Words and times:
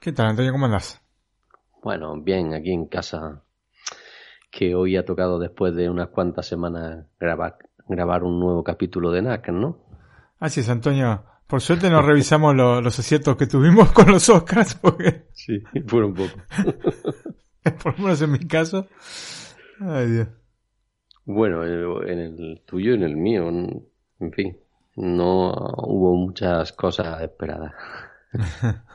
¿Qué 0.00 0.12
tal, 0.12 0.26
Antonio? 0.28 0.52
¿Cómo 0.52 0.66
andas? 0.66 1.00
Bueno, 1.82 2.20
bien, 2.20 2.54
aquí 2.54 2.72
en 2.72 2.86
casa, 2.86 3.42
que 4.50 4.74
hoy 4.74 4.96
ha 4.96 5.04
tocado 5.04 5.38
después 5.38 5.74
de 5.74 5.88
unas 5.88 6.08
cuantas 6.08 6.46
semanas 6.46 7.06
grabar, 7.18 7.58
grabar 7.88 8.24
un 8.24 8.38
nuevo 8.40 8.62
capítulo 8.64 9.10
de 9.10 9.22
NAC, 9.22 9.48
¿no? 9.50 9.78
Así 10.38 10.60
es, 10.60 10.68
Antonio. 10.68 11.24
Por 11.46 11.60
suerte 11.60 11.90
nos 11.90 12.04
revisamos 12.04 12.54
lo- 12.54 12.80
los 12.80 12.98
aciertos 12.98 13.36
que 13.36 13.46
tuvimos 13.46 13.90
con 13.92 14.10
los 14.10 14.28
Oscars, 14.28 14.74
porque 14.76 15.26
Sí, 15.32 15.62
fueron 15.86 16.14
poco. 16.14 16.30
por 17.82 17.98
lo 17.98 18.04
menos 18.04 18.22
en 18.22 18.32
mi 18.32 18.38
caso. 18.46 18.86
Ay, 19.80 20.10
Dios. 20.10 20.28
Bueno, 21.24 21.62
en 21.64 22.18
el 22.18 22.62
tuyo 22.66 22.92
y 22.92 22.94
en 22.94 23.02
el 23.02 23.16
mío, 23.16 23.48
en 23.48 24.32
fin, 24.32 24.56
no 24.96 25.50
hubo 25.84 26.16
muchas 26.16 26.72
cosas 26.72 27.20
esperadas. 27.22 27.72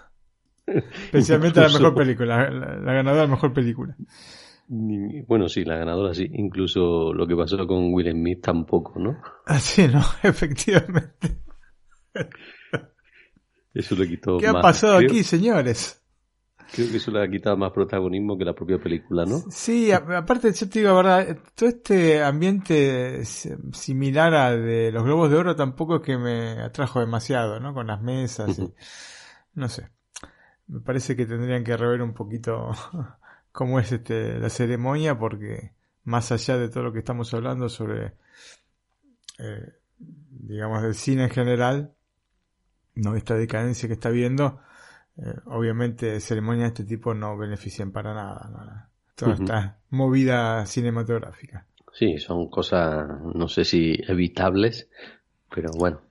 Especialmente 1.05 1.59
la 1.61 1.69
mejor 1.69 1.95
película, 1.95 2.49
la, 2.49 2.75
la 2.77 2.93
ganadora 2.93 3.21
de 3.21 3.27
la 3.27 3.33
mejor 3.33 3.53
película. 3.53 3.95
Ni- 4.67 5.21
Bueno, 5.21 5.47
sí, 5.47 5.63
la 5.63 5.77
ganadora 5.77 6.13
sí. 6.13 6.27
Incluso 6.33 7.13
lo 7.13 7.27
que 7.27 7.35
pasó 7.35 7.55
con 7.67 7.93
Will 7.93 8.11
Smith 8.11 8.41
tampoco, 8.41 8.99
¿no? 8.99 9.17
Así, 9.45 9.87
¿no? 9.87 10.01
Efectivamente. 10.23 11.37
Eso 13.73 13.95
le 13.95 14.07
quitó 14.07 14.37
¿Qué 14.37 14.47
ha 14.47 14.53
pasado 14.53 14.97
creo- 14.97 15.09
aquí, 15.09 15.23
señores? 15.23 16.01
Creo 16.73 16.89
que 16.89 16.97
eso 16.97 17.11
le 17.11 17.23
ha 17.23 17.29
quitado 17.29 17.55
más 17.55 17.71
protagonismo 17.71 18.37
que 18.37 18.43
la 18.43 18.53
propia 18.53 18.79
película, 18.79 19.23
¿no? 19.25 19.43
Sí, 19.51 19.91
a- 19.91 19.97
aparte, 20.17 20.51
yo 20.51 20.67
te 20.67 20.79
digo, 20.79 21.01
la 21.03 21.17
verdad, 21.17 21.37
todo 21.53 21.69
este 21.69 22.23
ambiente 22.23 23.23
similar 23.23 24.33
a 24.33 24.51
de 24.57 24.91
los 24.91 25.03
Globos 25.03 25.29
de 25.29 25.37
Oro 25.37 25.55
tampoco 25.55 25.97
es 25.97 26.01
que 26.01 26.17
me 26.17 26.61
atrajo 26.63 26.99
demasiado, 27.01 27.59
¿no? 27.59 27.73
Con 27.73 27.87
las 27.87 28.01
mesas 28.01 28.57
y, 28.57 28.73
no 29.53 29.69
sé. 29.69 29.89
Me 30.67 30.79
parece 30.79 31.15
que 31.15 31.25
tendrían 31.25 31.63
que 31.63 31.77
rever 31.77 32.01
un 32.01 32.13
poquito 32.13 32.71
cómo 33.51 33.79
es 33.79 33.91
este 33.91 34.39
la 34.39 34.49
ceremonia 34.49 35.17
porque 35.17 35.71
más 36.03 36.31
allá 36.31 36.57
de 36.57 36.69
todo 36.69 36.83
lo 36.83 36.93
que 36.93 36.99
estamos 36.99 37.33
hablando 37.33 37.69
sobre 37.69 38.13
eh, 39.39 39.73
digamos 39.97 40.83
del 40.83 40.95
cine 40.95 41.23
en 41.23 41.29
general, 41.29 41.93
no 42.95 43.15
esta 43.15 43.35
decadencia 43.35 43.87
que 43.87 43.93
está 43.93 44.09
viendo, 44.09 44.59
eh, 45.17 45.33
obviamente 45.45 46.19
ceremonias 46.19 46.63
de 46.63 46.67
este 46.67 46.83
tipo 46.83 47.13
no 47.13 47.37
benefician 47.37 47.91
para 47.91 48.13
nada, 48.13 48.49
¿no? 48.49 48.95
toda 49.15 49.33
esta 49.33 49.77
movida 49.89 50.65
cinematográfica. 50.65 51.65
Sí, 51.93 52.17
son 52.17 52.49
cosas, 52.49 53.07
no 53.33 53.47
sé 53.47 53.63
si 53.63 53.97
evitables, 54.07 54.89
pero 55.49 55.69
bueno. 55.71 56.01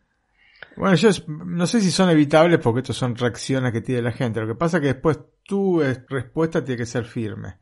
Bueno, 0.76 0.96
yo 0.96 1.10
no 1.28 1.66
sé 1.66 1.80
si 1.80 1.90
son 1.90 2.10
evitables 2.10 2.58
porque 2.58 2.80
estos 2.80 2.96
son 2.96 3.14
reacciones 3.16 3.72
que 3.72 3.80
tiene 3.80 4.02
la 4.02 4.12
gente. 4.12 4.40
Lo 4.40 4.46
que 4.46 4.54
pasa 4.54 4.78
es 4.78 4.80
que 4.80 4.86
después 4.88 5.20
tu 5.44 5.80
respuesta 6.08 6.64
tiene 6.64 6.78
que 6.78 6.86
ser 6.86 7.04
firme. 7.04 7.58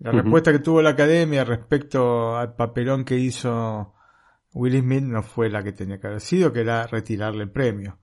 La 0.00 0.12
respuesta 0.12 0.52
que 0.52 0.60
tuvo 0.60 0.80
la 0.80 0.90
academia 0.90 1.44
respecto 1.44 2.36
al 2.36 2.54
papelón 2.54 3.04
que 3.04 3.16
hizo 3.16 3.94
Will 4.52 4.78
Smith 4.78 5.02
no 5.02 5.22
fue 5.24 5.50
la 5.50 5.64
que 5.64 5.72
tenía 5.72 5.98
que 5.98 6.06
haber 6.06 6.20
sido, 6.20 6.52
que 6.52 6.60
era 6.60 6.86
retirarle 6.86 7.42
el 7.42 7.50
premio. 7.50 7.98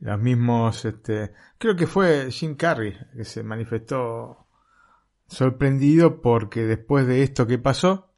Los 0.00 0.20
mismos, 0.20 0.84
este, 0.84 1.32
creo 1.56 1.76
que 1.76 1.86
fue 1.86 2.30
Jim 2.30 2.56
Carrey 2.56 2.94
que 3.16 3.24
se 3.24 3.42
manifestó 3.42 4.46
sorprendido 5.26 6.20
porque 6.20 6.64
después 6.64 7.06
de 7.06 7.22
esto 7.22 7.46
que 7.46 7.58
pasó, 7.58 8.12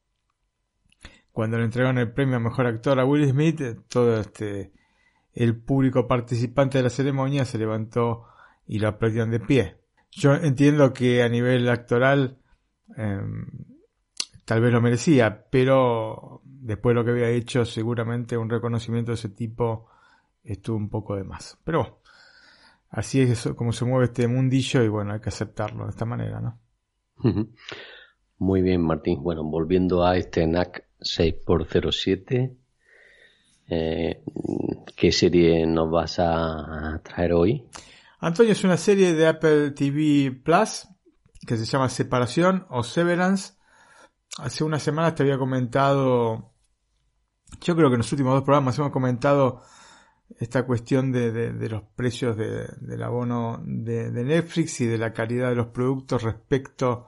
cuando 1.31 1.59
le 1.59 1.65
entregaron 1.65 1.99
el 1.99 2.13
premio 2.13 2.37
a 2.37 2.41
mejor 2.41 2.67
actor 2.67 2.99
a 2.99 3.05
Will 3.05 3.29
Smith, 3.29 3.61
todo 3.89 4.21
este, 4.21 4.73
el 5.35 5.57
público 5.57 6.07
participante 6.07 6.79
de 6.79 6.85
la 6.85 6.91
ceremonia 6.91 7.45
se 7.45 7.59
levantó 7.59 8.27
y 8.67 8.79
lo 8.79 8.89
aplaudieron 8.89 9.31
de 9.31 9.41
pie. 9.41 9.77
Yo 10.11 10.35
entiendo 10.35 10.93
que 10.93 11.23
a 11.23 11.29
nivel 11.29 11.69
actoral 11.69 12.39
em, 12.97 13.47
tal 14.45 14.61
vez 14.61 14.73
lo 14.73 14.83
merecía, 14.83 15.47
pero 15.51 16.43
después 16.45 16.95
de 16.95 17.01
lo 17.01 17.05
que 17.05 17.13
había 17.13 17.31
hecho, 17.31 17.65
seguramente 17.65 18.37
un 18.37 18.51
reconocimiento 18.51 19.11
de 19.11 19.15
ese 19.15 19.31
tipo 19.31 19.89
estuvo 20.45 20.77
un 20.77 20.91
poco 20.91 21.17
de 21.17 21.25
más. 21.25 21.59
Pero 21.65 22.01
así 22.91 23.23
es 23.23 23.49
como 23.57 23.73
se 23.73 23.85
mueve 23.85 24.07
este 24.07 24.29
mundillo 24.29 24.83
y 24.83 24.89
bueno, 24.89 25.15
hay 25.15 25.21
que 25.21 25.31
aceptarlo 25.31 25.85
de 25.85 25.91
esta 25.91 26.05
manera, 26.05 26.41
¿no? 26.41 26.59
Muy 28.39 28.61
bien, 28.61 28.83
Martín. 28.83 29.23
Bueno, 29.23 29.45
volviendo 29.45 30.05
a 30.05 30.17
este 30.17 30.47
NAC 30.47 30.85
6x07, 31.01 32.57
eh, 33.69 34.23
¿qué 34.97 35.13
serie 35.13 35.67
nos 35.67 35.91
vas 35.91 36.19
a 36.19 37.01
traer 37.03 37.33
hoy? 37.33 37.65
Antonio 38.21 38.53
es 38.53 38.63
una 38.63 38.77
serie 38.77 39.15
de 39.15 39.27
Apple 39.27 39.73
TV 39.73 40.31
Plus 40.31 40.87
que 41.47 41.57
se 41.57 41.65
llama 41.65 41.89
Separación 41.89 42.67
o 42.71 42.85
Severance. 42.85 43.55
Hace 44.39 44.63
unas 44.65 44.83
semanas 44.83 45.15
te 45.15 45.25
había 45.25 45.39
comentado, 45.39 46.53
yo 47.61 47.75
creo 47.77 47.89
que 47.89 47.95
en 47.95 47.99
los 47.99 48.13
últimos 48.13 48.35
dos 48.35 48.45
programas 48.45 48.79
hemos 48.79 48.93
comentado 48.93 49.63
esta 50.39 50.65
cuestión 50.65 51.13
de, 51.13 51.69
los 51.69 51.83
precios 51.97 52.37
de- 52.37 52.69
del 52.81 53.03
abono 53.03 53.61
de, 53.65 54.11
Netflix 54.11 54.81
y 54.81 54.87
de 54.87 54.99
la 54.99 55.13
calidad 55.13 55.51
de 55.51 55.57
los 55.57 55.67
productos 55.67 56.23
respecto 56.23 57.07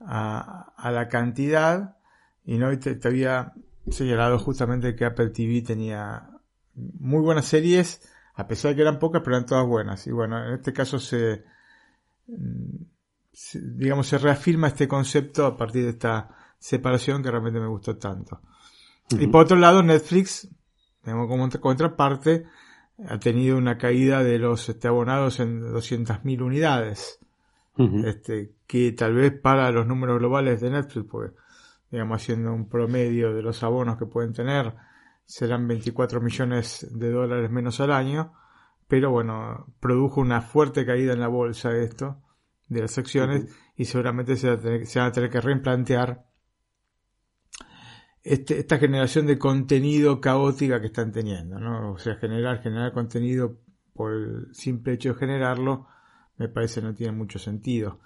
a, 0.00 0.90
la 0.90 1.08
cantidad. 1.08 1.98
Y 2.44 2.56
no 2.56 2.76
te 2.78 2.98
había 3.06 3.52
señalado 3.90 4.38
justamente 4.38 4.94
que 4.94 5.04
Apple 5.04 5.30
TV 5.30 5.62
tenía 5.62 6.30
muy 6.74 7.20
buenas 7.20 7.46
series, 7.46 8.00
a 8.34 8.46
pesar 8.46 8.70
de 8.70 8.76
que 8.76 8.82
eran 8.82 8.98
pocas, 8.98 9.22
pero 9.24 9.36
eran 9.36 9.46
todas 9.46 9.66
buenas. 9.66 10.06
Y 10.06 10.12
bueno, 10.12 10.44
en 10.46 10.54
este 10.54 10.72
caso 10.72 10.98
se, 10.98 11.44
mm, 12.26 12.76
se- 13.32 13.60
digamos, 13.62 14.06
se 14.06 14.18
reafirma 14.18 14.68
este 14.68 14.86
concepto 14.88 15.46
a 15.46 15.56
partir 15.56 15.84
de 15.84 15.90
esta 15.90 16.28
separación 16.58 17.22
que 17.22 17.30
realmente 17.30 17.60
me 17.60 17.66
gustó 17.68 17.96
tanto. 17.96 18.40
Y 19.10 19.26
por 19.28 19.44
otro 19.44 19.56
lado, 19.56 19.82
Netflix, 19.82 20.48
digamos, 21.04 21.28
como 21.28 21.48
contraparte, 21.60 22.44
ha 23.08 23.18
tenido 23.18 23.56
una 23.56 23.78
caída 23.78 24.22
de 24.24 24.38
los 24.38 24.68
este, 24.68 24.88
abonados 24.88 25.40
en 25.40 25.60
200.000 25.72 26.42
unidades. 26.42 27.18
Este, 28.04 28.52
que 28.66 28.90
tal 28.92 29.14
vez 29.14 29.32
para 29.40 29.70
los 29.70 29.86
números 29.86 30.18
globales 30.18 30.60
de 30.60 30.70
Netflix, 30.70 31.06
pues, 31.08 31.30
digamos, 31.90 32.22
haciendo 32.22 32.52
un 32.52 32.68
promedio 32.68 33.34
de 33.34 33.42
los 33.42 33.62
abonos 33.62 33.96
que 33.98 34.06
pueden 34.06 34.32
tener, 34.32 34.74
serán 35.24 35.66
24 35.68 36.20
millones 36.20 36.86
de 36.90 37.10
dólares 37.10 37.50
menos 37.50 37.80
al 37.80 37.92
año, 37.92 38.32
pero 38.88 39.10
bueno, 39.10 39.66
produjo 39.80 40.20
una 40.20 40.40
fuerte 40.40 40.86
caída 40.86 41.12
en 41.12 41.20
la 41.20 41.28
bolsa 41.28 41.76
esto, 41.76 42.22
de 42.68 42.80
las 42.82 42.96
acciones, 42.98 43.48
y 43.76 43.84
seguramente 43.86 44.36
se, 44.36 44.48
va 44.48 44.54
a 44.54 44.60
tener- 44.60 44.86
se 44.86 44.98
van 44.98 45.08
a 45.08 45.12
tener 45.12 45.30
que 45.30 45.40
replantear 45.40 46.24
este- 48.22 48.58
esta 48.58 48.78
generación 48.78 49.26
de 49.26 49.38
contenido 49.38 50.20
caótica 50.20 50.80
que 50.80 50.88
están 50.88 51.12
teniendo, 51.12 51.58
¿no? 51.58 51.92
O 51.92 51.98
sea, 51.98 52.16
generar, 52.16 52.62
generar 52.62 52.92
contenido 52.92 53.58
por 53.94 54.12
el 54.12 54.54
simple 54.54 54.94
hecho 54.94 55.10
de 55.10 55.18
generarlo, 55.18 55.86
me 56.36 56.48
parece 56.48 56.82
no 56.82 56.94
tiene 56.94 57.12
mucho 57.12 57.38
sentido. 57.38 58.00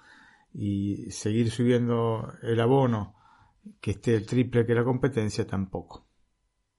Y 0.53 1.09
seguir 1.11 1.49
subiendo 1.51 2.31
el 2.41 2.59
abono 2.59 3.15
que 3.79 3.91
esté 3.91 4.15
el 4.15 4.25
triple 4.25 4.65
que 4.65 4.75
la 4.75 4.83
competencia 4.83 5.45
tampoco. 5.45 6.07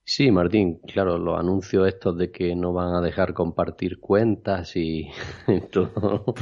Sí, 0.07 0.31
Martín, 0.31 0.81
claro, 0.87 1.17
los 1.17 1.39
anuncios 1.39 1.89
estos 1.89 2.19
de 2.19 2.31
que 2.31 2.55
no 2.55 2.75
van 2.75 2.95
a 2.95 3.01
dejar 3.01 3.33
compartir 3.33 3.99
cuentas 4.01 4.77
y 4.77 5.09
todo 5.73 6.35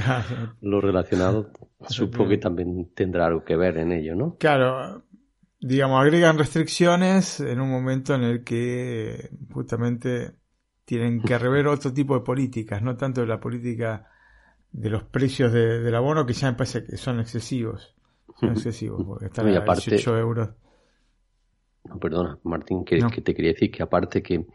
lo 0.61 0.81
relacionado, 0.81 1.53
supongo 1.89 2.31
que 2.31 2.39
también 2.39 2.93
tendrá 2.93 3.27
algo 3.27 3.45
que 3.45 3.57
ver 3.57 3.79
en 3.79 3.93
ello, 3.93 4.17
¿no? 4.17 4.37
Claro, 4.37 5.05
digamos, 5.61 6.01
agregan 6.01 6.39
restricciones 6.39 7.39
en 7.39 7.61
un 7.61 7.71
momento 7.71 8.17
en 8.17 8.25
el 8.25 8.43
que 8.43 9.31
justamente 9.53 10.33
tienen 10.85 11.23
que 11.23 11.39
rever 11.39 11.69
otro 11.69 11.93
tipo 11.93 12.15
de 12.15 12.25
políticas, 12.25 12.83
no 12.83 12.97
tanto 12.97 13.25
la 13.25 13.39
política 13.39 14.09
de 14.73 14.91
los 14.91 15.05
precios 15.05 15.53
del 15.53 15.95
abono, 15.95 16.27
que 16.27 16.33
ya 16.33 16.51
me 16.51 16.57
parece 16.57 16.85
que 16.85 16.97
son 16.97 17.21
excesivos. 17.21 17.95
Son 18.39 18.51
excesivos, 18.51 19.05
porque 19.05 19.27
están 19.27 19.49
a 19.49 19.61
18 19.61 20.19
euros. 20.19 20.51
No, 21.85 21.99
perdona, 21.99 22.39
Martín, 22.45 22.85
que, 22.85 22.99
que, 23.13 23.21
te 23.23 23.35
quería 23.35 23.53
decir 23.53 23.71
que 23.71 23.83
aparte 23.83 24.23
que 24.23 24.47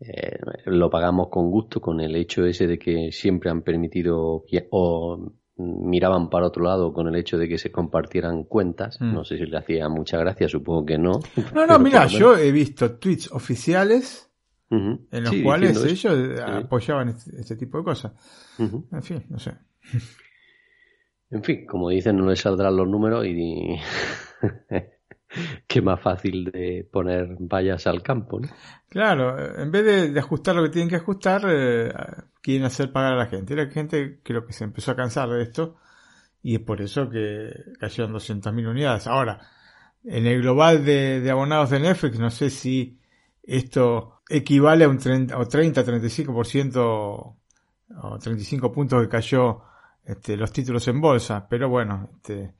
eh, 0.00 0.38
lo 0.66 0.90
pagamos 0.90 1.28
con 1.28 1.50
gusto 1.50 1.80
con 1.80 2.00
el 2.00 2.14
hecho 2.16 2.44
ese 2.44 2.66
de 2.66 2.78
que 2.78 3.10
siempre 3.12 3.50
han 3.50 3.62
permitido 3.62 4.44
o 4.70 5.32
miraban 5.56 6.28
para 6.30 6.46
otro 6.46 6.64
lado 6.64 6.92
con 6.92 7.08
el 7.08 7.16
hecho 7.16 7.38
de 7.38 7.48
que 7.48 7.58
se 7.58 7.70
compartieran 7.70 8.44
cuentas. 8.44 9.00
Mm. 9.00 9.14
No 9.14 9.24
sé 9.24 9.38
si 9.38 9.46
le 9.46 9.56
hacía 9.56 9.88
mucha 9.88 10.18
gracia, 10.18 10.48
supongo 10.48 10.86
que 10.86 10.98
no. 10.98 11.20
No, 11.54 11.66
no, 11.66 11.78
mira, 11.78 12.06
yo 12.06 12.36
he 12.36 12.50
visto 12.50 12.96
tweets 12.96 13.30
oficiales 13.32 14.30
en 14.70 15.24
los 15.24 15.34
cuales 15.42 15.84
ellos 15.84 16.40
apoyaban 16.40 17.10
este, 17.10 17.38
este, 17.38 17.56
tipo 17.56 17.78
de 17.78 17.84
cosas. 17.84 18.12
En 18.58 19.02
fin, 19.02 19.24
no 19.28 19.38
sé. 19.38 19.52
En 21.32 21.42
fin, 21.42 21.64
como 21.64 21.88
dicen, 21.88 22.18
no 22.18 22.26
les 22.26 22.40
saldrán 22.40 22.76
los 22.76 22.86
números 22.86 23.24
y 23.26 23.78
qué 25.66 25.80
más 25.80 25.98
fácil 25.98 26.44
de 26.44 26.86
poner 26.92 27.36
vallas 27.40 27.86
al 27.86 28.02
campo, 28.02 28.38
¿no? 28.38 28.48
Claro, 28.90 29.58
en 29.58 29.70
vez 29.70 30.12
de, 30.12 30.20
ajustar 30.20 30.54
lo 30.54 30.62
que 30.62 30.68
tienen 30.68 30.90
que 30.90 30.96
ajustar, 30.96 31.42
eh, 31.48 31.90
quieren 32.42 32.66
hacer 32.66 32.92
pagar 32.92 33.14
a 33.14 33.16
la 33.16 33.26
gente. 33.28 33.56
La 33.56 33.66
gente 33.70 34.20
creo 34.22 34.44
que 34.44 34.52
se 34.52 34.64
empezó 34.64 34.90
a 34.90 34.96
cansar 34.96 35.30
de 35.30 35.42
esto 35.42 35.76
y 36.42 36.56
es 36.56 36.60
por 36.60 36.82
eso 36.82 37.08
que 37.08 37.50
cayeron 37.80 38.12
200.000 38.12 38.68
unidades. 38.68 39.06
Ahora, 39.06 39.40
en 40.04 40.26
el 40.26 40.42
global 40.42 40.84
de, 40.84 41.26
abonados 41.30 41.70
de 41.70 41.80
Netflix, 41.80 42.18
no 42.18 42.28
sé 42.28 42.50
si 42.50 43.00
esto 43.42 44.20
equivale 44.28 44.84
a 44.84 44.88
un 44.90 44.98
30 44.98 45.38
o 45.38 45.48
30, 45.48 45.82
35% 45.82 46.76
o 46.76 48.18
35 48.18 48.70
puntos 48.70 49.00
que 49.00 49.08
cayó 49.08 49.71
este, 50.04 50.36
los 50.36 50.52
títulos 50.52 50.86
en 50.88 51.00
bolsa, 51.00 51.46
pero 51.48 51.68
bueno, 51.68 52.10
este, 52.16 52.52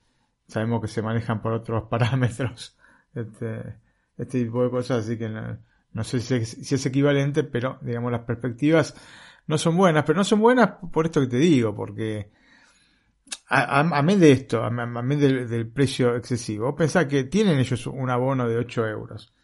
sabemos 0.47 0.81
que 0.81 0.89
se 0.89 1.03
manejan 1.03 1.43
por 1.43 1.53
otros 1.53 1.85
parámetros 1.91 2.77
este, 3.15 3.77
este 4.17 4.45
tipo 4.45 4.63
de 4.63 4.71
cosas, 4.71 5.05
así 5.05 5.19
que 5.19 5.29
no, 5.29 6.05
sé 6.05 6.21
si 6.21 6.35
es, 6.75 6.87
equivalente, 6.87 7.45
pero 7.45 7.79
digamos 7.83 8.13
las 8.13 8.23
perspectivas 8.23 8.95
no 9.47 9.59
son 9.59 9.77
buenas, 9.77 10.05
pero 10.05 10.19
no 10.19 10.25
son 10.25 10.41
buenas 10.41 10.71
por 10.93 11.07
esto 11.07 11.21
que 11.21 11.27
te 11.27 11.39
digo, 11.39 11.75
porque 11.75 12.31
a, 13.49 13.81
a, 13.81 14.03
de 14.03 14.33
esto, 14.33 14.63
a, 14.63 14.71
mí 14.71 15.17
del, 15.17 15.69
precio 15.69 16.17
excesivo, 16.17 16.75
pensá 16.77 17.09
que 17.09 17.25
tienen 17.25 17.59
ellos 17.59 17.87
un 17.87 18.09
abono 18.09 18.49
de 18.49 18.57
8 18.57 18.87
euros, 18.87 19.35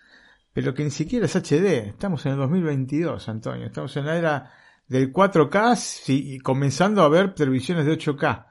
pero 0.53 0.73
que 0.73 0.85
ni 0.85 0.91
siquiera 0.91 1.27
es 1.27 1.37
HD, 1.37 1.89
estamos 1.89 2.25
en 2.27 2.33
el 2.33 2.39
2022, 2.39 3.29
Antonio, 3.29 3.67
estamos 3.67 3.97
en 3.97 4.06
la 4.06 4.17
era 4.17 4.53
del 4.88 5.12
4K 5.12 6.08
y 6.08 6.38
comenzando 6.38 7.02
a 7.02 7.08
ver 7.08 7.35
televisiones 7.35 7.87
de 7.87 7.99
8K. 7.99 8.46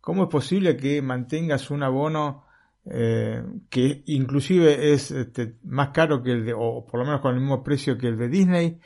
¿Cómo 0.00 0.24
es 0.24 0.28
posible 0.28 0.76
que 0.76 1.00
mantengas 1.02 1.70
un 1.70 1.82
abono 1.82 2.44
eh, 2.90 3.42
que 3.68 4.02
inclusive 4.06 4.92
es 4.92 5.10
este, 5.10 5.56
más 5.64 5.90
caro 5.90 6.22
que 6.22 6.32
el 6.32 6.46
de, 6.46 6.54
o 6.56 6.86
por 6.86 7.00
lo 7.00 7.06
menos 7.06 7.20
con 7.20 7.34
el 7.34 7.40
mismo 7.40 7.62
precio 7.62 7.98
que 7.98 8.08
el 8.08 8.16
de 8.16 8.28
Disney 8.28 8.80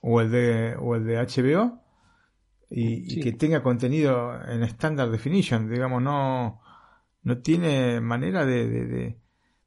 o 0.00 0.20
el 0.20 0.30
de, 0.30 0.76
o 0.78 0.94
el 0.94 1.04
de 1.04 1.16
HBO 1.16 1.82
y, 2.70 3.20
que 3.20 3.32
tenga 3.32 3.62
contenido 3.62 4.32
en 4.46 4.62
Standard 4.62 5.10
Definition? 5.10 5.68
Digamos, 5.68 6.02
no, 6.02 6.60
no 7.22 7.38
tiene 7.38 8.00
manera 8.00 8.46
de, 8.46 8.68
de, 8.68 9.16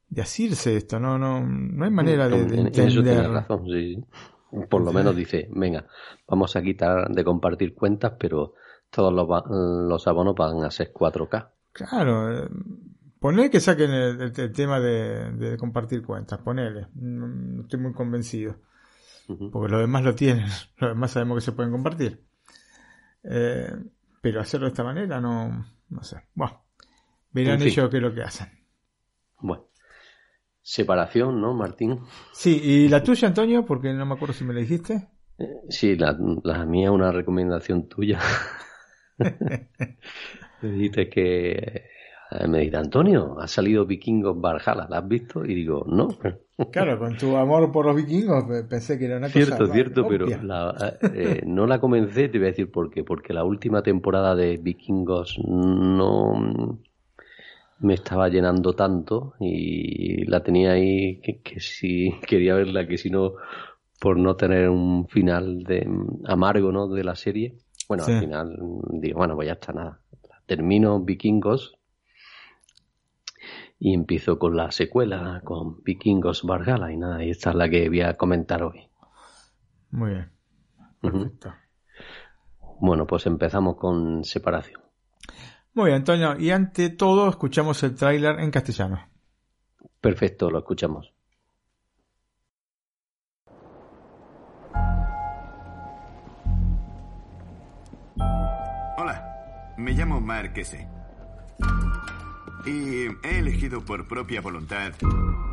de, 0.08 0.22
asirse 0.22 0.78
esto, 0.78 1.00
no, 1.00 1.18
no, 1.18 1.46
no 1.46 1.86
hay 1.86 1.92
manera 1.92 2.30
de, 2.30 2.42
entender. 2.42 3.30
razón, 3.30 3.66
Por 4.70 4.82
lo 4.82 4.92
menos 4.92 5.16
dice, 5.16 5.48
venga, 5.52 5.86
vamos 6.28 6.56
a 6.56 6.62
quitar 6.62 7.10
de 7.10 7.24
compartir 7.24 7.76
cuentas, 7.76 8.14
pero 8.20 8.56
todos 8.90 9.14
los, 9.14 9.28
los 9.88 10.08
abonos 10.08 10.36
van 10.36 10.64
a 10.64 10.72
ser 10.72 10.92
4K. 10.92 11.50
Claro, 11.72 12.46
eh, 12.46 12.50
ponle 13.20 13.50
que 13.50 13.60
saquen 13.60 13.92
el, 13.92 14.52
tema 14.52 14.80
de, 14.80 15.56
compartir 15.60 16.04
cuentas, 16.04 16.40
ponele. 16.40 16.88
No, 16.96 17.62
estoy 17.62 17.80
muy 17.80 17.94
convencido. 17.94 18.56
Porque 19.52 19.72
los 19.72 19.82
demás 19.82 20.04
lo 20.04 20.16
tienen, 20.16 20.48
los 20.78 20.90
demás 20.92 21.12
sabemos 21.12 21.38
que 21.38 21.42
se 21.42 21.52
pueden 21.52 21.72
compartir. 21.72 22.26
Eh, 23.24 23.72
pero 24.22 24.42
hacerlo 24.42 24.66
de 24.66 24.72
esta 24.72 24.84
manera 24.84 25.22
no, 25.22 25.66
no 25.90 26.04
sé. 26.04 26.24
Bueno, 26.34 26.64
verán 27.32 27.62
ellos 27.62 27.90
qué 27.90 27.98
es 27.98 28.04
lo 28.04 28.14
que 28.14 28.24
hacen. 28.24 28.48
Bueno. 29.40 29.69
Separación, 30.70 31.42
¿no, 31.42 31.56
Martín? 31.56 32.02
Sí, 32.32 32.62
¿y 32.64 32.90
la 32.90 33.02
tuya, 33.02 33.28
Antonio? 33.28 33.66
Porque 33.66 33.92
no 33.92 34.06
me 34.06 34.14
acuerdo 34.14 34.36
si 34.36 34.44
me 34.44 34.54
la 34.54 34.60
dijiste. 34.60 35.08
Eh, 35.40 35.62
sí, 35.68 35.96
la, 35.96 36.16
la 36.44 36.64
mía 36.68 36.90
es 36.90 36.94
una 36.94 37.12
recomendación 37.12 37.88
tuya. 37.88 38.20
me 39.18 40.70
dijiste 40.70 41.10
que 41.10 41.54
eh, 42.30 42.48
me 42.48 42.60
dijiste, 42.60 42.78
Antonio, 42.78 43.40
ha 43.40 43.48
salido 43.48 43.88
Vikingos 43.88 44.40
Barjala, 44.40 44.86
¿la 44.88 45.00
has 45.00 45.08
visto? 45.08 45.44
Y 45.44 45.56
digo, 45.56 45.86
no. 45.88 46.10
Claro, 46.72 47.00
con 47.00 47.18
tu 47.18 47.36
amor 47.38 47.72
por 47.72 47.86
los 47.86 47.96
vikingos 47.96 48.44
pensé 48.70 49.00
que 49.00 49.06
era 49.06 49.18
una 49.18 49.30
cierto, 49.30 49.58
cosa. 49.58 49.74
Cierto, 49.74 50.04
cierto, 50.04 50.08
pero 50.10 50.28
eh, 51.16 51.42
no 51.48 51.66
la 51.66 51.80
comencé, 51.80 52.28
te 52.28 52.38
voy 52.38 52.48
a 52.48 52.52
decir 52.52 52.70
por 52.70 52.92
qué. 52.92 53.04
Porque 53.04 53.34
la 53.34 53.46
última 53.46 53.82
temporada 53.82 54.36
de 54.36 54.58
Vikingos 54.58 55.40
no 55.48 56.80
me 57.80 57.94
estaba 57.94 58.30
llenando 58.30 58.74
tanto 58.74 59.34
y 59.40 60.26
la 60.26 60.44
tenía 60.44 60.72
ahí 60.72 61.22
que, 61.22 61.42
que 61.42 61.60
si 61.60 62.12
quería 62.28 62.56
verla, 62.56 62.88
que 62.88 62.98
si 62.98 63.10
no, 63.10 63.34
por 64.00 64.18
no 64.18 64.36
tener 64.36 64.70
un 64.70 65.08
final 65.08 65.64
de 65.64 65.88
amargo, 66.26 66.72
¿no? 66.72 66.88
De 66.88 67.04
la 67.04 67.16
serie 67.16 67.58
bueno, 67.90 68.04
al 68.06 68.20
final 68.20 68.56
digo, 68.92 69.18
bueno, 69.18 69.36
pues 69.36 69.48
ya 69.48 69.54
está 69.54 69.74
nada. 69.74 70.00
Termino 70.46 71.00
Vikingos 71.00 71.76
y 73.80 73.96
empiezo 73.96 74.38
con 74.38 74.56
la 74.56 74.70
secuela, 74.70 75.42
con 75.44 75.82
Vikingos 75.84 76.44
Vargala 76.44 76.92
y 76.92 76.98
nada, 76.98 77.26
y 77.26 77.32
esta 77.32 77.50
es 77.50 77.56
la 77.56 77.68
que 77.68 77.90
voy 77.90 78.02
a 78.02 78.16
comentar 78.16 78.62
hoy. 78.62 78.88
Muy 79.90 80.12
bien. 80.12 80.32
Perfecto. 81.02 81.52
Bueno, 82.80 83.08
pues 83.08 83.26
empezamos 83.26 83.78
con 83.78 84.24
separación. 84.24 84.82
Muy 85.80 85.92
bien, 85.92 86.00
Antonio. 86.00 86.38
Y 86.38 86.52
ante 86.52 86.90
todo, 86.90 87.30
escuchamos 87.30 87.82
el 87.84 87.96
tráiler 87.96 88.38
en 88.42 88.52
castellano. 88.52 89.08
Perfecto, 90.02 90.52
lo 90.52 90.60
escuchamos. 90.60 91.14
Me 99.78 99.94
llamo 99.94 100.20
Marquese. 100.20 100.90
Y 102.66 103.06
he 103.26 103.40
elegido 103.40 103.80
por 103.86 104.06
propia 104.06 104.42
voluntad 104.42 104.92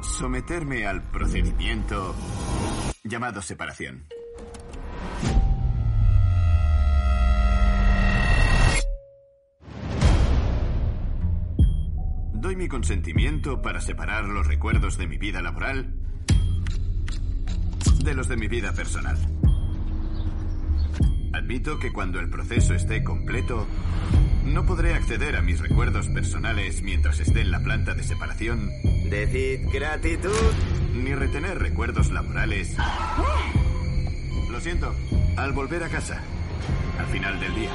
someterme 0.02 0.88
al 0.88 1.00
procedimiento 1.04 2.12
llamado 3.04 3.40
separación. 3.40 4.08
Doy 12.56 12.62
mi 12.62 12.68
consentimiento 12.70 13.60
para 13.60 13.82
separar 13.82 14.24
los 14.24 14.46
recuerdos 14.46 14.96
de 14.96 15.06
mi 15.06 15.18
vida 15.18 15.42
laboral 15.42 15.92
de 18.02 18.14
los 18.14 18.28
de 18.28 18.38
mi 18.38 18.48
vida 18.48 18.72
personal. 18.72 19.18
Admito 21.34 21.78
que 21.78 21.92
cuando 21.92 22.18
el 22.18 22.30
proceso 22.30 22.72
esté 22.72 23.04
completo, 23.04 23.66
no 24.46 24.64
podré 24.64 24.94
acceder 24.94 25.36
a 25.36 25.42
mis 25.42 25.60
recuerdos 25.60 26.08
personales 26.08 26.80
mientras 26.80 27.20
esté 27.20 27.42
en 27.42 27.50
la 27.50 27.60
planta 27.60 27.92
de 27.92 28.02
separación. 28.02 28.70
Decid 29.10 29.68
gratitud. 29.70 30.30
Ni 30.94 31.14
retener 31.14 31.58
recuerdos 31.58 32.10
laborales. 32.10 32.74
Lo 34.50 34.60
siento, 34.60 34.94
al 35.36 35.52
volver 35.52 35.84
a 35.84 35.90
casa, 35.90 36.22
al 36.98 37.06
final 37.08 37.38
del 37.38 37.54
día. 37.54 37.70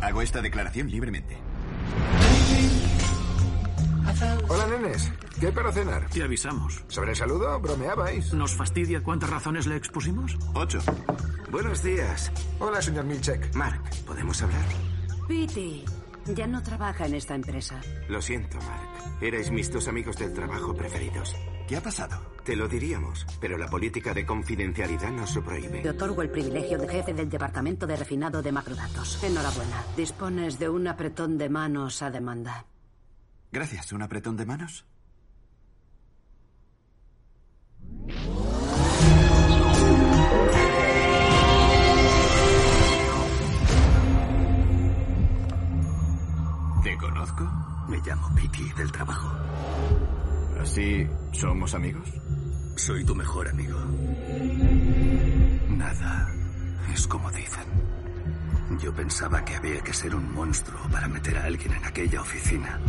Hago 0.00 0.22
esta 0.22 0.40
declaración 0.40 0.88
libremente. 0.92 1.38
Hola, 4.48 4.66
nenes. 4.66 5.10
¿Qué 5.40 5.46
hay 5.46 5.52
para 5.52 5.72
cenar? 5.72 6.08
Te 6.10 6.22
avisamos. 6.22 6.84
¿Sobre 6.88 7.10
el 7.10 7.16
saludo? 7.16 7.58
¿Bromeabais? 7.60 8.32
¿Nos 8.34 8.54
fastidia 8.54 9.02
cuántas 9.02 9.30
razones 9.30 9.66
le 9.66 9.76
expusimos? 9.76 10.36
Ocho. 10.54 10.78
Buenos 11.50 11.82
días. 11.82 12.30
Hola, 12.58 12.80
señor 12.82 13.04
Milchek. 13.04 13.54
Mark, 13.54 13.80
¿podemos 14.06 14.40
hablar? 14.42 14.64
Piti, 15.26 15.84
Ya 16.34 16.46
no 16.46 16.62
trabaja 16.62 17.06
en 17.06 17.14
esta 17.14 17.34
empresa. 17.34 17.80
Lo 18.08 18.20
siento, 18.22 18.58
Mark. 18.58 19.20
Erais 19.20 19.50
mis 19.50 19.72
dos 19.72 19.88
amigos 19.88 20.16
del 20.16 20.32
trabajo 20.32 20.74
preferidos. 20.74 21.34
¿Qué 21.66 21.76
ha 21.76 21.80
pasado? 21.82 22.20
Te 22.44 22.56
lo 22.56 22.68
diríamos, 22.68 23.26
pero 23.40 23.56
la 23.56 23.68
política 23.68 24.12
de 24.12 24.26
confidencialidad 24.26 25.10
nos 25.10 25.34
lo 25.36 25.42
prohíbe. 25.44 25.80
Te 25.80 25.90
otorgo 25.90 26.22
el 26.22 26.30
privilegio 26.30 26.76
de 26.78 26.88
jefe 26.88 27.14
del 27.14 27.30
departamento 27.30 27.86
de 27.86 27.96
refinado 27.96 28.42
de 28.42 28.52
macrodatos. 28.52 29.22
Enhorabuena. 29.22 29.82
Dispones 29.96 30.58
de 30.58 30.68
un 30.68 30.86
apretón 30.88 31.38
de 31.38 31.48
manos 31.48 32.02
a 32.02 32.10
demanda. 32.10 32.66
Gracias. 33.52 33.92
¿Un 33.92 34.02
apretón 34.02 34.36
de 34.36 34.46
manos? 34.46 34.86
¿Te 46.82 46.96
conozco? 46.96 47.44
Me 47.88 47.98
llamo 47.98 48.34
Piki 48.34 48.72
del 48.72 48.90
trabajo. 48.90 49.30
¿Así 50.60 51.06
somos 51.32 51.74
amigos? 51.74 52.08
Soy 52.76 53.04
tu 53.04 53.14
mejor 53.14 53.48
amigo. 53.48 53.78
Nada 55.68 56.28
es 56.92 57.06
como 57.06 57.30
dicen. 57.30 58.01
Yo 58.80 58.92
pensaba 58.94 59.44
que 59.44 59.54
había 59.56 59.80
que 59.82 59.92
ser 59.92 60.14
un 60.14 60.32
monstruo 60.32 60.80
para 60.90 61.06
meter 61.08 61.36
a 61.38 61.44
alguien 61.44 61.72
en 61.74 61.84
aquella 61.84 62.20
oficina. 62.20 62.80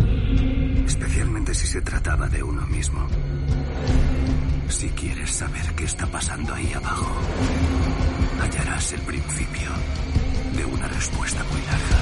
Especialmente 0.85 1.53
si 1.53 1.67
se 1.67 1.81
trataba 1.81 2.27
de 2.29 2.41
uno 2.41 2.65
mismo. 2.67 3.07
Si 4.69 4.89
quieres 4.89 5.29
saber 5.31 5.75
qué 5.75 5.83
está 5.83 6.07
pasando 6.07 6.53
ahí 6.53 6.71
abajo, 6.73 7.15
hallarás 8.41 8.93
el 8.93 9.01
principio 9.01 9.69
de 10.55 10.65
una 10.65 10.87
respuesta 10.87 11.43
muy 11.43 11.61
larga. 11.61 11.97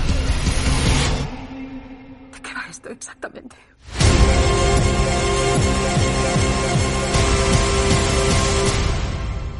¿De 2.33 2.41
qué 2.41 2.53
va 2.53 2.65
esto 2.69 2.89
exactamente? 2.89 3.55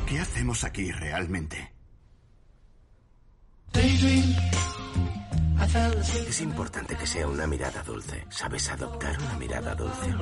¿Qué 0.05 0.19
hacemos 0.19 0.63
aquí 0.63 0.91
realmente? 0.91 1.70
Es 6.31 6.41
importante 6.41 6.95
que 6.95 7.05
sea 7.05 7.27
una 7.27 7.47
mirada 7.47 7.83
dulce. 7.83 8.25
¿Sabes 8.29 8.69
adoptar 8.71 9.17
una 9.19 9.37
mirada 9.37 9.75
dulce? 9.75 10.13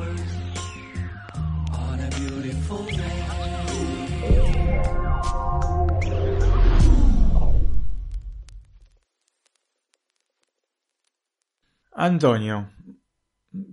Antonio, 11.94 12.72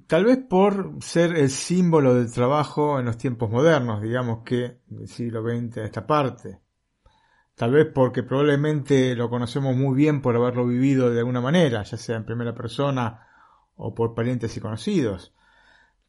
tal 0.06 0.24
vez 0.24 0.38
por 0.48 0.96
ser 1.00 1.36
el 1.36 1.50
símbolo 1.50 2.14
del 2.14 2.32
trabajo 2.32 2.98
en 2.98 3.06
los 3.06 3.18
tiempos 3.18 3.50
modernos, 3.50 4.02
digamos 4.02 4.42
que 4.44 4.80
del 4.86 5.08
siglo 5.08 5.42
XX 5.42 5.78
a 5.78 5.84
esta 5.84 6.06
parte. 6.06 6.65
Tal 7.56 7.72
vez 7.72 7.86
porque 7.92 8.22
probablemente 8.22 9.16
lo 9.16 9.30
conocemos 9.30 9.74
muy 9.74 9.96
bien 9.96 10.20
por 10.20 10.36
haberlo 10.36 10.66
vivido 10.66 11.10
de 11.10 11.20
alguna 11.20 11.40
manera, 11.40 11.82
ya 11.82 11.96
sea 11.96 12.16
en 12.16 12.26
primera 12.26 12.54
persona 12.54 13.26
o 13.76 13.94
por 13.94 14.14
parientes 14.14 14.54
y 14.58 14.60
conocidos. 14.60 15.32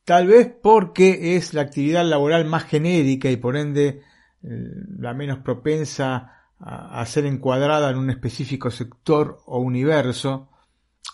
Tal 0.04 0.27
vez 0.27 0.54
porque 0.62 1.38
es 1.38 1.54
la 1.54 1.62
actividad 1.62 2.06
laboral 2.06 2.46
más 2.46 2.66
genérica 2.66 3.30
y 3.32 3.38
por 3.38 3.56
ende 3.56 4.01
la 4.42 5.13
menos 5.13 5.39
propensa 5.39 6.34
a, 6.60 7.06
ser 7.06 7.25
encuadrada 7.25 7.89
en 7.92 7.98
un 7.98 8.10
específico 8.10 8.70
sector 8.70 9.39
o 9.46 9.60
universo, 9.60 10.50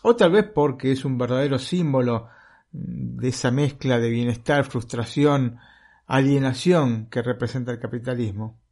o 0.01 0.15
tal 0.15 0.31
vez 0.31 0.45
porque 0.45 0.91
es 0.91 1.05
un 1.05 1.17
verdadero 1.17 1.59
símbolo 1.59 2.29
de 2.71 3.27
esa 3.27 3.51
mezcla 3.51 3.99
de 3.99 4.09
bienestar, 4.09 4.65
frustración, 4.65 5.59
alienación 6.07 7.07
que 7.07 7.21
representa 7.21 7.71
el 7.71 7.79
capitalismo. 7.79 8.62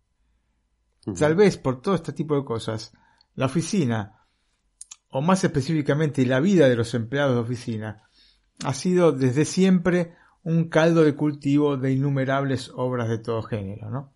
Tal 1.17 1.36
vez 1.36 1.58
por 1.58 1.81
todo 1.81 1.96
este 1.96 2.13
tipo 2.13 2.36
de 2.36 2.46
cosas, 2.46 2.93
la 3.36 3.48
oficina, 3.48 4.25
o 5.10 5.22
más 5.22 5.43
específicamente 5.43 6.25
la 6.25 6.39
vida 6.39 6.70
de 6.70 6.75
los 6.75 6.93
empleados 6.93 7.36
de 7.36 7.41
oficina, 7.41 8.03
ha 8.63 8.74
sido 8.74 9.12
desde 9.12 9.46
siempre 9.46 10.13
un 10.43 10.70
caldo 10.70 11.03
de 11.03 11.15
cultivo 11.15 11.77
de 11.77 11.93
innumerables 11.93 12.72
obras 12.75 13.10
de 13.10 13.17
todo 13.17 13.41
género, 13.41 13.89
¿no? 13.89 14.13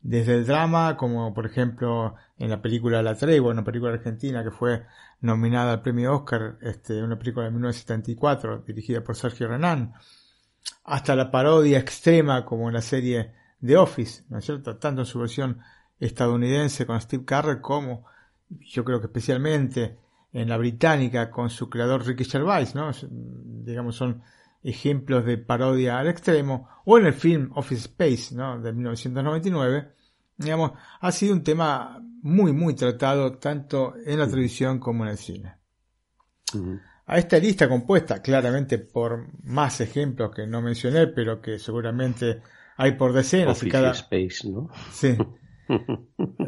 Desde 0.00 0.34
el 0.34 0.46
drama, 0.46 0.96
como 0.96 1.32
por 1.32 1.46
ejemplo 1.46 2.16
en 2.36 2.50
la 2.50 2.60
película 2.60 3.02
La 3.02 3.14
Tregua, 3.14 3.52
una 3.52 3.64
película 3.64 3.92
argentina 3.92 4.42
que 4.42 4.50
fue 4.50 4.84
nominada 5.20 5.72
al 5.72 5.82
premio 5.82 6.14
Oscar, 6.16 6.58
este, 6.60 7.02
una 7.02 7.18
película 7.18 7.46
de 7.46 7.52
1974 7.52 8.64
dirigida 8.66 9.04
por 9.04 9.14
Sergio 9.14 9.48
Renan, 9.48 9.94
hasta 10.84 11.14
la 11.14 11.30
parodia 11.30 11.78
extrema 11.78 12.44
como 12.44 12.68
en 12.68 12.74
la 12.74 12.82
serie 12.82 13.32
The 13.64 13.76
Office, 13.76 14.24
¿no 14.28 14.38
es 14.38 14.44
cierto? 14.44 14.76
Tanto 14.76 15.02
en 15.02 15.06
su 15.06 15.20
versión 15.20 15.60
estadounidense 16.06 16.86
con 16.86 17.00
Steve 17.00 17.24
Carell 17.24 17.60
como 17.60 18.04
yo 18.60 18.84
creo 18.84 19.00
que 19.00 19.06
especialmente 19.06 19.98
en 20.32 20.48
la 20.48 20.56
británica 20.56 21.30
con 21.30 21.50
su 21.50 21.68
creador 21.68 22.06
Ricky 22.06 22.24
Gervais, 22.24 22.74
¿no? 22.74 22.90
Digamos, 23.10 23.96
son 23.96 24.22
ejemplos 24.62 25.24
de 25.24 25.38
parodia 25.38 25.98
al 25.98 26.08
extremo, 26.08 26.68
o 26.84 26.98
en 26.98 27.06
el 27.06 27.14
film 27.14 27.50
Office 27.54 27.82
Space, 27.82 28.34
¿no? 28.34 28.60
De 28.60 28.72
1999, 28.72 29.92
digamos, 30.36 30.72
ha 31.00 31.12
sido 31.12 31.34
un 31.34 31.42
tema 31.42 32.00
muy, 32.22 32.52
muy 32.52 32.74
tratado 32.74 33.38
tanto 33.38 33.94
en 34.04 34.18
la 34.18 34.28
televisión 34.28 34.78
como 34.78 35.04
en 35.04 35.10
el 35.10 35.18
cine. 35.18 35.56
A 37.06 37.18
esta 37.18 37.38
lista 37.38 37.68
compuesta 37.68 38.22
claramente 38.22 38.78
por 38.78 39.26
más 39.44 39.80
ejemplos 39.80 40.30
que 40.34 40.46
no 40.46 40.62
mencioné, 40.62 41.08
pero 41.08 41.40
que 41.40 41.58
seguramente 41.58 42.40
hay 42.76 42.92
por 42.92 43.12
decenas. 43.12 43.58
Office 43.58 43.70
cada... 43.70 43.90
Space, 43.92 44.48
¿no? 44.48 44.70
Sí. 44.92 45.16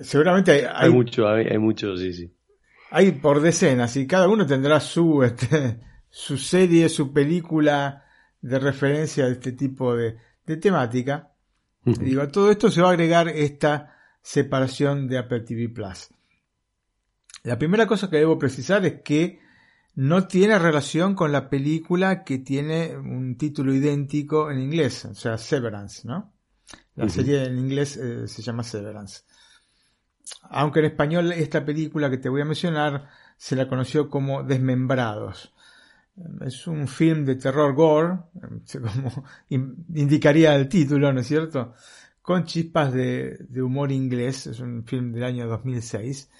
Seguramente 0.02 0.52
hay, 0.52 0.66
hay, 0.72 0.90
mucho, 0.90 1.28
hay, 1.28 1.46
hay 1.46 1.58
mucho, 1.58 1.96
sí, 1.96 2.12
sí. 2.12 2.34
Hay 2.90 3.12
por 3.12 3.40
decenas 3.40 3.96
y 3.96 4.06
cada 4.06 4.28
uno 4.28 4.46
tendrá 4.46 4.80
su, 4.80 5.22
este, 5.22 5.80
su 6.08 6.36
serie, 6.36 6.88
su 6.88 7.12
película 7.12 8.04
de 8.40 8.58
referencia 8.58 9.26
de 9.26 9.32
este 9.32 9.52
tipo 9.52 9.96
de, 9.96 10.16
de 10.46 10.56
temática. 10.56 11.32
Digo, 11.84 12.22
a 12.22 12.28
todo 12.28 12.50
esto 12.50 12.70
se 12.70 12.80
va 12.80 12.88
a 12.88 12.92
agregar 12.92 13.28
esta 13.28 13.94
separación 14.22 15.06
de 15.06 15.18
Apple 15.18 15.40
TV 15.40 15.68
Plus. 15.68 16.08
La 17.42 17.58
primera 17.58 17.86
cosa 17.86 18.08
que 18.08 18.16
debo 18.16 18.38
precisar 18.38 18.86
es 18.86 19.02
que 19.02 19.40
no 19.94 20.26
tiene 20.26 20.58
relación 20.58 21.14
con 21.14 21.30
la 21.30 21.48
película 21.48 22.24
que 22.24 22.38
tiene 22.38 22.96
un 22.96 23.36
título 23.36 23.72
idéntico 23.72 24.50
en 24.50 24.60
inglés, 24.60 25.04
o 25.04 25.14
sea, 25.14 25.38
Severance, 25.38 26.06
¿no? 26.06 26.33
La 26.96 27.08
serie 27.08 27.44
en 27.44 27.58
inglés 27.58 27.96
eh, 27.96 28.28
se 28.28 28.42
llama 28.42 28.62
Severance. 28.62 29.22
Aunque 30.50 30.80
en 30.80 30.86
español 30.86 31.32
esta 31.32 31.64
película 31.64 32.08
que 32.08 32.18
te 32.18 32.28
voy 32.28 32.40
a 32.40 32.46
mencionar 32.46 33.08
se 33.36 33.56
la 33.56 33.68
conoció 33.68 34.08
como 34.08 34.42
Desmembrados. 34.42 35.52
Es 36.42 36.66
un 36.68 36.86
film 36.86 37.24
de 37.24 37.34
terror 37.34 37.74
gore, 37.74 38.18
como 38.80 39.24
indicaría 39.48 40.54
el 40.54 40.68
título, 40.68 41.12
¿no 41.12 41.20
es 41.20 41.26
cierto? 41.26 41.74
Con 42.22 42.44
chispas 42.44 42.92
de, 42.92 43.38
de 43.48 43.62
humor 43.62 43.90
inglés. 43.90 44.46
Es 44.46 44.60
un 44.60 44.84
film 44.84 45.12
del 45.12 45.24
año 45.24 45.48
2006 45.48 46.30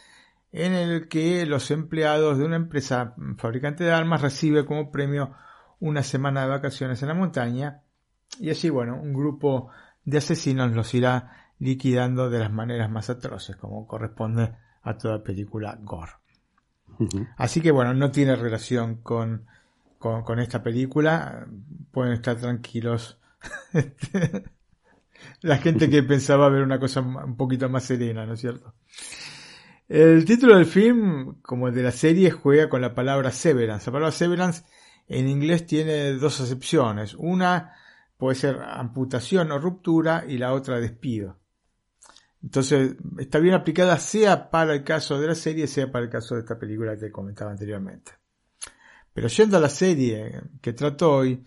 en 0.55 0.73
el 0.73 1.09
que 1.09 1.45
los 1.47 1.73
empleados 1.73 2.39
de 2.39 2.45
una 2.45 2.55
empresa 2.55 3.17
fabricante 3.39 3.83
de 3.83 3.91
armas 3.91 4.23
recibe 4.23 4.65
como 4.65 4.93
premio 4.93 5.35
una 5.81 6.05
semana 6.05 6.43
de 6.43 6.49
vacaciones 6.49 7.03
en 7.03 7.09
la 7.09 7.15
montaña 7.15 7.83
y 8.39 8.51
allí, 8.51 8.69
bueno, 8.69 8.97
un 9.01 9.13
grupo 9.13 9.71
de 10.05 10.19
asesinos 10.19 10.73
los 10.73 10.95
irá 10.95 11.49
liquidando 11.59 12.31
de 12.31 12.39
las 12.39 12.53
maneras 12.53 12.91
más 12.91 13.11
atroces, 13.11 13.57
como 13.57 13.87
corresponde 13.87 14.55
a 14.83 14.99
toda 14.99 15.23
película 15.23 15.79
gore. 15.81 16.13
Así 17.37 17.61
que 17.61 17.71
bueno, 17.71 17.95
no 17.95 18.11
tiene 18.11 18.37
relación 18.37 18.97
con, 19.03 19.47
con, 19.99 20.39
esta 20.39 20.63
película, 20.63 21.47
pueden 21.91 22.13
estar 22.13 22.37
tranquilos. 22.37 23.19
La 25.41 25.57
gente 25.57 25.89
que 25.89 26.03
pensaba 26.03 26.49
ver 26.49 26.63
una 26.63 26.79
cosa 26.79 27.01
un 27.01 27.37
poquito 27.37 27.69
más 27.69 27.85
serena, 27.85 28.27
¿no 28.27 28.35
es 28.35 28.41
cierto? 28.41 28.75
El 29.89 30.25
título 30.25 30.57
del 30.57 30.67
film, 30.67 31.41
como 31.43 31.69
el 31.69 31.75
de 31.75 31.83
la 31.83 31.93
serie, 31.93 32.31
juega 32.31 32.69
con 32.69 32.81
la 32.81 32.95
palabra 32.95 33.31
severance. 33.31 33.87
La 33.87 33.93
palabra 33.93 34.13
severance 34.13 34.65
en 35.09 35.29
inglés 35.29 35.67
tiene 35.67 36.13
dos 36.13 36.41
acepciones. 36.41 37.15
Una 37.15 37.75
puede 38.17 38.37
ser 38.37 38.61
amputación 38.61 39.53
o 39.53 39.59
ruptura 39.59 40.25
y 40.27 40.39
la 40.39 40.53
otra 40.53 40.81
despido. 40.81 41.39
Entonces, 42.43 42.97
está 43.19 43.39
bien 43.39 43.55
aplicada 43.55 43.99
sea 43.99 44.51
para 44.51 44.75
el 44.75 44.85
caso 44.85 45.19
de 45.19 45.29
la 45.29 45.35
serie, 45.35 45.67
sea 45.67 45.91
para 45.91 46.05
el 46.05 46.11
caso 46.11 46.35
de 46.35 46.43
esta 46.43 46.59
película 46.59 46.97
que 46.99 47.11
comentaba 47.11 47.51
anteriormente. 47.51 48.13
Pero 49.15 49.29
yendo 49.29 49.57
a 49.57 49.61
la 49.61 49.69
serie 49.69 50.43
que 50.61 50.73
trato 50.75 51.11
hoy, 51.11 51.45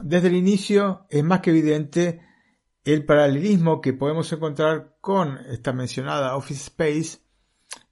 desde 0.00 0.28
el 0.28 0.36
inicio 0.36 1.06
es 1.10 1.22
más 1.22 1.40
que 1.40 1.50
evidente 1.50 2.22
el 2.84 3.04
paralelismo 3.04 3.80
que 3.80 3.92
podemos 3.92 4.32
encontrar 4.32 4.96
con 5.00 5.38
esta 5.48 5.72
mencionada 5.72 6.36
Office 6.36 6.62
Space 6.68 7.18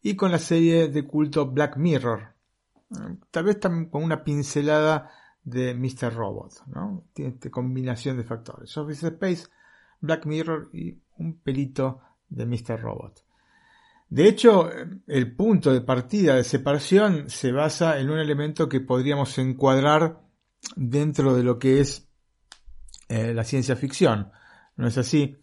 y 0.00 0.16
con 0.16 0.30
la 0.30 0.38
serie 0.38 0.88
de 0.88 1.06
culto 1.06 1.50
Black 1.50 1.76
Mirror. 1.76 2.34
tal 3.30 3.44
vez 3.44 3.58
con 3.58 4.02
una 4.02 4.24
pincelada 4.24 5.10
de 5.48 5.74
Mr. 5.74 6.14
Robot, 6.14 6.66
¿no? 6.66 7.04
Tiene 7.12 7.32
esta 7.32 7.50
combinación 7.50 8.16
de 8.16 8.24
factores. 8.24 8.76
Office 8.76 9.06
Space, 9.08 9.46
Black 10.00 10.26
Mirror 10.26 10.70
y 10.72 10.98
un 11.16 11.38
pelito 11.40 12.00
de 12.28 12.46
Mr. 12.46 12.80
Robot. 12.80 13.24
De 14.10 14.26
hecho, 14.26 14.70
el 15.06 15.34
punto 15.34 15.72
de 15.72 15.80
partida 15.80 16.34
de 16.34 16.44
separación 16.44 17.28
se 17.28 17.52
basa 17.52 17.98
en 17.98 18.10
un 18.10 18.18
elemento 18.18 18.68
que 18.68 18.80
podríamos 18.80 19.36
encuadrar 19.38 20.20
dentro 20.76 21.34
de 21.34 21.42
lo 21.42 21.58
que 21.58 21.80
es 21.80 22.08
eh, 23.08 23.34
la 23.34 23.44
ciencia 23.44 23.76
ficción. 23.76 24.30
¿No 24.76 24.86
es 24.86 24.96
así? 24.96 25.36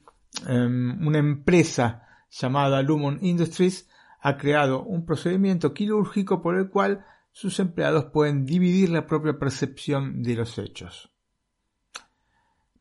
Em, 0.48 1.06
una 1.06 1.20
empresa 1.20 2.08
llamada 2.30 2.82
Lumon 2.82 3.20
Industries 3.22 3.88
ha 4.22 4.38
creado 4.38 4.84
un 4.84 5.06
procedimiento 5.06 5.74
quirúrgico 5.74 6.42
por 6.42 6.58
el 6.58 6.70
cual 6.70 7.06
sus 7.36 7.60
empleados 7.60 8.06
pueden 8.06 8.46
dividir 8.46 8.90
la 8.92 9.06
propia 9.06 9.38
percepción 9.38 10.24
de 10.24 10.36
los 10.36 10.58
hechos. 10.58 11.12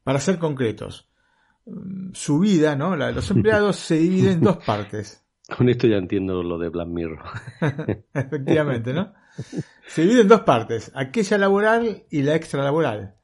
Para 0.05 0.21
ser 0.21 0.39
concretos, 0.39 1.11
mm, 1.67 2.13
su 2.13 2.39
vida, 2.39 2.77
¿no? 2.77 2.95
La 2.95 3.09
de 3.09 3.15
los 3.15 3.29
empleados 3.33 3.75
se 3.75 3.97
divide 3.97 4.31
en 4.31 4.43
dos 4.43 4.59
partes. 4.59 5.27
Con 5.59 5.69
esto 5.69 5.89
ya 5.89 5.97
entiendo 5.97 6.41
lo 6.45 6.57
de 6.57 6.69
Black 6.69 6.87
Mirror. 6.87 7.25
Efectivamente, 8.15 8.93
¿no? 8.93 9.13
Se 9.89 10.03
divide 10.03 10.21
en 10.21 10.29
dos 10.29 10.43
partes, 10.43 10.93
aquella 10.95 11.37
laboral 11.37 12.05
y 12.09 12.23
la 12.23 12.37
extralaboral. 12.37 13.17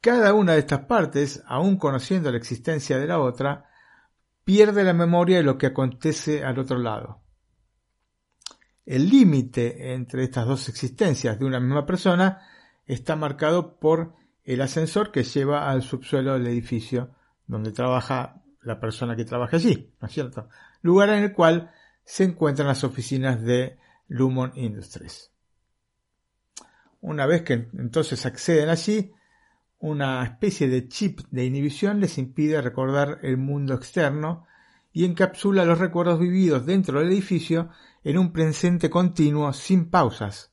Cada 0.00 0.34
una 0.34 0.54
de 0.54 0.58
estas 0.58 0.86
partes, 0.86 1.40
aun 1.46 1.76
conociendo 1.76 2.32
la 2.32 2.36
existencia 2.36 2.98
de 2.98 3.06
la 3.06 3.20
otra, 3.20 3.70
pierde 4.42 4.82
la 4.82 4.92
memoria 4.92 5.36
de 5.36 5.44
lo 5.44 5.56
que 5.56 5.66
acontece 5.66 6.42
al 6.42 6.58
otro 6.58 6.78
lado. 6.78 7.22
El 8.88 9.10
límite 9.10 9.92
entre 9.92 10.24
estas 10.24 10.46
dos 10.46 10.66
existencias 10.70 11.38
de 11.38 11.44
una 11.44 11.60
misma 11.60 11.84
persona 11.84 12.40
está 12.86 13.16
marcado 13.16 13.78
por 13.78 14.14
el 14.44 14.62
ascensor 14.62 15.12
que 15.12 15.24
lleva 15.24 15.70
al 15.70 15.82
subsuelo 15.82 16.32
del 16.32 16.46
edificio 16.46 17.10
donde 17.46 17.72
trabaja 17.72 18.42
la 18.62 18.80
persona 18.80 19.14
que 19.14 19.26
trabaja 19.26 19.58
allí, 19.58 19.92
¿no 20.00 20.08
es 20.08 20.14
cierto? 20.14 20.48
Lugar 20.80 21.10
en 21.10 21.22
el 21.22 21.34
cual 21.34 21.70
se 22.02 22.24
encuentran 22.24 22.66
las 22.66 22.82
oficinas 22.82 23.42
de 23.42 23.76
Lumon 24.06 24.52
Industries. 24.54 25.32
Una 27.02 27.26
vez 27.26 27.42
que 27.42 27.68
entonces 27.74 28.24
acceden 28.24 28.70
allí, 28.70 29.12
una 29.80 30.24
especie 30.24 30.66
de 30.66 30.88
chip 30.88 31.20
de 31.30 31.44
inhibición 31.44 32.00
les 32.00 32.16
impide 32.16 32.62
recordar 32.62 33.18
el 33.22 33.36
mundo 33.36 33.74
externo 33.74 34.46
y 34.98 35.04
encapsula 35.04 35.64
los 35.64 35.78
recuerdos 35.78 36.18
vividos 36.18 36.66
dentro 36.66 36.98
del 36.98 37.12
edificio 37.12 37.68
en 38.02 38.18
un 38.18 38.32
presente 38.32 38.90
continuo 38.90 39.52
sin 39.52 39.90
pausas. 39.90 40.52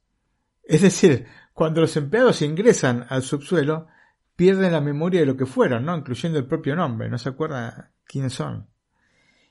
Es 0.62 0.84
decir, 0.84 1.26
cuando 1.52 1.82
los 1.82 1.98
empleados 1.98 2.44
ingresan 2.44 3.08
al 3.10 3.24
subsuelo, 3.24 3.88
pierden 4.36 4.74
la 4.74 4.82
memoria 4.82 5.22
de 5.22 5.26
lo 5.26 5.36
que 5.36 5.48
fueron, 5.48 5.86
¿no? 5.86 5.98
incluyendo 5.98 6.38
el 6.38 6.46
propio 6.46 6.76
nombre, 6.76 7.10
no 7.10 7.18
se 7.18 7.30
acuerdan 7.30 7.90
quiénes 8.06 8.34
son. 8.34 8.68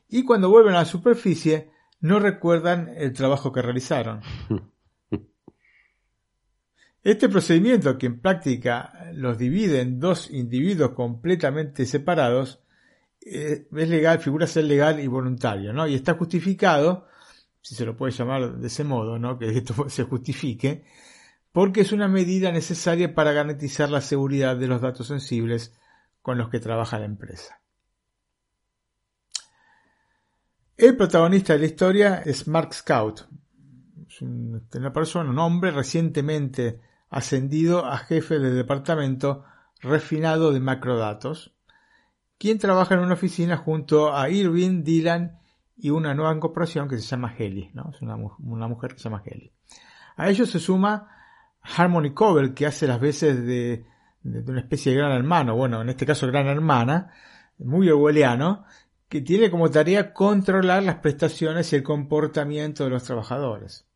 Y 0.08 0.22
cuando 0.22 0.48
vuelven 0.48 0.76
a 0.76 0.78
la 0.78 0.84
superficie, 0.84 1.72
no 1.98 2.20
recuerdan 2.20 2.88
el 2.96 3.12
trabajo 3.12 3.50
que 3.50 3.62
realizaron. 3.62 4.20
Este 7.02 7.28
procedimiento, 7.28 7.98
que 7.98 8.06
en 8.06 8.20
práctica 8.20 9.10
los 9.12 9.36
divide 9.36 9.80
en 9.80 9.98
dos 10.00 10.30
individuos 10.30 10.92
completamente 10.92 11.84
separados, 11.84 12.63
es 13.24 13.88
legal, 13.88 14.18
figura 14.20 14.46
ser 14.46 14.64
legal 14.64 15.00
y 15.00 15.06
voluntario, 15.06 15.72
¿no? 15.72 15.86
Y 15.86 15.94
está 15.94 16.14
justificado 16.14 17.06
si 17.64 17.74
se 17.74 17.86
lo 17.86 17.96
puede 17.96 18.12
llamar 18.12 18.58
de 18.58 18.66
ese 18.66 18.84
modo, 18.84 19.18
¿no? 19.18 19.38
que 19.38 19.48
esto 19.48 19.74
se 19.88 20.04
justifique, 20.04 20.84
porque 21.50 21.80
es 21.80 21.92
una 21.92 22.08
medida 22.08 22.52
necesaria 22.52 23.14
para 23.14 23.32
garantizar 23.32 23.90
la 23.90 24.02
seguridad 24.02 24.56
de 24.56 24.68
los 24.68 24.82
datos 24.82 25.06
sensibles 25.06 25.72
con 26.20 26.36
los 26.36 26.50
que 26.50 26.60
trabaja 26.60 26.98
la 26.98 27.06
empresa. 27.06 27.60
El 30.76 30.96
protagonista 30.96 31.54
de 31.54 31.60
la 31.60 31.66
historia 31.66 32.22
es 32.24 32.46
Mark 32.48 32.74
Scout, 32.74 33.26
es 34.08 34.20
una 34.20 34.92
persona, 34.92 35.30
un 35.30 35.38
hombre 35.38 35.70
recientemente 35.70 36.80
ascendido 37.08 37.86
a 37.86 37.96
jefe 37.96 38.38
del 38.40 38.56
departamento 38.56 39.44
refinado 39.80 40.52
de 40.52 40.60
macrodatos, 40.60 41.54
quien 42.38 42.58
trabaja 42.58 42.94
en 42.94 43.00
una 43.00 43.14
oficina 43.14 43.56
junto 43.56 44.14
a 44.14 44.28
Irving, 44.28 44.82
Dylan 44.82 45.38
y 45.76 45.90
una 45.90 46.14
nueva 46.14 46.34
incorporación 46.34 46.88
que 46.88 46.98
se 46.98 47.02
llama 47.02 47.34
Heli, 47.36 47.70
¿no? 47.74 47.90
Es 47.94 48.00
una, 48.00 48.16
mujer 48.68 48.92
que 48.92 48.98
se 48.98 49.04
llama 49.04 49.22
Heli. 49.24 49.52
A 50.16 50.28
ello 50.28 50.46
se 50.46 50.58
suma 50.58 51.08
Harmony 51.62 52.12
Cobble, 52.12 52.54
que 52.54 52.66
hace 52.66 52.86
las 52.86 53.00
veces 53.00 53.44
de, 53.44 53.84
una 54.22 54.60
especie 54.60 54.92
de 54.92 54.98
gran 54.98 55.12
hermano, 55.12 55.56
bueno, 55.56 55.82
en 55.82 55.88
este 55.88 56.06
caso 56.06 56.26
gran 56.26 56.46
hermana, 56.46 57.12
muy 57.58 57.88
orwelliano, 57.88 58.64
que 59.08 59.20
tiene 59.20 59.50
como 59.50 59.70
tarea 59.70 60.12
controlar 60.12 60.82
las 60.82 60.96
prestaciones 60.96 61.72
y 61.72 61.76
el 61.76 61.82
comportamiento 61.82 62.84
de 62.84 62.90
los 62.90 63.04
trabajadores. 63.04 63.86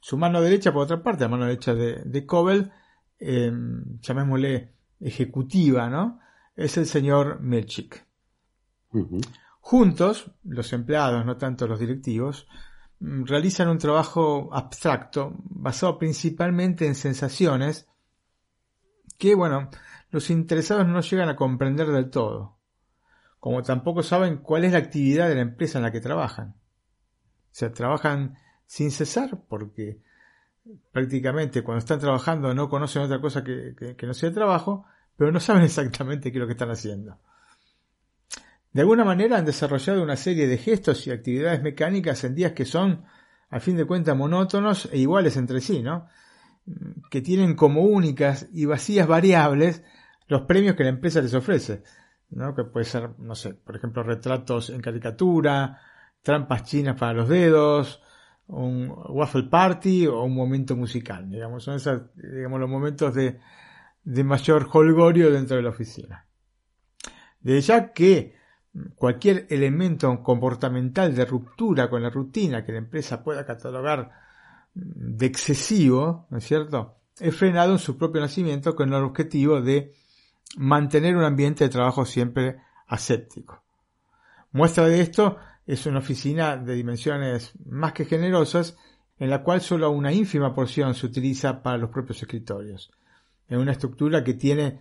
Su 0.00 0.16
mano 0.16 0.40
derecha, 0.40 0.72
por 0.72 0.82
otra 0.82 1.02
parte, 1.02 1.24
la 1.24 1.28
mano 1.28 1.44
derecha 1.44 1.74
de, 1.74 2.02
de 2.04 2.26
Cobble, 2.26 2.70
em, 3.18 3.98
llamémosle 4.00 4.72
ejecutiva, 5.00 5.88
¿no? 5.88 6.20
Es 6.54 6.76
el 6.76 6.86
señor 6.86 7.40
Melchik. 7.40 8.06
Juntos, 9.60 10.30
los 10.44 10.72
empleados, 10.72 11.24
no 11.24 11.36
tanto 11.36 11.66
los 11.66 11.78
directivos, 11.78 12.46
mm, 13.00 13.24
realizan 13.24 13.68
un 13.68 13.78
trabajo 13.78 14.50
abstracto 14.52 15.34
basado 15.44 15.98
principalmente 15.98 16.86
en 16.86 16.94
sensaciones 16.94 17.88
que, 19.18 19.34
bueno, 19.34 19.70
los 20.10 20.28
interesados 20.30 20.86
no 20.86 21.00
llegan 21.00 21.28
a 21.28 21.36
comprender 21.36 21.88
del 21.88 22.10
todo, 22.10 22.58
como 23.38 23.62
tampoco 23.62 24.02
saben 24.02 24.38
cuál 24.38 24.64
es 24.64 24.72
la 24.72 24.78
actividad 24.78 25.28
de 25.28 25.36
la 25.36 25.42
empresa 25.42 25.78
en 25.78 25.84
la 25.84 25.92
que 25.92 26.00
trabajan. 26.00 26.48
O 26.50 27.54
sea, 27.54 27.72
trabajan 27.72 28.36
sin 28.66 28.90
cesar 28.90 29.42
porque 29.48 30.02
prácticamente 30.90 31.62
cuando 31.62 31.78
están 31.78 31.98
trabajando 31.98 32.54
no 32.54 32.68
conocen 32.68 33.02
otra 33.02 33.20
cosa 33.20 33.42
que, 33.42 33.74
que 33.96 34.06
no 34.06 34.14
sea 34.14 34.28
el 34.28 34.34
trabajo, 34.34 34.86
pero 35.16 35.32
no 35.32 35.40
saben 35.40 35.62
exactamente 35.64 36.30
qué 36.30 36.38
es 36.38 36.40
lo 36.40 36.46
que 36.46 36.52
están 36.52 36.70
haciendo. 36.70 37.18
De 38.72 38.80
alguna 38.80 39.04
manera 39.04 39.38
han 39.38 39.44
desarrollado 39.44 40.02
una 40.02 40.16
serie 40.16 40.46
de 40.46 40.56
gestos 40.56 41.06
y 41.06 41.10
actividades 41.10 41.62
mecánicas 41.62 42.24
en 42.24 42.34
días 42.34 42.52
que 42.52 42.64
son, 42.64 43.04
a 43.50 43.60
fin 43.60 43.76
de 43.76 43.84
cuentas, 43.84 44.16
monótonos 44.16 44.88
e 44.90 44.98
iguales 44.98 45.36
entre 45.36 45.60
sí, 45.60 45.82
¿no? 45.82 46.08
Que 47.10 47.20
tienen 47.20 47.54
como 47.54 47.82
únicas 47.82 48.48
y 48.52 48.64
vacías 48.64 49.06
variables 49.06 49.82
los 50.28 50.42
premios 50.42 50.74
que 50.74 50.84
la 50.84 50.90
empresa 50.90 51.20
les 51.20 51.34
ofrece, 51.34 51.82
¿no? 52.30 52.54
Que 52.54 52.64
puede 52.64 52.86
ser, 52.86 53.10
no 53.18 53.34
sé, 53.34 53.52
por 53.52 53.76
ejemplo, 53.76 54.02
retratos 54.02 54.70
en 54.70 54.80
caricatura, 54.80 55.78
trampas 56.22 56.64
chinas 56.64 56.98
para 56.98 57.12
los 57.12 57.28
dedos, 57.28 58.00
un 58.46 58.90
waffle 59.10 59.44
party 59.44 60.06
o 60.06 60.22
un 60.22 60.34
momento 60.34 60.76
musical, 60.76 61.28
digamos, 61.28 61.64
son 61.64 61.74
esos, 61.74 62.14
digamos, 62.14 62.58
los 62.58 62.70
momentos 62.70 63.14
de, 63.14 63.38
de 64.04 64.24
mayor 64.24 64.68
holgorio 64.72 65.30
dentro 65.30 65.56
de 65.56 65.62
la 65.62 65.70
oficina. 65.70 66.26
De 67.40 67.60
ya 67.60 67.92
que 67.92 68.36
cualquier 68.96 69.46
elemento 69.50 70.22
comportamental 70.22 71.14
de 71.14 71.24
ruptura 71.24 71.90
con 71.90 72.02
la 72.02 72.10
rutina 72.10 72.64
que 72.64 72.72
la 72.72 72.78
empresa 72.78 73.22
pueda 73.22 73.44
catalogar 73.44 74.10
de 74.74 75.26
excesivo, 75.26 76.26
¿no 76.30 76.38
es 76.38 76.44
cierto?, 76.44 76.96
es 77.20 77.36
frenado 77.36 77.72
en 77.72 77.78
su 77.78 77.98
propio 77.98 78.22
nacimiento 78.22 78.74
con 78.74 78.88
el 78.92 79.02
objetivo 79.02 79.60
de 79.60 79.92
mantener 80.56 81.14
un 81.16 81.24
ambiente 81.24 81.64
de 81.64 81.70
trabajo 81.70 82.06
siempre 82.06 82.58
aséptico. 82.86 83.62
Muestra 84.52 84.86
de 84.86 85.00
esto 85.00 85.36
es 85.66 85.86
una 85.86 85.98
oficina 85.98 86.56
de 86.56 86.74
dimensiones 86.74 87.52
más 87.66 87.92
que 87.92 88.06
generosas 88.06 88.76
en 89.18 89.30
la 89.30 89.42
cual 89.42 89.60
solo 89.60 89.90
una 89.90 90.12
ínfima 90.12 90.54
porción 90.54 90.94
se 90.94 91.06
utiliza 91.06 91.62
para 91.62 91.78
los 91.78 91.90
propios 91.90 92.20
escritorios, 92.22 92.90
en 93.52 93.60
una 93.60 93.72
estructura 93.72 94.24
que 94.24 94.34
tiene 94.34 94.80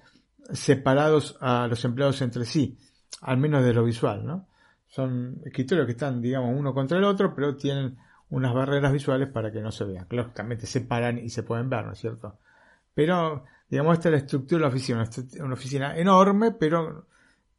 separados 0.53 1.37
a 1.41 1.67
los 1.67 1.83
empleados 1.83 2.21
entre 2.21 2.45
sí, 2.45 2.77
al 3.21 3.37
menos 3.37 3.63
de 3.65 3.73
lo 3.73 3.83
visual, 3.83 4.25
¿no? 4.25 4.47
Son 4.87 5.41
escritorios 5.45 5.85
que 5.85 5.91
están, 5.91 6.21
digamos, 6.21 6.57
uno 6.57 6.73
contra 6.73 6.97
el 6.97 7.03
otro, 7.03 7.35
pero 7.35 7.55
tienen 7.55 7.97
unas 8.29 8.53
barreras 8.53 8.93
visuales 8.93 9.29
para 9.29 9.51
que 9.51 9.61
no 9.61 9.71
se 9.71 9.83
vean. 9.83 10.07
Lógicamente 10.09 10.65
se 10.65 10.81
paran 10.81 11.17
y 11.17 11.29
se 11.29 11.43
pueden 11.43 11.69
ver, 11.69 11.85
¿no 11.85 11.91
es 11.91 11.99
cierto? 11.99 12.39
Pero, 12.93 13.43
digamos, 13.69 13.93
esta 13.93 14.09
es 14.09 14.13
la 14.13 14.17
estructura 14.19 14.59
de 14.59 14.61
la 14.61 14.67
oficina, 14.69 15.09
una 15.43 15.53
oficina 15.53 15.97
enorme, 15.97 16.51
pero 16.51 17.07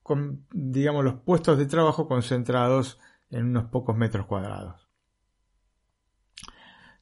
con, 0.02 0.46
digamos, 0.50 1.04
los 1.04 1.14
puestos 1.20 1.58
de 1.58 1.66
trabajo 1.66 2.08
concentrados 2.08 2.98
en 3.30 3.46
unos 3.46 3.64
pocos 3.66 3.96
metros 3.96 4.26
cuadrados. 4.26 4.88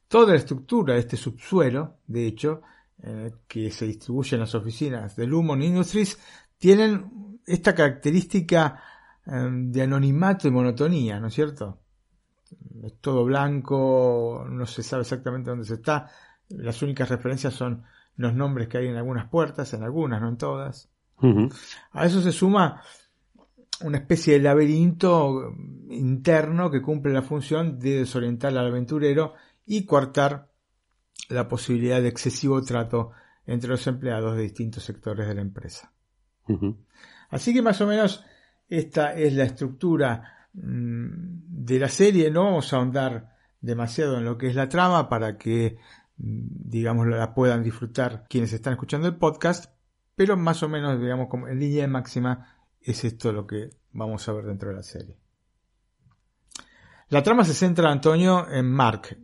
Toda 0.09 0.33
la 0.33 0.37
estructura 0.37 0.95
de 0.95 0.99
este 0.99 1.15
subsuelo, 1.15 1.99
de 2.07 2.27
hecho, 2.27 2.61
eh, 3.03 3.31
que 3.47 3.71
se 3.71 3.87
distribuye 3.87 4.35
en 4.35 4.41
las 4.41 4.53
oficinas 4.53 5.15
de 5.15 5.25
Lumon 5.25 5.63
Industries, 5.63 6.19
tienen 6.57 7.39
esta 7.45 7.73
característica 7.73 8.79
em, 9.25 9.71
de 9.71 9.81
anonimato 9.81 10.47
y 10.47 10.51
monotonía, 10.51 11.19
¿no 11.19 11.27
es 11.27 11.33
cierto? 11.33 11.79
Es 12.83 12.99
todo 12.99 13.25
blanco, 13.25 14.45
no 14.47 14.65
se 14.67 14.83
sabe 14.83 15.01
exactamente 15.01 15.49
dónde 15.49 15.65
se 15.65 15.75
está, 15.75 16.11
Las 16.49 16.81
únicas 16.83 17.09
referencias 17.09 17.53
son 17.53 17.83
los 18.17 18.35
nombres 18.35 18.67
que 18.67 18.77
hay 18.77 18.87
en 18.87 18.97
algunas 18.97 19.29
puertas, 19.29 19.73
en 19.73 19.83
algunas, 19.83 20.21
no 20.21 20.29
en 20.29 20.37
todas. 20.37 20.89
A 21.91 22.05
eso 22.05 22.21
se 22.21 22.31
suma 22.31 22.81
una 23.81 23.97
especie 23.97 24.33
de 24.33 24.41
laberinto 24.41 25.55
interno 25.89 26.69
que 26.69 26.81
cumple 26.81 27.13
la 27.13 27.21
función 27.23 27.79
de 27.79 27.99
desorientar 27.99 28.51
al 28.51 28.67
aventurero 28.67 29.33
y 29.65 29.85
coartar 29.85 30.50
la 31.29 31.47
posibilidad 31.47 32.01
de 32.01 32.09
excesivo 32.09 32.61
trato 32.61 33.11
entre 33.45 33.69
los 33.69 33.85
empleados 33.87 34.35
de 34.35 34.43
distintos 34.43 34.83
sectores 34.83 35.27
de 35.27 35.35
la 35.35 35.41
empresa. 35.41 35.91
Así 37.29 37.53
que 37.53 37.61
más 37.61 37.79
o 37.81 37.87
menos 37.87 38.23
esta 38.67 39.13
es 39.13 39.33
la 39.33 39.43
estructura 39.43 40.47
mm, 40.53 41.65
de 41.65 41.79
la 41.79 41.87
serie. 41.87 42.29
No 42.29 42.45
vamos 42.45 42.71
a 42.71 42.77
ahondar 42.77 43.37
demasiado 43.61 44.17
en 44.17 44.25
lo 44.25 44.37
que 44.37 44.47
es 44.47 44.55
la 44.55 44.67
trama 44.67 45.07
para 45.07 45.37
que, 45.37 45.77
mm, 46.17 46.69
digamos, 46.69 47.07
la 47.07 47.33
puedan 47.33 47.63
disfrutar 47.63 48.25
quienes 48.29 48.51
están 48.53 48.73
escuchando 48.73 49.07
el 49.07 49.15
podcast, 49.15 49.73
pero 50.15 50.35
más 50.35 50.61
o 50.63 50.69
menos, 50.69 50.99
digamos, 50.99 51.27
como 51.29 51.47
en 51.47 51.59
línea 51.59 51.87
máxima 51.87 52.57
es 52.81 53.03
esto 53.05 53.31
lo 53.31 53.47
que 53.47 53.69
vamos 53.93 54.27
a 54.27 54.33
ver 54.33 54.45
dentro 54.45 54.69
de 54.69 54.75
la 54.75 54.83
serie. 54.83 55.17
La 57.09 57.23
trama 57.23 57.43
se 57.43 57.53
centra, 57.53 57.91
Antonio, 57.91 58.49
en 58.49 58.71
Mark 58.71 59.17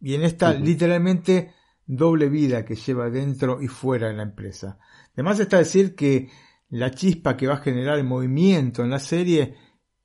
y 0.00 0.14
en 0.14 0.22
esta 0.22 0.52
literalmente 0.54 1.52
doble 1.86 2.28
vida 2.28 2.64
que 2.64 2.76
lleva 2.76 3.10
dentro 3.10 3.60
y 3.60 3.68
fuera 3.68 4.08
de 4.08 4.14
la 4.14 4.22
empresa. 4.22 4.78
Además 5.12 5.40
está 5.40 5.58
decir 5.58 5.94
que 5.94 6.30
la 6.70 6.92
chispa 6.92 7.36
que 7.36 7.46
va 7.46 7.54
a 7.54 7.58
generar 7.58 7.98
el 7.98 8.04
movimiento 8.04 8.82
en 8.84 8.90
la 8.90 9.00
serie 9.00 9.56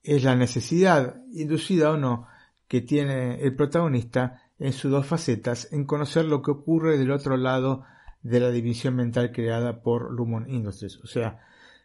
es 0.01 0.23
la 0.23 0.35
necesidad, 0.35 1.21
inducida 1.31 1.91
o 1.91 1.97
no, 1.97 2.27
que 2.67 2.81
tiene 2.81 3.41
el 3.41 3.55
protagonista 3.55 4.41
en 4.57 4.73
sus 4.73 4.91
dos 4.91 5.05
facetas 5.05 5.71
en 5.71 5.85
conocer 5.85 6.25
lo 6.25 6.41
que 6.41 6.51
ocurre 6.51 6.97
del 6.97 7.11
otro 7.11 7.37
lado 7.37 7.83
de 8.21 8.39
la 8.39 8.49
división 8.49 8.95
mental 8.95 9.31
creada 9.31 9.81
por 9.81 10.11
Lumon 10.11 10.49
Industries. 10.49 10.97
O 11.03 11.07
sea, 11.07 11.39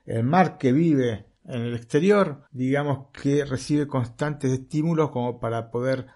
el 0.07 0.25
Mark 0.25 0.57
que 0.57 0.73
vive 0.73 1.27
en 1.45 1.63
el 1.63 1.75
exterior, 1.75 2.45
digamos 2.53 3.09
que 3.13 3.45
recibe 3.45 3.87
constantes 3.87 4.53
estímulos 4.53 5.11
como 5.11 5.39
para 5.39 5.71
poder 5.71 6.07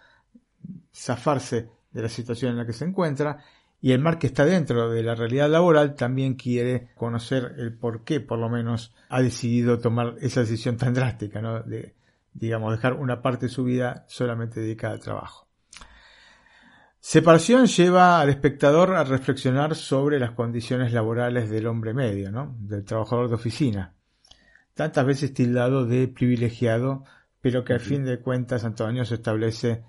zafarse 0.94 1.68
de 1.94 2.02
la 2.02 2.10
situación 2.10 2.50
en 2.52 2.58
la 2.58 2.66
que 2.66 2.74
se 2.74 2.84
encuentra 2.84 3.38
y 3.80 3.92
el 3.92 4.00
Mark 4.00 4.18
que 4.18 4.26
está 4.26 4.44
dentro 4.44 4.90
de 4.90 5.02
la 5.02 5.14
realidad 5.14 5.48
laboral 5.48 5.94
también 5.94 6.34
quiere 6.34 6.88
conocer 6.94 7.54
el 7.58 7.72
por 7.74 8.02
qué 8.04 8.20
por 8.20 8.38
lo 8.38 8.48
menos 8.48 8.94
ha 9.08 9.20
decidido 9.22 9.78
tomar 9.78 10.16
esa 10.20 10.40
decisión 10.40 10.76
tan 10.76 10.94
drástica, 10.94 11.40
¿no? 11.40 11.62
De, 11.62 11.94
digamos, 12.32 12.72
dejar 12.72 12.94
una 12.94 13.22
parte 13.22 13.46
de 13.46 13.52
su 13.52 13.64
vida 13.64 14.04
solamente 14.08 14.60
dedicada 14.60 14.94
al 14.94 15.00
trabajo. 15.00 15.46
Separación 16.98 17.66
lleva 17.66 18.22
al 18.22 18.30
espectador 18.30 18.94
a 18.94 19.04
reflexionar 19.04 19.74
sobre 19.74 20.18
las 20.18 20.30
condiciones 20.30 20.94
laborales 20.94 21.50
del 21.50 21.66
hombre 21.66 21.92
medio, 21.92 22.32
¿no? 22.32 22.56
del 22.58 22.84
trabajador 22.84 23.28
de 23.28 23.34
oficina, 23.34 23.92
tantas 24.72 25.04
veces 25.04 25.34
tildado 25.34 25.84
de 25.84 26.08
privilegiado, 26.08 27.04
pero 27.42 27.62
que 27.62 27.74
al 27.74 27.80
fin 27.80 28.06
de 28.06 28.20
cuentas 28.20 28.64
Antonio 28.64 29.04
se 29.04 29.16
establece 29.16 29.84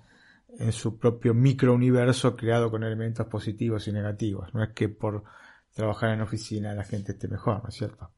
en 0.58 0.72
su 0.72 0.98
propio 0.98 1.34
microuniverso 1.34 2.36
creado 2.36 2.70
con 2.70 2.82
elementos 2.82 3.26
positivos 3.26 3.86
y 3.88 3.92
negativos. 3.92 4.52
No 4.54 4.62
es 4.62 4.70
que 4.70 4.88
por 4.88 5.24
trabajar 5.72 6.10
en 6.10 6.22
oficina 6.22 6.74
la 6.74 6.84
gente 6.84 7.12
esté 7.12 7.28
mejor, 7.28 7.62
¿no 7.62 7.68
es 7.68 7.74
cierto? 7.74 8.10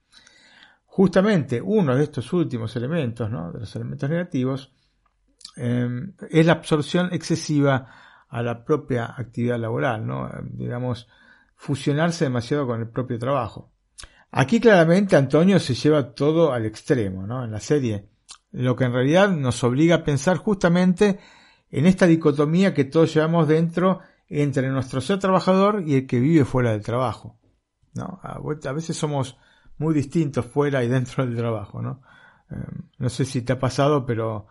Justamente 0.86 1.60
uno 1.60 1.94
de 1.94 2.04
estos 2.04 2.32
últimos 2.32 2.74
elementos, 2.76 3.30
¿no? 3.30 3.52
de 3.52 3.60
los 3.60 3.76
elementos 3.76 4.08
negativos, 4.08 4.72
em, 5.56 6.14
es 6.30 6.46
la 6.46 6.52
absorción 6.52 7.08
excesiva 7.12 7.92
a 8.28 8.42
la 8.42 8.64
propia 8.64 9.14
actividad 9.16 9.58
laboral, 9.58 10.06
¿no? 10.06 10.30
digamos, 10.42 11.08
fusionarse 11.56 12.24
demasiado 12.24 12.66
con 12.66 12.80
el 12.80 12.88
propio 12.88 13.18
trabajo. 13.18 13.72
Aquí 14.30 14.60
claramente 14.60 15.16
Antonio 15.16 15.58
se 15.58 15.74
lleva 15.74 16.14
todo 16.14 16.52
al 16.52 16.66
extremo, 16.66 17.26
¿no? 17.26 17.44
En 17.44 17.50
la 17.50 17.60
serie, 17.60 18.10
lo 18.52 18.76
que 18.76 18.84
en 18.84 18.92
realidad 18.92 19.30
nos 19.30 19.64
obliga 19.64 19.96
a 19.96 20.04
pensar 20.04 20.36
justamente 20.36 21.18
en 21.70 21.86
esta 21.86 22.06
dicotomía 22.06 22.74
que 22.74 22.84
todos 22.84 23.14
llevamos 23.14 23.48
dentro 23.48 24.00
entre 24.28 24.68
nuestro 24.68 25.00
ser 25.00 25.18
trabajador 25.18 25.82
y 25.86 25.94
el 25.94 26.06
que 26.06 26.20
vive 26.20 26.44
fuera 26.44 26.72
del 26.72 26.82
trabajo. 26.82 27.38
¿no? 27.94 28.20
A, 28.22 28.72
veces 28.72 28.96
somos 28.96 29.36
muy 29.78 29.94
distintos 29.94 30.46
fuera 30.46 30.84
y 30.84 30.88
dentro 30.88 31.26
del 31.26 31.36
trabajo. 31.36 31.82
¿no? 31.82 32.02
Em, 32.50 32.88
no 32.98 33.08
sé 33.08 33.24
si 33.24 33.42
te 33.42 33.52
ha 33.52 33.58
pasado, 33.58 34.04
pero 34.04 34.46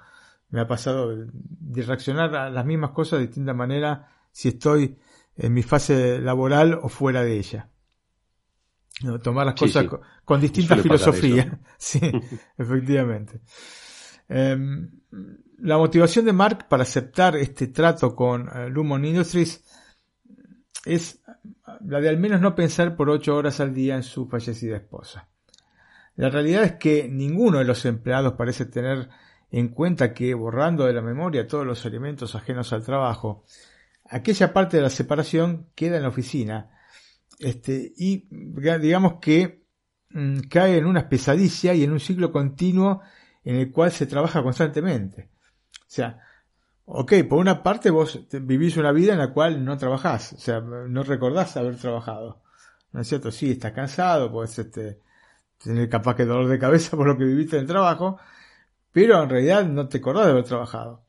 me 0.49 0.61
ha 0.61 0.67
pasado 0.67 1.15
de 1.15 1.81
reaccionar 1.83 2.35
a 2.35 2.49
las 2.49 2.65
mismas 2.65 2.91
cosas 2.91 3.19
de 3.19 3.27
distinta 3.27 3.53
manera 3.53 4.09
si 4.31 4.49
estoy 4.49 4.97
en 5.35 5.53
mi 5.53 5.63
fase 5.63 6.19
laboral 6.19 6.79
o 6.81 6.89
fuera 6.89 7.23
de 7.23 7.37
ella. 7.37 7.69
¿no? 9.03 9.19
Tomar 9.19 9.45
las 9.45 9.55
cosas 9.55 9.85
Con, 10.25 10.41
distintas 10.41 10.81
filosofías. 10.81 11.47
sí, 11.77 11.99
efectivamente. 12.57 13.41
Em, 14.29 14.91
la 15.59 15.77
motivación 15.77 16.25
de 16.25 16.33
Mark 16.33 16.67
para 16.67 16.83
aceptar 16.83 17.35
este 17.35 17.67
trato 17.67 18.15
con 18.15 18.49
eh, 18.49 18.69
Lumon 18.69 19.05
Industries 19.05 19.63
es 20.85 21.21
la 21.81 21.99
de 21.99 22.09
al 22.09 22.17
menos 22.17 22.41
no 22.41 22.55
pensar 22.55 22.95
por 22.95 23.09
ocho 23.09 23.35
horas 23.35 23.59
al 23.59 23.73
día 23.73 23.95
en 23.95 24.03
su 24.03 24.27
fallecida 24.27 24.77
esposa. 24.77 25.29
La 26.15 26.29
realidad 26.29 26.63
es 26.63 26.73
que 26.73 27.07
ninguno 27.07 27.59
de 27.59 27.65
los 27.65 27.85
empleados 27.85 28.33
parece 28.33 28.65
tener 28.65 29.09
en 29.51 29.69
cuenta 29.69 30.13
que, 30.13 30.33
borrando 30.33 30.85
de 30.85 30.93
la 30.93 31.01
memoria 31.01 31.47
todos 31.47 31.65
los 31.65 31.85
elementos 31.85 32.35
ajenos 32.35 32.73
al 32.73 32.83
trabajo, 32.83 33.45
aquella 34.09 34.51
parte 34.51 34.77
de 34.77 34.83
la 34.83 34.89
separación 34.89 35.69
queda 35.75 35.97
en 35.97 36.03
la 36.03 36.09
oficina, 36.09 36.71
este, 37.39 37.93
y 37.97 38.27
digamos 38.81 39.15
que 39.21 39.63
mm, 40.09 40.39
cae 40.49 40.77
en 40.77 40.85
una 40.85 41.07
pesadilla 41.07 41.73
y 41.73 41.83
en 41.83 41.91
un 41.91 41.99
ciclo 41.99 42.31
continuo 42.31 43.01
en 43.47 43.55
el 43.55 43.71
cual 43.71 43.93
se 43.93 44.07
trabaja 44.07 44.43
constantemente. 44.43 45.29
O 45.79 45.85
sea, 45.87 46.19
ok, 46.83 47.13
por 47.29 47.39
una 47.39 47.63
parte 47.63 47.89
vos 47.89 48.19
vivís 48.41 48.75
una 48.75 48.91
vida 48.91 49.13
en 49.13 49.19
la 49.19 49.31
cual 49.31 49.63
no 49.63 49.77
trabajás, 49.77 50.33
o 50.33 50.37
sea, 50.37 50.59
no 50.59 51.01
recordás 51.03 51.55
haber 51.55 51.77
trabajado. 51.77 52.41
¿No 52.91 52.99
es 52.99 53.07
cierto? 53.07 53.31
Sí, 53.31 53.51
estás 53.51 53.71
cansado, 53.71 54.33
puedes 54.33 54.59
este, 54.59 54.99
tener 55.63 55.87
capaz 55.87 56.15
que 56.15 56.25
dolor 56.25 56.49
de 56.49 56.59
cabeza 56.59 56.97
por 56.97 57.07
lo 57.07 57.17
que 57.17 57.23
viviste 57.23 57.55
en 57.55 57.61
el 57.61 57.67
trabajo, 57.69 58.19
pero 58.91 59.23
en 59.23 59.29
realidad 59.29 59.65
no 59.65 59.87
te 59.87 59.99
acordás 59.99 60.25
de 60.25 60.31
haber 60.31 60.43
trabajado. 60.43 61.05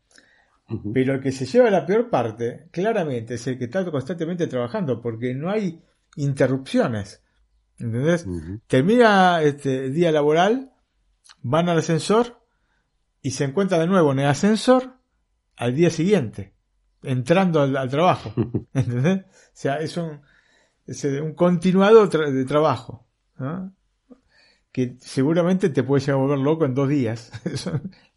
Pero 0.95 1.15
el 1.15 1.21
que 1.21 1.33
se 1.33 1.45
lleva 1.45 1.71
la 1.71 1.87
peor 1.87 2.09
parte, 2.09 2.69
claramente, 2.71 3.35
es 3.35 3.47
el 3.49 3.59
que 3.59 3.65
está 3.65 3.85
constantemente 3.91 4.47
trabajando, 4.47 5.01
porque 5.01 5.35
no 5.35 5.51
hay 5.51 5.83
interrupciones. 6.15 7.25
¿Entendés? 7.79 8.27
Termina 8.69 9.43
este 9.43 9.91
día 9.91 10.13
laboral, 10.13 10.73
van 11.43 11.69
al 11.69 11.79
ascensor, 11.79 12.39
y 13.23 13.33
se 13.33 13.45
encuentra 13.45 13.79
de 13.79 13.87
nuevo 13.87 14.13
en 14.13 14.21
el 14.21 14.27
ascensor 14.27 14.95
al 15.57 15.75
día 15.75 15.91
siguiente, 15.91 16.55
entrando 17.03 17.61
al, 17.61 17.91
trabajo. 17.91 18.33
¿Entendés? 18.75 19.25
O 19.27 19.51
sea, 19.53 19.81
es 19.81 19.97
un, 19.97 20.21
es 20.87 21.05
un 21.05 21.35
continuado 21.35 22.07
de 22.07 22.45
trabajo. 22.45 23.07
Que 24.73 24.97
seguramente 25.01 25.71
te 25.71 25.83
puede 25.83 26.01
llegar 26.01 26.17
a 26.17 26.23
volver 26.23 26.39
loco 26.39 26.65
en 26.65 26.75
dos 26.75 26.89
días. 26.89 27.33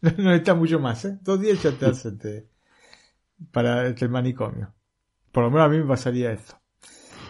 no, 0.18 0.32
está 0.32 0.54
mucho 0.54 0.78
más. 0.78 1.04
¿eh? 1.04 1.18
Dos 1.22 1.40
días 1.40 1.62
ya 1.62 1.72
te 1.72 1.86
hace 1.86 2.48
para 3.50 3.86
el 3.86 4.08
manicomio. 4.08 4.72
Por 5.32 5.44
lo 5.44 5.50
menos 5.50 5.66
a 5.66 5.68
mí 5.68 5.78
me 5.78 5.86
pasaría 5.86 6.32
esto. 6.32 6.60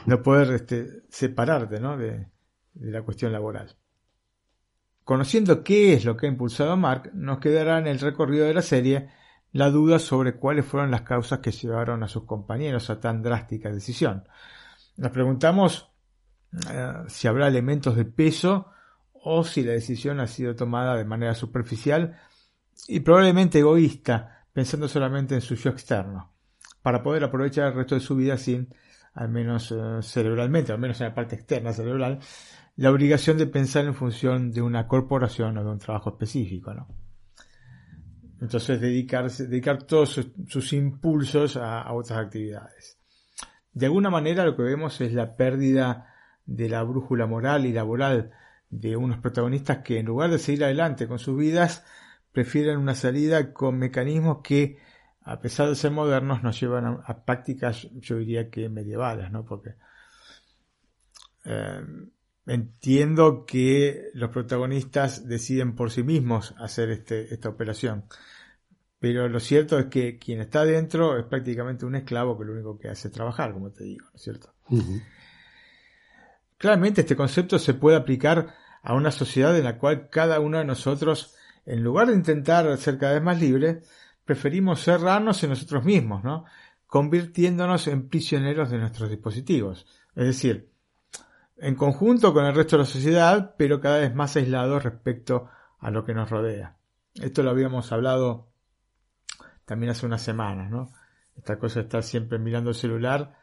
No 0.07 0.21
poder 0.23 0.53
este, 0.53 1.05
separarte 1.09 1.81
¿no? 1.81 1.97
de 1.97 2.27
la 2.75 3.03
cuestión 3.03 3.33
laboral. 3.33 3.77
Conociendo 5.05 5.65
qué 5.65 5.95
es 5.95 6.05
lo 6.05 6.17
que 6.17 6.27
ha 6.27 6.31
impulsado 6.31 6.73
a 6.73 6.77
Mark, 6.77 7.11
nos 7.15 7.39
quedará 7.39 7.79
en 7.79 7.89
el 7.89 7.99
recorrido 7.99 8.47
de 8.47 8.55
la 8.55 8.63
serie 8.63 9.09
la 9.53 9.71
duda 9.71 9.99
sobre 9.99 10.37
cuáles 10.37 10.65
fueron 10.65 10.91
las 10.91 11.03
causas 11.03 11.41
que 11.41 11.51
llevaron 11.51 12.03
a 12.03 12.09
sus 12.09 12.25
compañeros 12.25 12.89
a 12.89 13.01
tan 13.01 13.23
drástica 13.23 13.71
decisión. 13.71 14.25
Nos 14.97 15.11
preguntamos 15.11 15.91
eh, 16.71 16.93
si 17.09 17.29
habrá 17.29 17.49
elementos 17.49 17.97
de 17.97 18.05
peso 18.05 18.69
o 19.13 19.45
si 19.45 19.63
la 19.63 19.73
decisión 19.73 20.21
ha 20.21 20.27
sido 20.27 20.55
tomada 20.55 20.97
de 20.97 21.05
manera 21.05 21.35
superficial 21.35 22.19
y 22.89 23.01
probablemente 23.01 23.59
egoísta, 23.59 24.47
pensando 24.53 24.89
solamente 24.89 25.35
en 25.35 25.41
su 25.41 25.55
yo 25.55 25.71
externo, 25.71 26.33
para 26.83 27.03
poder 27.03 27.25
aprovechar 27.25 27.69
el 27.69 27.75
resto 27.75 27.95
de 27.95 28.01
su 28.01 28.17
vida 28.17 28.37
sin, 28.37 28.75
al 29.15 29.29
menos 29.29 29.73
eh, 29.73 30.03
cerebralmente, 30.03 30.73
al 30.73 30.79
menos 30.79 31.01
en 31.01 31.09
la 31.09 31.15
parte 31.15 31.37
externa 31.37 31.73
cerebral, 31.73 32.21
la 32.77 32.91
obligación 32.91 33.39
de 33.39 33.47
pensar 33.47 33.85
en 33.85 33.95
función 33.95 34.51
de 34.51 34.63
una 34.63 34.87
corporación 34.87 35.59
o 35.59 35.65
de 35.65 35.71
un 35.71 35.79
trabajo 35.79 36.11
específico, 36.11 36.73
¿no? 36.75 36.89
Entonces 38.41 38.81
dedicarse, 38.81 39.47
dedicar 39.47 39.85
todos 39.85 40.21
sus, 40.49 40.73
impulsos 40.73 41.57
a, 41.57 41.93
otras 41.93 42.19
actividades. 42.19 42.99
De 43.73 43.87
alguna 43.87 44.11
manera 44.11 44.45
lo 44.45 44.57
que 44.57 44.63
vemos 44.63 45.01
es 45.01 45.13
la 45.13 45.37
pérdida 45.37 46.13
de 46.45 46.69
la 46.69 46.83
brújula 46.83 47.27
moral 47.27 47.67
y 47.67 47.73
laboral 47.73 48.33
de 48.69 48.97
unos 48.97 49.19
protagonistas 49.19 49.79
que 49.79 50.01
en 50.01 50.07
lugar 50.07 50.31
de 50.31 50.39
seguir 50.39 50.65
adelante 50.65 51.07
con 51.07 51.21
sus 51.21 51.39
vidas, 51.39 51.85
prefieren 52.33 52.79
una 52.79 52.95
salida 52.95 53.53
con 53.53 53.79
mecanismos 53.79 54.39
que 54.43 54.79
a 55.25 55.41
pesar 55.41 55.69
de 55.69 55.77
ser 55.77 55.93
modernos, 55.93 56.43
nos 56.43 56.61
llevan 56.61 57.01
a, 57.05 57.25
prácticas, 57.25 57.89
yo 57.93 58.17
diría 58.19 58.51
que 58.51 58.69
medievales, 58.69 59.31
¿no? 59.31 59.45
Porque 59.45 59.77
eh, 61.45 61.81
entiendo 62.47 63.45
que 63.47 64.11
los 64.15 64.31
protagonistas 64.31 65.29
deciden 65.29 65.75
por 65.75 65.91
sí 65.91 66.03
mismos 66.03 66.55
hacer 66.59 66.91
este, 66.91 67.33
esta 67.33 67.49
operación. 67.49 68.05
Pero 68.99 69.29
lo 69.29 69.41
cierto 69.41 69.79
es 69.79 69.87
que 69.87 70.19
quien 70.19 70.41
está 70.41 70.65
dentro 70.65 71.19
es 71.19 71.25
prácticamente 71.25 71.85
un 71.85 71.97
esclavo 71.97 72.39
que 72.39 72.45
lo 72.45 72.53
único 72.53 72.79
que 72.79 72.89
hace 72.89 73.09
es 73.09 73.15
trabajar, 73.15 73.53
como 73.53 73.71
te 73.71 73.85
digo, 73.85 74.07
¿no 74.07 74.17
es 74.17 74.23
cierto? 74.23 74.55
Claramente 76.57 77.01
este 77.01 77.17
concepto 77.17 77.59
se 77.59 77.75
puede 77.75 77.97
aplicar 77.97 78.55
a 78.83 78.95
una 78.95 79.11
sociedad 79.11 79.57
en 79.57 79.65
la 79.65 79.79
cual 79.79 80.09
cada 80.09 80.41
uno 80.41 80.59
de 80.59 80.65
nosotros, 80.65 81.35
en 81.67 81.83
lugar 81.83 82.09
de 82.09 82.15
intentar 82.15 82.77
ser 82.79 82.99
cada 82.99 83.15
vez 83.15 83.23
más 83.23 83.41
libre, 83.41 83.83
preferimos 84.25 84.85
cerrarnos 84.85 85.43
en 85.43 85.51
nosotros 85.51 85.85
mismos, 85.85 86.23
¿no? 86.23 86.45
convirtiéndonos 86.87 87.89
en 87.89 88.09
prisioneros 88.09 88.71
de 88.71 88.79
nuestros 88.79 89.11
dispositivos. 89.11 89.87
Es 90.15 90.27
decir, 90.27 90.72
en 91.63 91.77
conjunto 91.77 92.35
con 92.35 92.45
el 92.45 92.57
resto 92.57 92.77
de 92.77 92.83
la 92.83 92.89
sociedad, 92.89 93.55
pero 93.57 93.81
cada 93.81 94.01
vez 94.01 94.13
más 94.13 94.35
aislados 94.37 94.83
respecto 94.83 95.49
a 95.79 95.93
lo 95.93 96.05
que 96.05 96.13
nos 96.13 96.29
rodea. 96.29 96.77
Esto 97.15 97.45
lo 97.45 97.51
habíamos 97.51 97.93
hablado 97.93 98.49
también 99.65 99.91
hace 99.91 100.05
unas 100.05 100.23
semanas, 100.23 100.73
¿no? 100.73 100.93
Esta 101.37 101.61
cosa 101.61 101.79
de 101.79 101.85
estar 101.85 102.03
siempre 102.03 102.41
mirando 102.41 102.71
el 102.71 102.77
celular, 102.77 103.39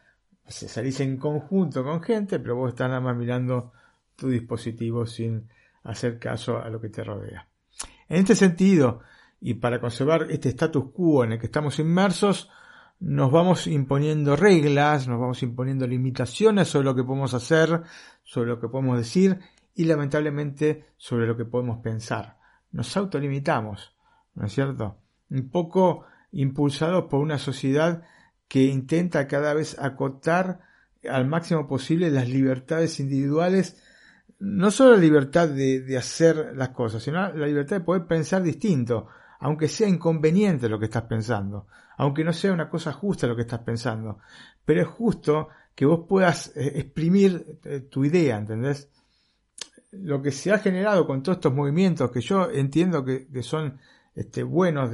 salís 0.46 1.00
en 1.00 1.16
conjunto 1.16 1.82
con 1.86 2.04
gente, 2.04 2.40
pero 2.40 2.58
vos 2.58 2.70
estás 2.70 2.90
nada 2.90 3.00
más 3.00 3.16
mirando 3.16 3.72
tu 4.18 4.28
dispositivo 4.28 5.06
sin 5.06 5.48
hacer 5.84 6.20
caso 6.20 6.62
a 6.62 6.70
lo 6.70 6.82
que 6.82 6.90
te 6.90 7.06
rodea. 7.06 7.48
En 8.10 8.18
este 8.18 8.36
sentido, 8.36 9.00
y 9.40 9.54
para 9.54 9.80
conservar 9.80 10.28
este 10.30 10.50
status 10.50 10.92
quo 10.94 11.24
en 11.24 11.34
el 11.34 11.40
que 11.40 11.46
estamos 11.46 11.80
inmersos, 11.80 12.50
nos 13.00 13.32
vamos 13.32 13.68
imponiendo 13.68 14.36
reglas, 14.36 15.08
nos 15.08 15.20
vamos 15.20 15.42
imponiendo 15.42 15.88
limitaciones 15.88 16.68
sobre 16.68 16.86
lo 16.86 16.96
que 16.96 17.04
podemos 17.04 17.34
hacer, 17.34 17.82
sobre 18.24 18.50
lo 18.50 18.60
que 18.60 18.68
podemos 18.68 18.98
decir 18.98 19.40
y 19.74 19.86
lamentablemente 19.86 20.88
sobre 20.98 21.26
lo 21.26 21.38
que 21.38 21.46
podemos 21.46 21.80
pensar. 21.80 22.38
Nos 22.72 22.96
autolimitamos, 22.98 23.96
¿no 24.36 24.46
es 24.46 24.54
cierto? 24.54 24.98
Un 25.30 25.50
poco 25.50 26.06
impulsados 26.32 27.06
por 27.06 27.22
una 27.22 27.38
sociedad 27.38 28.04
que 28.48 28.66
intenta 28.66 29.28
cada 29.28 29.54
vez 29.54 29.80
acotar 29.80 30.60
al 31.10 31.26
máximo 31.26 31.68
posible 31.68 32.12
las 32.12 32.28
libertades 32.28 33.00
individuales, 33.00 33.82
no 34.40 34.72
solo 34.72 34.92
la 34.92 35.02
libertad 35.02 35.48
de, 35.48 35.82
de 35.82 35.98
hacer 35.98 36.52
las 36.56 36.70
cosas, 36.70 37.02
sino 37.02 37.32
la 37.32 37.48
libertad 37.48 37.78
de 37.78 37.86
poder 37.86 38.06
pensar 38.06 38.44
distinto, 38.44 39.08
aunque 39.40 39.68
sea 39.68 39.88
inconveniente 39.88 40.70
lo 40.70 40.80
que 40.80 40.86
estás 40.86 41.04
pensando, 41.04 41.68
aunque 41.98 42.24
no 42.24 42.34
sea 42.34 42.54
una 42.54 42.70
cosa 42.70 42.92
justa 42.94 43.28
lo 43.28 43.36
que 43.36 43.44
estás 43.44 43.62
pensando, 43.62 44.20
pero 44.66 44.82
es 44.82 44.88
justo 44.88 45.50
que 45.74 45.86
vos 45.86 46.06
puedas 46.08 46.56
eh, 46.56 46.74
exprimir 46.76 47.60
eh, 47.64 47.80
tu 47.82 48.04
idea, 48.04 48.38
¿entendés? 48.38 48.90
Lo 49.92 50.22
que 50.22 50.32
se 50.32 50.52
ha 50.52 50.60
generado 50.60 51.08
con 51.08 51.24
todos 51.24 51.38
estos 51.38 51.54
movimientos, 51.54 52.12
que 52.12 52.22
yo 52.22 52.52
entiendo 52.52 53.04
que, 53.04 53.28
son 53.42 53.80
este, 54.14 54.44
buenos, 54.44 54.92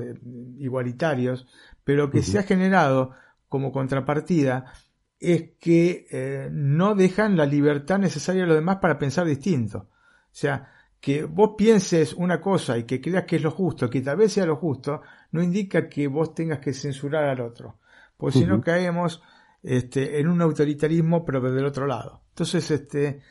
igualitarios, 0.57 1.47
pero 1.83 2.09
que 2.09 2.21
se 2.21 2.39
ha 2.39 2.43
generado 2.43 3.11
como 3.49 3.71
contrapartida 3.71 4.73
es 5.19 5.51
que 5.59 6.07
eh, 6.11 6.49
no 6.51 6.95
dejan 6.95 7.35
la 7.35 7.45
libertad 7.45 7.99
necesaria 7.99 8.43
a 8.43 8.47
los 8.47 8.55
demás 8.55 8.77
para 8.77 8.97
pensar 8.97 9.25
distinto. 9.25 9.89
O 9.89 10.37
sea, 10.37 10.71
que 11.05 11.23
vos 11.23 11.51
pienses 11.55 12.15
una 12.15 12.41
cosa 12.41 12.79
y 12.79 12.83
que 12.85 12.99
creas 12.99 13.25
que 13.25 13.35
es 13.35 13.43
lo 13.43 13.51
justo, 13.51 13.87
que 13.91 14.01
tal 14.01 14.17
vez 14.17 14.33
sea 14.33 14.47
lo 14.47 14.55
justo, 14.55 15.03
no 15.33 15.43
indica 15.43 15.87
que 15.87 16.07
vos 16.07 16.33
tengas 16.33 16.57
que 16.57 16.73
censurar 16.73 17.25
al 17.25 17.41
otro. 17.41 17.77
Porque 18.17 18.39
si 18.39 18.45
no 18.47 18.59
caemos 18.59 19.21
este, 19.61 20.19
en 20.19 20.27
un 20.27 20.41
autoritarismo, 20.41 21.23
pero 21.23 21.41
del 21.41 21.63
otro 21.63 21.85
lado. 21.85 22.23
Entonces, 22.29 22.71
este, 22.71 23.21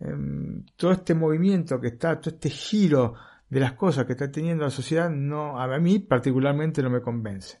em, 0.00 0.64
todo 0.74 0.92
este 0.92 1.14
movimiento 1.14 1.78
que 1.78 1.88
está, 1.88 2.18
todo 2.18 2.34
este 2.34 2.48
giro 2.48 3.12
de 3.50 3.60
las 3.60 3.74
cosas 3.74 4.06
que 4.06 4.12
está 4.12 4.32
teniendo 4.32 4.64
la 4.64 4.70
sociedad, 4.70 5.10
no, 5.10 5.60
a 5.60 5.78
mí 5.78 5.98
particularmente 5.98 6.82
no 6.82 6.88
me 6.88 7.02
convence. 7.02 7.60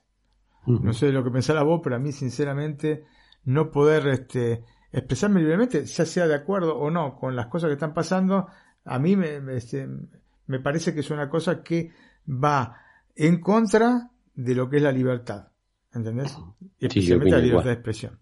No 0.64 0.94
sé 0.94 1.12
lo 1.12 1.22
que 1.22 1.30
pensará 1.30 1.62
vos, 1.62 1.82
pero 1.84 1.96
a 1.96 1.98
mí 1.98 2.12
sinceramente 2.12 3.04
no 3.44 3.70
poder 3.70 4.08
este, 4.08 4.64
expresarme 4.92 5.40
libremente, 5.40 5.84
ya 5.84 6.06
sea 6.06 6.26
de 6.26 6.36
acuerdo 6.36 6.78
o 6.78 6.90
no 6.90 7.16
con 7.16 7.36
las 7.36 7.48
cosas 7.48 7.68
que 7.68 7.74
están 7.74 7.92
pasando, 7.92 8.46
a 8.88 8.98
mí 8.98 9.16
me, 9.16 9.40
este, 9.54 9.88
me 10.46 10.60
parece 10.60 10.94
que 10.94 11.00
es 11.00 11.10
una 11.10 11.28
cosa 11.28 11.62
que 11.62 11.92
va 12.26 12.76
en 13.14 13.40
contra 13.40 14.10
de 14.34 14.54
lo 14.54 14.68
que 14.68 14.76
es 14.76 14.82
la 14.82 14.92
libertad. 14.92 15.48
¿Entendés? 15.92 16.36
Especialmente 16.78 17.36
la 17.36 17.42
libertad 17.42 17.66
de 17.66 17.72
expresión. 17.72 18.18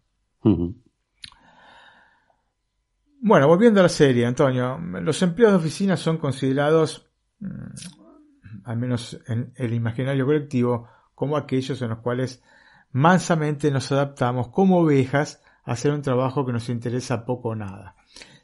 Bueno, 3.20 3.48
volviendo 3.48 3.80
a 3.80 3.84
la 3.84 3.88
serie, 3.88 4.24
Antonio, 4.24 4.78
los 4.78 5.20
empleados 5.22 5.60
de 5.60 5.66
oficina 5.66 5.96
son 5.96 6.18
considerados, 6.18 7.10
mm, 7.40 8.62
al 8.64 8.76
menos 8.76 9.20
en 9.26 9.52
el 9.56 9.74
imaginario 9.74 10.26
colectivo, 10.26 10.88
como 11.14 11.36
aquellos 11.36 11.82
en 11.82 11.90
los 11.90 11.98
cuales 11.98 12.42
mansamente 12.92 13.70
nos 13.70 13.90
adaptamos 13.90 14.48
como 14.48 14.78
ovejas 14.78 15.42
a 15.64 15.72
hacer 15.72 15.92
un 15.92 16.02
trabajo 16.02 16.46
que 16.46 16.52
nos 16.52 16.68
interesa 16.68 17.24
poco 17.24 17.50
o 17.50 17.54
nada. 17.56 17.96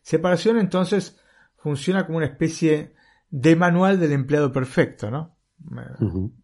Separación 0.03 0.59
entonces 0.59 1.22
funciona 1.63 2.05
como 2.05 2.19
una 2.19 2.27
especie 2.27 2.95
de 3.31 3.57
manual 3.57 4.01
del 4.01 4.13
empleado 4.13 4.53
perfecto, 4.53 5.11
¿no? 5.11 5.37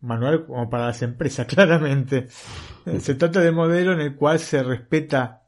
Manual 0.01 0.47
como 0.47 0.71
para 0.71 0.87
las 0.87 1.03
empresas, 1.03 1.47
claramente. 1.53 2.29
Se 3.01 3.15
trata 3.17 3.41
de 3.41 3.51
modelo 3.51 3.93
en 3.93 4.01
el 4.01 4.15
cual 4.15 4.39
se 4.39 4.63
respeta 4.63 5.43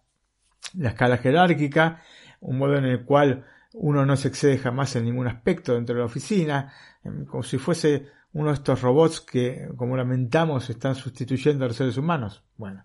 la 0.75 0.91
escala 0.91 1.19
jerárquica, 1.19 2.03
un 2.41 2.59
modelo 2.59 2.79
en 2.79 2.85
el 2.87 3.05
cual 3.05 3.47
uno 3.75 4.05
no 4.05 4.17
se 4.17 4.29
excede 4.29 4.59
jamás 4.59 4.97
en 4.97 5.05
ningún 5.05 5.29
aspecto 5.29 5.75
dentro 5.75 5.95
de 5.95 6.01
la 6.01 6.07
oficina, 6.07 6.73
em, 7.05 7.25
como 7.25 7.45
si 7.45 7.59
fuese 7.59 8.09
uno 8.33 8.49
de 8.49 8.55
estos 8.55 8.83
robots 8.83 9.21
que, 9.21 9.69
como 9.77 9.97
lamentamos, 9.97 10.69
están 10.69 10.97
sustituyendo 10.97 11.65
a 11.65 11.69
los 11.69 11.77
seres 11.77 11.97
humanos. 11.97 12.45
Bueno, 12.57 12.85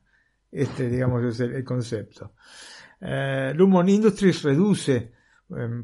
este, 0.52 0.88
digamos, 0.88 1.24
es 1.24 1.40
el, 1.40 1.64
concepto. 1.64 2.34
Eh, 3.02 3.54
Lumon 3.56 3.90
Industries 3.90 4.44
reduce 4.44 5.12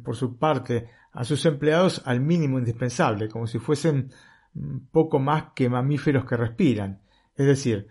por 0.04 0.16
su 0.16 0.38
parte, 0.38 0.90
a 1.12 1.24
sus 1.24 1.46
empleados 1.46 2.02
al 2.06 2.22
mínimo 2.22 2.58
indispensable, 2.58 3.30
como 3.30 3.48
si 3.48 3.60
fuesen 3.60 4.12
poco 4.92 5.20
más 5.20 5.54
que 5.56 5.70
mamíferos 5.70 6.26
que 6.26 6.38
respiran. 6.38 7.02
Es 7.36 7.46
decir, 7.46 7.88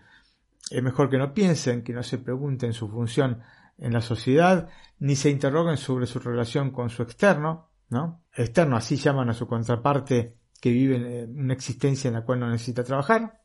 es 0.69 0.83
mejor 0.83 1.09
que 1.09 1.17
no 1.17 1.33
piensen, 1.33 1.83
que 1.83 1.93
no 1.93 2.03
se 2.03 2.17
pregunten 2.17 2.73
su 2.73 2.89
función 2.89 3.41
en 3.77 3.93
la 3.93 4.01
sociedad, 4.01 4.69
ni 4.99 5.15
se 5.15 5.29
interroguen 5.29 5.77
sobre 5.77 6.05
su 6.05 6.19
relación 6.19 6.71
con 6.71 6.89
su 6.89 7.03
externo, 7.03 7.69
¿no? 7.89 8.23
externo 8.33 8.77
así 8.77 8.95
llaman 8.95 9.29
a 9.29 9.33
su 9.33 9.47
contraparte 9.47 10.37
que 10.61 10.71
vive 10.71 11.25
una 11.25 11.53
existencia 11.53 12.07
en 12.07 12.13
la 12.13 12.23
cual 12.23 12.39
no 12.39 12.49
necesita 12.49 12.83
trabajar, 12.83 13.41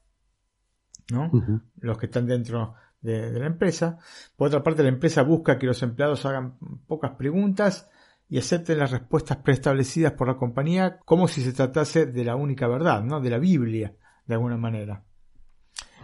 ¿no? 1.11 1.31
Los 1.77 1.97
que 1.97 2.07
están 2.07 2.27
dentro 2.27 2.75
de, 3.01 3.31
de, 3.31 3.41
la 3.41 3.47
empresa. 3.47 3.99
Por 4.37 4.49
otra 4.49 4.63
parte, 4.63 4.83
la 4.83 4.91
empresa 4.91 5.23
busca 5.23 5.59
que 5.59 5.67
los 5.67 5.83
empleados 5.83 6.27
hagan 6.27 6.59
pocas 6.87 7.13
preguntas 7.13 7.89
y 8.29 8.39
acepten 8.39 8.79
las 8.79 8.91
respuestas 8.91 9.39
preestablecidas 9.39 10.13
por 10.13 10.29
la 10.29 10.37
compañía 10.37 10.99
como 11.05 11.29
si 11.29 11.43
se 11.43 11.53
tratase 11.53 12.07
de 12.07 12.25
la 12.25 12.37
única 12.37 12.67
verdad, 12.67 13.03
¿no? 13.03 13.21
De 13.21 13.31
la 13.31 13.39
Biblia, 13.39 13.95
de 14.27 14.35
alguna 14.35 14.57
manera. 14.57 15.05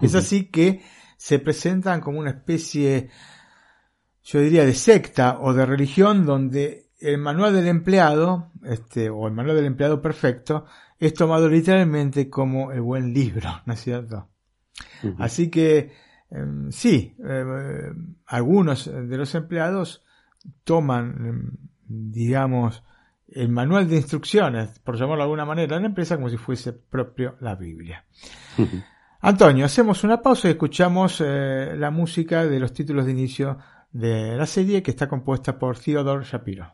Es 0.00 0.14
así 0.14 0.46
que 0.46 0.82
se 1.16 1.38
presentan 1.38 2.00
como 2.00 2.18
una 2.18 2.30
especie, 2.30 3.11
yo 4.22 4.40
diría, 4.40 4.64
de 4.64 4.74
secta 4.74 5.38
o 5.40 5.52
de 5.52 5.66
religión 5.66 6.26
donde 6.26 6.90
el 7.00 7.18
manual 7.18 7.54
del 7.54 7.66
empleado, 7.66 8.50
este, 8.64 9.11
o 9.11 9.26
el 9.26 9.32
manual 9.32 9.56
del 9.56 9.66
empleado 9.66 10.00
perfecto, 10.00 10.66
es 10.98 11.14
tomado 11.14 11.48
literalmente 11.48 12.30
como 12.30 12.72
el 12.72 12.80
buen 12.80 13.12
libro, 13.12 13.50
¿no 13.66 13.72
es 13.72 13.80
cierto? 13.80 14.28
Así 15.18 15.50
que, 15.50 15.92
em, 16.30 16.70
sí, 16.70 17.16
em, 17.18 18.16
algunos 18.26 18.87
de 18.87 19.16
los 19.16 19.35
empleados 19.35 20.04
toman 20.64 21.26
em, 21.26 21.71
digamos, 22.11 22.83
el 23.28 23.48
manual 23.48 23.88
de 23.88 23.96
instrucciones, 23.96 24.78
por 24.81 24.96
llamarlo 24.96 25.18
de 25.18 25.22
alguna 25.22 25.44
manera, 25.44 25.76
en 25.76 25.83
la 25.83 25.88
empresa 25.88 26.16
como 26.16 26.28
si 26.28 26.37
fuese 26.37 26.72
propio 26.72 27.37
la 27.40 27.55
Biblia. 27.55 28.05
Antonio, 29.20 29.64
hacemos 29.64 30.02
una 30.05 30.20
pausa 30.20 30.48
y 30.48 30.52
escuchamos 30.52 31.22
eh, 31.24 31.74
la 31.76 31.90
música 31.90 32.44
de 32.44 32.59
los 32.59 32.72
títulos 32.72 33.07
de 33.07 33.12
inicio 33.12 33.59
de 33.92 34.37
la 34.37 34.46
serie 34.46 34.83
que 34.83 34.90
está 34.90 35.09
compuesta 35.09 35.59
por 35.59 35.78
Theodore 35.78 36.24
Shapiro. 36.24 36.72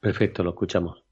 Perfecto, 0.00 0.42
lo 0.42 0.50
escuchamos. 0.50 1.04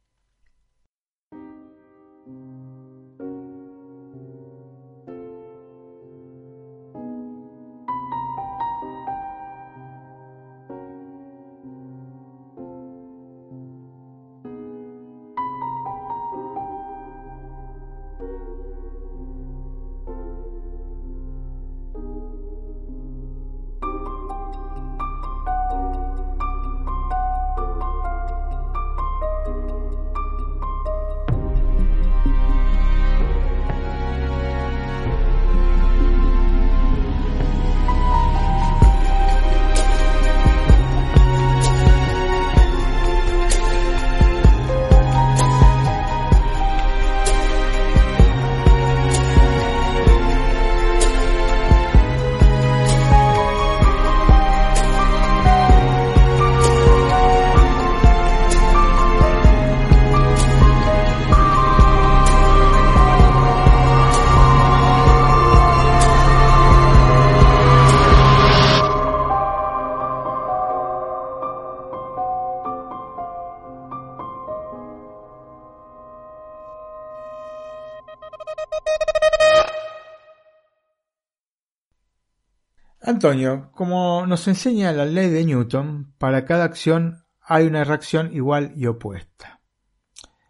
Antonio, 83.10 83.70
como 83.72 84.24
nos 84.26 84.46
enseña 84.48 84.92
la 84.92 85.04
ley 85.04 85.30
de 85.30 85.44
Newton, 85.44 86.14
para 86.16 86.44
cada 86.44 86.64
acción 86.64 87.24
hay 87.42 87.66
una 87.66 87.84
reacción 87.84 88.32
igual 88.32 88.72
y 88.76 88.86
opuesta. 88.86 89.60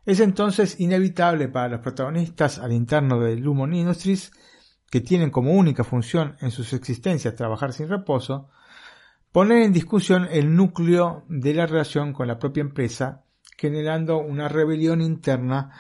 Es 0.05 0.21
entonces 0.21 0.79
inevitable 0.79 1.49
para 1.49 1.69
los 1.69 1.81
protagonistas 1.81 2.59
al 2.59 2.73
interno 2.73 3.21
de 3.21 3.37
Lumon 3.37 3.75
Industries, 3.75 4.33
que 4.91 5.01
tienen 5.01 5.31
como 5.31 5.53
única 5.53 5.85
función 5.85 6.37
en 6.41 6.51
sus 6.51 6.73
existencias 6.73 7.35
trabajar 7.35 7.73
sin 7.73 7.89
reposo, 7.89 8.51
poner 9.33 9.63
en 9.63 9.73
discusión 9.73 10.29
el 10.31 10.55
núcleo 10.55 11.25
de 11.29 11.55
la 11.55 11.67
relación 11.67 12.13
con 12.13 12.29
la 12.29 12.39
propia 12.39 12.63
empresa, 12.63 13.25
generando 13.57 14.19
una 14.19 14.49
rebelión 14.49 15.01
interna 15.01 15.71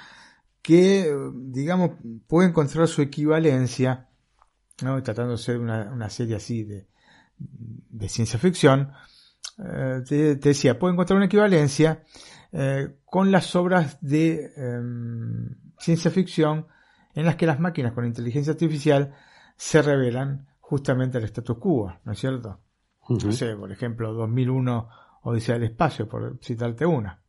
que, 0.62 1.12
digamos, 1.34 1.92
puede 2.26 2.48
encontrar 2.48 2.88
su 2.88 3.02
equivalencia, 3.02 4.09
¿no? 4.82 5.02
tratando 5.02 5.32
de 5.32 5.38
ser 5.38 5.58
una, 5.58 6.10
serie 6.10 6.36
así 6.36 6.64
de, 6.64 6.88
de 7.38 8.08
ciencia 8.08 8.38
ficción, 8.38 8.92
eh, 9.58 10.02
te, 10.06 10.36
decía, 10.36 10.78
puede 10.78 10.94
encontrar 10.94 11.16
una 11.16 11.26
equivalencia 11.26 12.02
eh, 12.52 12.96
con 13.04 13.30
las 13.30 13.54
obras 13.54 13.98
de 14.00 14.52
em, 14.56 15.54
ciencia 15.78 16.10
ficción 16.10 16.66
en 17.14 17.26
las 17.26 17.36
que 17.36 17.46
las 17.46 17.60
máquinas 17.60 17.92
con 17.92 18.06
inteligencia 18.06 18.52
artificial 18.52 19.14
se 19.56 19.82
revelan 19.82 20.48
justamente 20.60 21.18
al 21.18 21.24
status 21.24 21.58
quo, 21.58 21.92
¿no 22.04 22.12
es 22.12 22.18
cierto? 22.18 22.60
No 23.08 23.32
sé, 23.32 23.56
por 23.56 23.72
ejemplo, 23.72 24.12
2001 24.12 24.88
Odisea 25.22 25.56
del 25.56 25.70
Espacio, 25.70 26.08
por 26.08 26.38
citarte 26.42 26.86
una. 26.86 27.20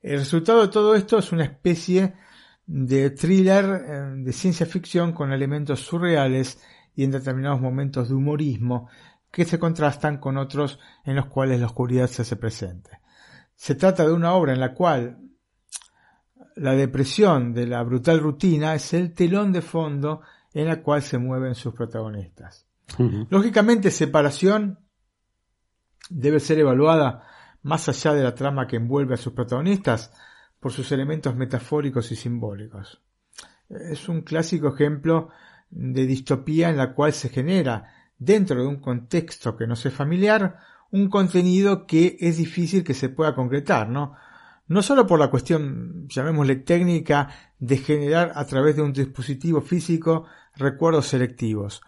El 0.00 0.20
resultado 0.20 0.62
de 0.62 0.68
todo 0.68 0.94
esto 0.94 1.18
es 1.18 1.32
una 1.32 1.44
especie 1.44 2.14
de 2.66 3.10
thriller 3.10 3.64
em, 3.64 4.24
de 4.24 4.32
ciencia 4.32 4.66
ficción 4.66 5.12
con 5.12 5.32
elementos 5.32 5.80
surreales 5.80 6.60
y 6.94 7.04
en 7.04 7.12
determinados 7.12 7.60
momentos 7.60 8.08
de 8.08 8.14
humorismo 8.14 8.88
que 9.30 9.44
se 9.44 9.58
contrastan 9.58 10.18
con 10.18 10.36
otros 10.36 10.78
en 11.04 11.16
los 11.16 11.26
cuales 11.26 11.60
la 11.60 11.66
oscuridad 11.66 12.08
se 12.08 12.22
hace 12.22 12.36
presente. 12.36 13.00
Se 13.54 13.74
trata 13.74 14.06
de 14.06 14.12
una 14.12 14.32
obra 14.32 14.52
en 14.52 14.60
la 14.60 14.74
cual 14.74 15.18
la 16.56 16.72
depresión 16.72 17.52
de 17.52 17.66
la 17.66 17.82
brutal 17.82 18.18
rutina 18.18 18.74
es 18.74 18.94
el 18.94 19.12
telón 19.12 19.52
de 19.52 19.62
fondo 19.62 20.22
en 20.54 20.66
la 20.66 20.82
cual 20.82 21.02
se 21.02 21.18
mueven 21.18 21.54
sus 21.54 21.74
protagonistas. 21.74 22.66
Lógicamente, 23.30 23.90
separación 23.90 24.78
debe 26.08 26.40
ser 26.40 26.58
evaluada 26.58 27.24
más 27.62 27.88
allá 27.88 28.14
de 28.14 28.22
la 28.22 28.34
trama 28.34 28.66
que 28.66 28.76
envuelve 28.76 29.14
a 29.14 29.18
sus 29.18 29.32
protagonistas 29.32 30.12
por 30.66 30.72
sus 30.72 30.90
elementos 30.90 31.36
metafóricos 31.36 32.10
y 32.10 32.16
simbólicos. 32.16 33.00
Es 33.68 34.08
un 34.08 34.22
clásico 34.22 34.74
ejemplo 34.74 35.28
de 35.70 36.04
distopía 36.06 36.70
en 36.70 36.76
la 36.76 36.92
cual 36.92 37.12
se 37.12 37.28
genera 37.28 37.84
dentro 38.18 38.60
de 38.60 38.66
un 38.66 38.80
contexto 38.80 39.56
que 39.56 39.68
no 39.68 39.74
es 39.74 39.92
familiar, 39.92 40.58
un 40.90 41.08
contenido 41.08 41.86
que 41.86 42.16
es 42.18 42.38
difícil 42.38 42.82
que 42.82 42.94
se 42.94 43.10
pueda 43.10 43.32
concretar, 43.32 43.88
¿no? 43.88 44.16
No 44.66 44.82
solo 44.82 45.06
por 45.06 45.20
la 45.20 45.30
cuestión, 45.30 46.08
llamémosle 46.08 46.56
técnica, 46.56 47.28
de 47.60 47.76
generar 47.76 48.32
a 48.34 48.44
través 48.44 48.74
de 48.74 48.82
un 48.82 48.92
dispositivo 48.92 49.60
físico 49.60 50.26
recuerdos 50.56 51.06
selectivos, 51.06 51.80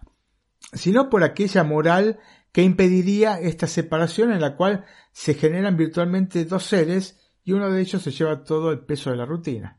sino 0.72 1.10
por 1.10 1.24
aquella 1.24 1.64
moral 1.64 2.20
que 2.52 2.62
impediría 2.62 3.40
esta 3.40 3.66
separación 3.66 4.30
en 4.30 4.40
la 4.40 4.54
cual 4.54 4.84
se 5.10 5.34
generan 5.34 5.76
virtualmente 5.76 6.44
dos 6.44 6.62
seres 6.62 7.18
y 7.48 7.52
uno 7.54 7.70
de 7.70 7.80
ellos 7.80 8.02
se 8.02 8.10
lleva 8.10 8.44
todo 8.44 8.70
el 8.72 8.80
peso 8.80 9.08
de 9.08 9.16
la 9.16 9.24
rutina. 9.24 9.78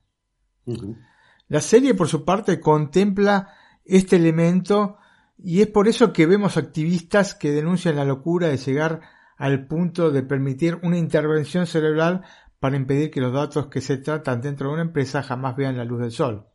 La 1.50 1.62
serie, 1.62 1.94
por 1.94 2.08
su 2.08 2.26
parte, 2.26 2.60
contempla 2.60 3.54
este 3.86 4.16
elemento 4.16 4.98
y 5.38 5.62
es 5.62 5.68
por 5.68 5.88
eso 5.88 6.12
que 6.12 6.26
vemos 6.26 6.58
activistas 6.58 7.36
que 7.36 7.52
denuncian 7.52 7.96
la 7.96 8.06
locura 8.06 8.48
de 8.48 8.58
llegar 8.58 9.02
al 9.38 9.68
punto 9.68 10.10
de 10.10 10.24
permitir 10.24 10.80
una 10.82 10.98
intervención 10.98 11.68
cerebral 11.68 12.24
para 12.60 12.76
impedir 12.76 13.12
que 13.12 13.22
los 13.22 13.34
datos 13.34 13.68
que 13.68 13.82
se 13.82 13.98
tratan 13.98 14.42
dentro 14.42 14.70
de 14.70 14.74
una 14.74 14.82
empresa 14.82 15.22
jamás 15.22 15.56
vean 15.56 15.78
la 15.78 15.86
luz 15.86 16.00
del 16.00 16.12
sol. 16.12 16.48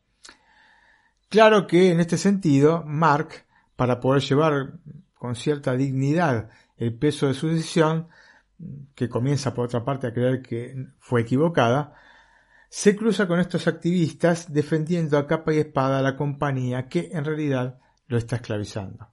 Claro 1.28 1.68
que 1.68 1.92
en 1.92 2.00
este 2.00 2.18
sentido, 2.18 2.82
Mark, 2.84 3.46
para 3.76 4.00
poder 4.00 4.20
llevar 4.20 4.80
con 5.14 5.36
cierta 5.36 5.76
dignidad 5.76 6.50
el 6.76 6.92
peso 6.98 7.28
de 7.28 7.34
su 7.34 7.46
decisión, 7.46 8.08
que 8.94 9.08
comienza 9.08 9.54
por 9.54 9.66
otra 9.66 9.84
parte 9.84 10.06
a 10.06 10.12
creer 10.12 10.42
que 10.42 10.86
fue 10.98 11.22
equivocada, 11.22 11.94
se 12.68 12.96
cruza 12.96 13.28
con 13.28 13.38
estos 13.38 13.68
activistas 13.68 14.52
defendiendo 14.52 15.18
a 15.18 15.26
capa 15.26 15.54
y 15.54 15.58
espada 15.58 15.98
a 15.98 16.02
la 16.02 16.16
compañía 16.16 16.88
que 16.88 17.10
en 17.12 17.24
realidad 17.24 17.78
lo 18.06 18.18
está 18.18 18.36
esclavizando. 18.36 19.10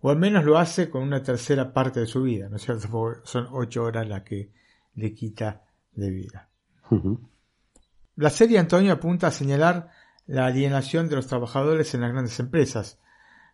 O 0.00 0.10
al 0.10 0.18
menos 0.18 0.44
lo 0.44 0.58
hace 0.58 0.90
con 0.90 1.02
una 1.02 1.22
tercera 1.22 1.72
parte 1.72 2.00
de 2.00 2.06
su 2.06 2.22
vida, 2.22 2.48
¿no 2.48 2.56
es 2.56 2.62
cierto? 2.62 2.88
Porque 2.90 3.20
son 3.24 3.48
ocho 3.52 3.84
horas 3.84 4.08
las 4.08 4.22
que 4.22 4.52
le 4.94 5.14
quita 5.14 5.62
de 5.92 6.10
vida. 6.10 6.48
La 8.16 8.30
serie 8.30 8.58
Antonio 8.58 8.92
apunta 8.92 9.28
a 9.28 9.30
señalar 9.30 9.90
la 10.26 10.46
alienación 10.46 11.08
de 11.08 11.16
los 11.16 11.26
trabajadores 11.26 11.94
en 11.94 12.02
las 12.02 12.12
grandes 12.12 12.38
empresas, 12.38 13.00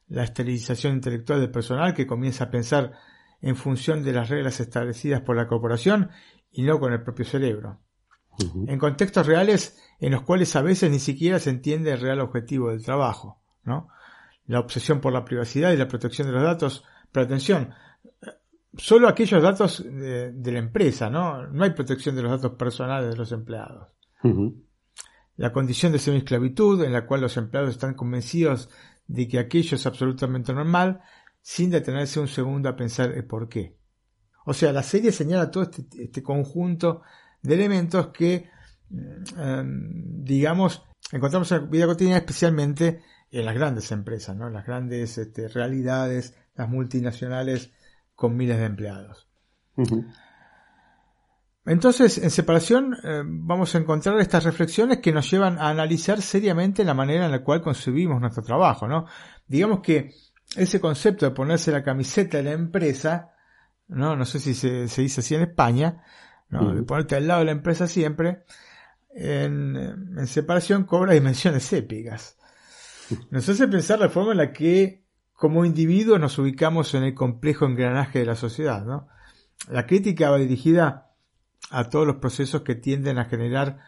la 0.09 0.25
esterilización 0.25 0.95
intelectual 0.95 1.41
del 1.41 1.51
personal 1.51 1.95
que 1.95 2.07
comienza 2.07 2.45
a 2.45 2.51
pensar 2.51 2.93
en 3.41 3.57
función 3.57 4.03
de 4.03 4.13
las 4.13 4.29
reglas 4.29 4.61
establecidas 4.61 5.21
por 5.23 5.37
la 5.37 5.47
corporación 5.47 6.11
y 6.51 6.63
no 6.63 6.79
con 6.81 6.93
el 6.93 7.03
propio 7.03 7.25
cerebro. 7.25 7.81
En 8.67 8.79
contextos 8.79 9.27
reales 9.27 9.79
en 9.99 10.13
los 10.13 10.23
cuales 10.23 10.55
a 10.55 10.63
veces 10.63 10.91
ni 10.91 11.01
siquiera 11.01 11.41
se 11.41 11.51
entiende 11.51 11.93
el 11.93 12.01
real 12.01 12.21
objetivo 12.21 12.71
del 12.71 12.85
trabajo, 12.85 13.43
¿no? 13.65 13.89
la 14.49 14.61
obsesión 14.61 15.01
por 15.01 15.13
la 15.13 15.25
privacidad 15.25 15.73
y 15.73 15.77
la 15.77 15.87
protección 15.89 16.27
de 16.27 16.35
los 16.35 16.43
datos, 16.43 16.85
pero 17.13 17.27
atención, 17.27 17.71
solo 18.77 19.09
aquellos 19.09 19.43
datos 19.43 19.85
de, 19.85 20.53
la 20.53 20.59
empresa, 20.59 21.11
¿no? 21.11 21.47
No 21.49 21.65
hay 21.65 21.71
protección 21.71 22.17
de 22.17 22.23
los 22.23 22.31
datos 22.31 22.57
personales 22.59 23.11
de 23.11 23.17
los 23.17 23.31
empleados. 23.31 23.89
La 25.37 25.53
condición 25.53 25.93
de 25.93 25.99
semi-esclavitud 25.99 26.83
en 26.83 26.93
la 26.93 27.07
cual 27.07 27.21
los 27.21 27.37
empleados 27.37 27.71
están 27.71 27.95
convencidos 27.95 28.71
de 29.07 29.29
que 29.29 29.39
aquello 29.39 29.77
es 29.77 29.87
absolutamente 29.87 30.53
normal, 30.53 31.01
sin 31.41 31.71
detenerse 31.71 32.21
un 32.21 32.29
segundo 32.29 32.69
a 32.69 32.77
pensar 32.77 33.13
el 33.13 33.25
por 33.25 33.49
qué. 33.49 33.79
O 34.45 34.55
sea, 34.55 34.73
la 34.73 34.83
serie 34.83 35.13
señala 35.13 35.51
todo 35.51 35.65
este, 35.65 35.85
este 36.03 36.23
conjunto 36.23 37.03
de 37.43 37.55
elementos 37.55 38.09
que, 38.09 38.49
mm, 38.91 39.41
em, 39.41 40.25
digamos, 40.25 40.83
encontramos 41.13 41.51
en 41.53 41.61
la 41.61 41.67
vida 41.67 41.87
cotidiana 41.87 42.19
especialmente 42.19 43.03
en 43.31 43.45
las 43.45 43.55
grandes 43.55 43.93
empresas, 43.93 44.37
¿no? 44.37 44.49
las 44.49 44.67
grandes 44.67 45.19
este, 45.19 45.49
realidades, 45.49 46.35
las 46.55 46.69
multinacionales 46.69 47.73
con 48.15 48.37
miles 48.37 48.59
de 48.59 48.65
empleados. 48.65 49.29
Entonces, 51.65 52.19
en 52.19 52.31
separación 52.31 52.97
eh, 53.05 53.23
vamos 53.25 53.75
a 53.75 53.79
encontrar 53.79 54.19
estas 54.21 54.45
reflexiones 54.45 54.99
que 54.99 55.13
nos 55.13 55.31
llevan 55.31 55.59
a 55.59 55.69
analizar 55.69 56.23
seriamente 56.23 56.85
la 56.85 56.95
manera 56.95 57.27
en 57.27 57.31
la 57.31 57.45
cual 57.45 57.61
concebimos 57.61 58.21
nuestro 58.21 58.43
trabajo, 58.43 58.89
¿no? 58.89 59.07
Digamos 59.47 59.81
que 59.81 60.11
ese 60.57 60.81
concepto 60.81 61.27
de 61.27 61.33
ponerse 61.33 61.71
la 61.73 61.83
camiseta 61.83 62.39
de 62.39 62.45
la 62.45 62.53
empresa, 62.53 63.35
¿no? 63.89 64.17
No 64.17 64.25
sé 64.25 64.41
si 64.41 64.55
se, 64.55 64.83
dice 64.83 65.21
así 65.21 65.35
en 65.35 65.43
España, 65.43 66.03
¿no? 66.49 66.75
De 66.75 66.83
ponerte 66.83 67.17
al 67.17 67.27
lado 67.27 67.41
de 67.41 67.47
la 67.47 67.53
empresa 67.53 67.87
siempre, 67.87 68.45
en, 69.11 69.77
en 69.77 70.27
separación 70.27 70.85
cobra 70.85 71.13
dimensiones 71.13 71.73
épicas. 71.73 72.37
Nos 73.31 73.49
hace 73.49 73.69
pensar 73.69 73.99
la 73.99 74.09
forma 74.09 74.33
en 74.33 74.39
la 74.39 74.53
que 74.53 75.09
como 75.39 75.65
individuos 75.65 76.19
nos 76.19 76.37
ubicamos 76.41 76.95
en 76.95 77.05
el 77.05 77.15
complejo 77.15 77.65
engranaje 77.65 78.19
de 78.19 78.27
la 78.27 78.35
sociedad. 78.35 78.85
¿no? 78.85 79.07
La 79.71 79.87
crítica 79.87 80.31
va 80.31 80.39
dirigida 80.39 81.13
a 81.71 81.89
todos 81.89 82.09
los 82.09 82.17
procesos 82.17 82.63
que 82.63 82.75
tienden 82.75 83.19
a 83.19 83.27
generar 83.27 83.79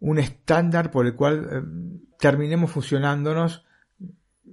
un 0.00 0.18
estándar 0.18 0.90
por 0.90 1.06
el 1.06 1.14
cual 1.14 1.48
eh, 1.50 2.08
terminemos 2.18 2.70
fusionándonos 2.70 3.64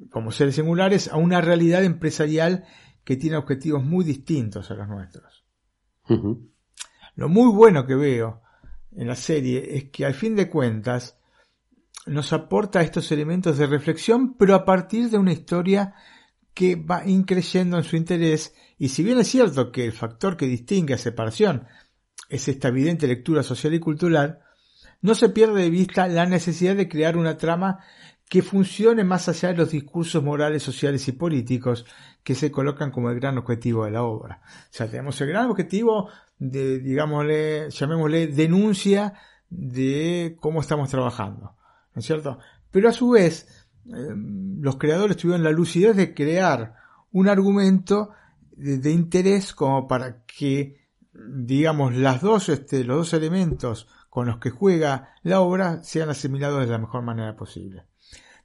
como 0.10 0.32
seres 0.32 0.56
singulares 0.56 1.08
a 1.08 1.18
una 1.18 1.42
realidad 1.42 1.84
empresarial 1.84 2.66
que 3.04 3.18
tiene 3.18 3.38
objetivos 3.38 3.84
muy 3.84 4.06
distintos 4.06 4.72
a 4.72 4.76
los 4.76 4.88
nuestros. 4.88 5.46
Lo 7.16 7.30
muy 7.30 7.52
bueno 7.52 7.86
que 7.86 7.96
veo 7.96 8.42
en 8.92 9.08
la 9.08 9.16
serie 9.16 9.78
es 9.78 9.86
que 9.86 10.06
al 10.06 10.14
fin 10.14 10.36
de 10.36 10.50
cuentas 10.50 11.18
nos 12.06 12.34
aporta 12.34 12.82
estos 12.82 13.12
elementos 13.12 13.58
de 13.58 13.68
reflexión, 13.68 14.36
pero 14.36 14.56
a 14.56 14.66
partir 14.66 15.10
de 15.10 15.18
una 15.18 15.32
historia 15.32 15.96
que 16.54 16.76
va 16.76 17.08
increyendo 17.08 17.78
en 17.78 17.84
su 17.84 17.96
interés, 17.96 18.54
y 18.78 18.90
si 18.90 19.04
bien 19.04 19.18
es 19.20 19.28
cierto 19.28 19.72
que 19.72 19.86
el 19.86 19.94
factor 19.94 20.38
que 20.38 20.46
distingue 20.46 20.94
a 20.94 20.98
separación 20.98 21.66
es 22.30 22.48
esta 22.48 22.68
evidente 22.68 23.08
lectura 23.08 23.44
social 23.44 23.74
y 23.74 23.80
cultural, 23.80 24.40
no 25.02 25.16
se 25.16 25.30
pierde 25.30 25.64
de 25.64 25.70
vista 25.70 26.08
la 26.08 26.26
necesidad 26.26 26.76
de 26.76 26.88
crear 26.88 27.18
una 27.18 27.38
trama 27.38 27.80
que 28.34 28.42
funcione 28.42 29.04
más 29.04 29.30
allá 29.30 29.50
de 29.50 29.58
los 29.58 29.70
discursos 29.70 30.24
morales, 30.24 30.64
sociales 30.64 31.08
y 31.08 31.12
políticos 31.12 31.86
que 32.24 32.34
se 32.34 32.50
colocan 32.50 32.90
como 32.90 33.12
el 33.12 33.20
gran 33.20 33.38
objetivo 33.38 33.86
de 33.86 33.92
la 33.92 34.02
obra. 34.02 34.42
O 34.44 34.68
sea, 34.72 34.90
tenemos 34.90 35.22
el 35.22 35.28
gran 35.28 35.52
objetivo 35.52 36.10
de, 36.40 36.80
digámosle, 36.80 37.70
llamémosle, 37.70 38.26
denuncia 38.26 39.14
de 39.52 40.36
cómo 40.40 40.62
estamos 40.62 40.90
trabajando. 40.90 41.56
¿no 41.94 42.00
es 42.00 42.08
cierto? 42.08 42.40
Pero 42.72 42.90
a 42.90 42.92
su 42.92 43.12
vez, 43.12 43.68
eh, 43.86 43.92
los 44.16 44.78
creadores 44.78 45.18
tuvieron 45.18 45.44
la 45.44 45.52
lucidez 45.52 45.96
de 45.96 46.16
crear 46.16 46.74
un 47.12 47.28
argumento 47.28 48.14
de, 48.54 48.90
interés 48.90 49.54
como 49.54 49.88
para 49.88 50.24
que, 50.26 50.90
digamos, 51.14 51.96
las 51.96 52.22
dos, 52.22 52.50
este, 52.50 52.84
los 52.84 52.98
dos 52.98 53.14
elementos 53.14 53.88
con 54.10 54.26
los 54.26 54.40
que 54.40 54.50
juega 54.50 55.14
la 55.22 55.40
obra 55.40 55.84
sean 55.84 56.10
asimilados 56.10 56.62
de 56.62 56.72
la 56.72 56.80
mejor 56.80 57.04
manera 57.04 57.36
posible. 57.36 57.86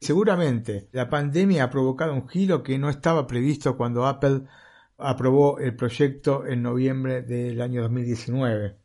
Seguramente 0.01 0.89
la 0.93 1.09
pandemia 1.09 1.65
ha 1.65 1.71
provocado 1.71 2.15
un 2.15 2.29
giro 2.29 2.63
que 2.63 2.79
no 2.79 2.89
estaba 2.89 3.27
previsto 3.27 3.77
cuando 3.77 4.07
Apple 4.07 4.43
aprobó 4.97 5.59
el 5.59 5.75
proyecto 5.75 6.47
en 6.47 6.63
noviembre 6.63 7.23
del 7.23 7.61
año 7.61 7.83
2019. 7.83 8.77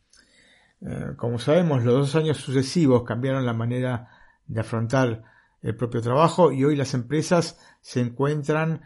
Eh, 0.82 1.14
como 1.16 1.40
sabemos, 1.40 1.84
los 1.84 1.94
dos 1.94 2.16
años 2.16 2.38
sucesivos 2.38 3.04
cambiaron 3.04 3.46
la 3.46 3.54
manera 3.54 4.10
de 4.48 4.62
afrontar 4.62 5.24
el 5.62 5.76
propio 5.76 6.02
trabajo 6.02 6.52
y 6.52 6.66
hoy 6.66 6.76
las 6.76 6.94
empresas 6.94 7.60
se 7.82 8.02
encuentran 8.02 8.82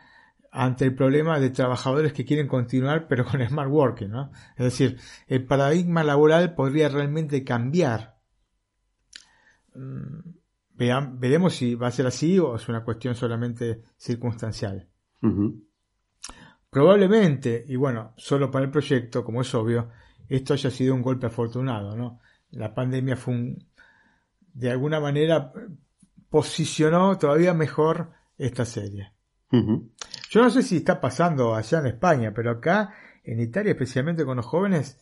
ante 0.52 0.86
el 0.86 0.96
problema 0.96 1.40
de 1.40 1.50
trabajadores 1.50 2.14
que 2.14 2.26
quieren 2.26 2.48
continuar 2.48 3.08
pero 3.08 3.26
con 3.26 3.46
smart 3.46 3.70
working, 3.70 4.10
¿no? 4.10 4.32
Es 4.56 4.66
decir, 4.66 5.00
el 5.28 5.46
paradigma 5.46 6.04
laboral 6.04 6.56
podría 6.56 6.90
realmente 6.90 7.44
cambiar. 7.44 8.18
Veremos 10.78 11.56
si 11.56 11.76
va 11.76 11.88
a 11.88 11.92
ser 11.92 12.06
así 12.08 12.38
o 12.38 12.56
es 12.56 12.70
una 12.70 12.84
cuestión 12.84 13.16
solamente 13.16 13.82
circunstancial. 13.98 14.88
Probablemente, 16.70 17.66
y 17.68 17.76
bueno, 17.76 18.14
solo 18.18 18.52
para 18.52 18.66
el 18.66 18.72
proyecto, 18.72 19.24
como 19.24 19.42
es 19.42 19.54
obvio, 19.56 19.90
esto 20.30 20.54
haya 20.54 20.70
sido 20.70 20.94
un 20.94 21.02
golpe 21.02 21.28
afortunado, 21.28 21.96
¿no? 21.96 22.20
La 22.52 22.74
pandemia 22.74 23.16
fue 23.16 23.34
un, 23.34 23.68
de 24.54 24.72
alguna 24.72 25.00
manera 25.00 25.52
posicionó 26.30 27.18
todavía 27.18 27.54
mejor 27.54 28.12
esta 28.38 28.66
serie. 28.66 29.14
Yo 29.50 30.42
no 30.42 30.50
sé 30.50 30.62
si 30.62 30.78
está 30.78 31.00
pasando 31.00 31.56
allá 31.56 31.80
en 31.80 31.88
España, 31.88 32.34
pero 32.36 32.52
acá 32.52 32.94
en 33.24 33.40
Italia, 33.40 33.72
especialmente 33.72 34.26
con 34.26 34.38
los 34.38 34.46
jóvenes, 34.46 35.00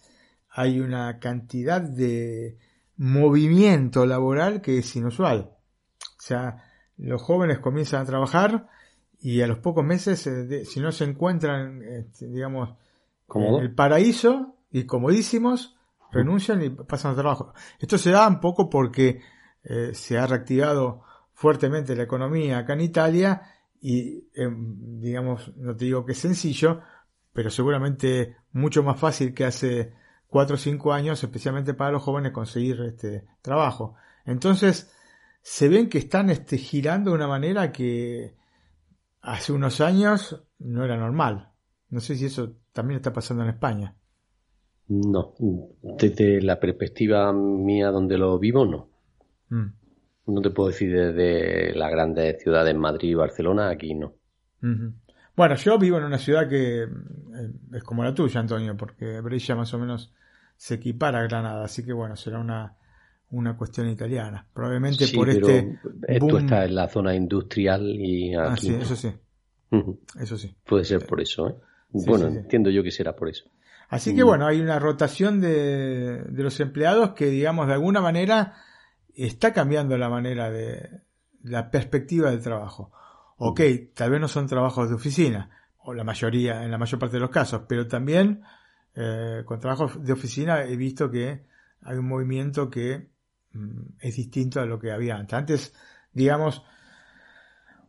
hay 0.50 0.80
una 0.80 1.20
cantidad 1.20 1.82
de 1.82 2.58
movimiento 2.96 4.06
laboral 4.06 4.62
que 4.62 4.78
es 4.78 4.96
inusual. 4.96 5.55
O 6.26 6.28
sea, 6.28 6.64
los 6.98 7.22
jóvenes 7.22 7.60
comienzan 7.60 8.02
a 8.02 8.06
trabajar 8.06 8.68
y 9.20 9.42
a 9.42 9.48
los 9.48 9.60
pocos 9.60 9.86
meses, 9.86 10.26
eh, 10.26 10.66
si 10.66 10.80
no 10.80 10.92
se 10.92 11.04
encuentran, 11.04 11.84
este, 11.84 12.26
digamos, 12.26 12.74
en 13.36 13.54
el 13.62 13.76
paraíso 13.76 14.56
y 14.72 14.88
comodísimos, 14.88 15.78
renuncian 16.12 16.64
y 16.64 16.72
pasan 16.72 17.12
a 17.12 17.16
trabajo. 17.16 17.54
Esto 17.78 18.00
se 18.00 18.10
da 18.10 18.28
un 18.28 18.40
poco 18.40 18.72
porque 18.72 19.22
eh, 19.64 19.92
se 19.94 20.18
ha 20.18 20.26
reactivado 20.26 21.04
fuertemente 21.34 21.96
la 21.96 22.04
economía 22.04 22.58
acá 22.58 22.74
en 22.74 22.82
Italia 22.82 23.44
y, 23.80 24.28
em, 24.34 25.00
digamos, 25.00 25.56
no 25.58 25.76
te 25.76 25.86
digo 25.86 26.08
que 26.08 26.14
es 26.14 26.18
sencillo, 26.18 26.82
pero 27.34 27.52
seguramente 27.52 28.38
mucho 28.52 28.82
más 28.82 29.00
fácil 29.00 29.32
que 29.36 29.46
hace 29.46 29.94
cuatro 30.26 30.56
o 30.56 30.58
cinco 30.58 30.92
años, 30.92 31.24
especialmente 31.24 31.76
para 31.76 31.92
los 31.92 32.02
jóvenes, 32.02 32.32
conseguir 32.32 32.82
este 32.82 33.26
trabajo. 33.44 33.94
Entonces, 34.26 34.92
se 35.48 35.70
ven 35.70 35.90
que 35.90 36.00
están 36.00 36.32
este, 36.32 36.58
girando 36.58 37.12
de 37.12 37.18
una 37.18 37.28
manera 37.28 37.72
que 37.72 38.34
hace 39.22 39.54
unos 39.54 39.80
años 39.80 40.44
no 40.58 40.84
era 40.84 40.98
normal. 40.98 41.52
No 41.90 42.00
sé 42.00 42.16
si 42.16 42.26
eso 42.26 42.56
también 42.74 42.96
está 42.98 43.14
pasando 43.14 43.44
en 43.44 43.50
España. 43.50 43.96
No, 44.88 45.36
desde 46.00 46.42
la 46.42 46.60
perspectiva 46.60 47.32
mía 47.32 47.92
donde 47.92 48.18
lo 48.18 48.40
vivo, 48.40 48.66
no. 48.66 48.90
Mm. 49.50 50.34
No 50.34 50.42
te 50.42 50.50
puedo 50.50 50.70
decir 50.70 50.92
desde 50.92 51.76
las 51.76 51.92
grandes 51.92 52.42
ciudades, 52.42 52.76
Madrid 52.76 53.10
y 53.10 53.14
Barcelona, 53.14 53.70
aquí 53.70 53.94
no. 53.94 54.16
Bueno, 55.36 55.56
yo 55.58 55.78
vivo 55.78 56.00
en 56.00 56.06
una 56.06 56.18
ciudad 56.18 56.50
que 56.50 56.86
eh, 56.86 56.88
es 57.72 57.84
como 57.84 58.04
la 58.04 58.16
tuya, 58.16 58.40
Antonio, 58.40 58.76
porque 58.76 59.22
Brescia 59.22 59.56
más 59.56 59.72
o 59.76 59.78
menos 59.78 60.12
se 60.58 60.74
equipara 60.74 61.20
a 61.20 61.24
Granada, 61.24 61.66
así 61.66 61.86
que 61.86 61.94
bueno, 61.94 62.16
será 62.16 62.40
una, 62.40 62.78
una 63.32 63.58
cuestión 63.58 63.90
italiana. 63.90 64.48
Probablemente 64.54 65.08
por 65.10 65.30
este. 65.30 65.80
Esto 66.08 66.38
está 66.38 66.66
en 66.66 66.76
la 66.76 66.88
zona 66.88 67.16
industrial 67.16 67.84
y 67.84 68.34
ah, 68.36 68.54
aquí. 68.54 68.70
Ah, 68.70 68.72
sí, 68.72 68.82
eso 68.82 68.96
sí. 68.96 69.14
Eso 70.20 70.38
sí. 70.38 70.56
Puede 70.66 70.86
ser 70.86 71.06
por 71.06 71.20
eso, 71.20 71.50
¿eh? 71.50 71.56
bueno, 71.90 72.28
entiendo 72.28 72.70
yo 72.70 72.82
que 72.82 72.92
será 72.92 73.16
por 73.16 73.30
eso. 73.30 73.50
Así 73.90 74.16
que 74.16 74.24
mm. 74.24 74.28
bueno, 74.28 74.48
hay 74.48 74.62
una 74.62 74.80
rotación 74.80 75.42
de, 75.42 76.24
de 76.24 76.44
los 76.44 76.60
empleados 76.60 77.12
que, 77.12 77.26
digamos, 77.26 77.68
de 77.68 77.74
alguna 77.74 78.02
manera 78.02 78.54
está 79.14 79.54
cambiando 79.54 79.98
la 79.98 80.10
manera 80.10 80.50
de 80.50 81.02
la 81.44 81.70
perspectiva 81.70 82.32
del 82.32 82.42
trabajo. 82.42 82.92
Ok, 83.38 83.62
tal 83.94 84.12
vez 84.12 84.22
no 84.22 84.28
son 84.28 84.48
trabajos 84.48 84.90
de 84.90 84.96
oficina, 84.96 85.50
o 85.78 85.94
la 85.94 86.04
mayoría, 86.04 86.64
en 86.64 86.72
la 86.72 86.78
mayor 86.78 87.00
parte 87.00 87.18
de 87.18 87.22
los 87.22 87.30
casos, 87.30 87.64
pero 87.68 87.88
también 87.88 88.44
eh, 88.96 89.44
con 89.46 89.60
trabajos 89.60 90.04
de 90.04 90.14
oficina 90.14 90.64
he 90.64 90.76
visto 90.76 91.12
que 91.12 91.46
hay 91.82 91.98
un 91.98 92.08
movimiento 92.08 92.70
que 92.70 92.98
mm, 92.98 93.15
es 94.00 94.16
distinto 94.16 94.60
a 94.62 94.66
lo 94.66 94.80
que 94.80 94.92
había 94.92 95.16
antes. 95.16 95.34
Antes, 95.34 95.74
digamos, 96.14 96.64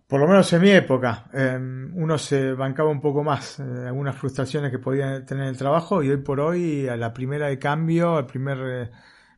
por 0.07 0.21
lo 0.21 0.29
menos 0.29 0.53
en 0.53 0.63
mi 0.63 0.71
época, 0.71 1.29
em, 1.33 1.93
uno 1.97 2.17
se 2.19 2.53
bancaba 2.53 2.91
un 2.91 3.01
poco 3.01 3.25
más 3.25 3.59
eh, 3.59 3.63
algunas 3.87 4.17
frustraciones 4.17 4.71
que 4.71 4.79
podía 4.79 5.25
tener 5.25 5.49
el 5.49 5.57
trabajo 5.57 6.03
y 6.03 6.11
hoy 6.11 6.19
por 6.19 6.39
hoy 6.41 6.87
a 6.89 6.97
la 6.97 7.13
primera 7.13 7.49
de 7.49 7.59
cambio, 7.59 8.17
al 8.17 8.27
primer 8.27 8.59
eh, 8.63 8.91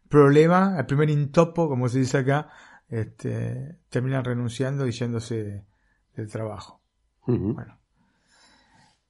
problema, 0.08 0.76
al 0.76 0.86
primer 0.86 1.08
intopo, 1.10 1.68
como 1.68 1.88
se 1.88 2.00
dice 2.00 2.18
acá, 2.18 2.50
este, 2.88 3.78
terminan 3.88 4.24
renunciando 4.24 4.86
y 4.86 4.92
yéndose 4.92 5.64
del 6.14 6.30
trabajo. 6.30 6.82
Bueno. 7.26 7.78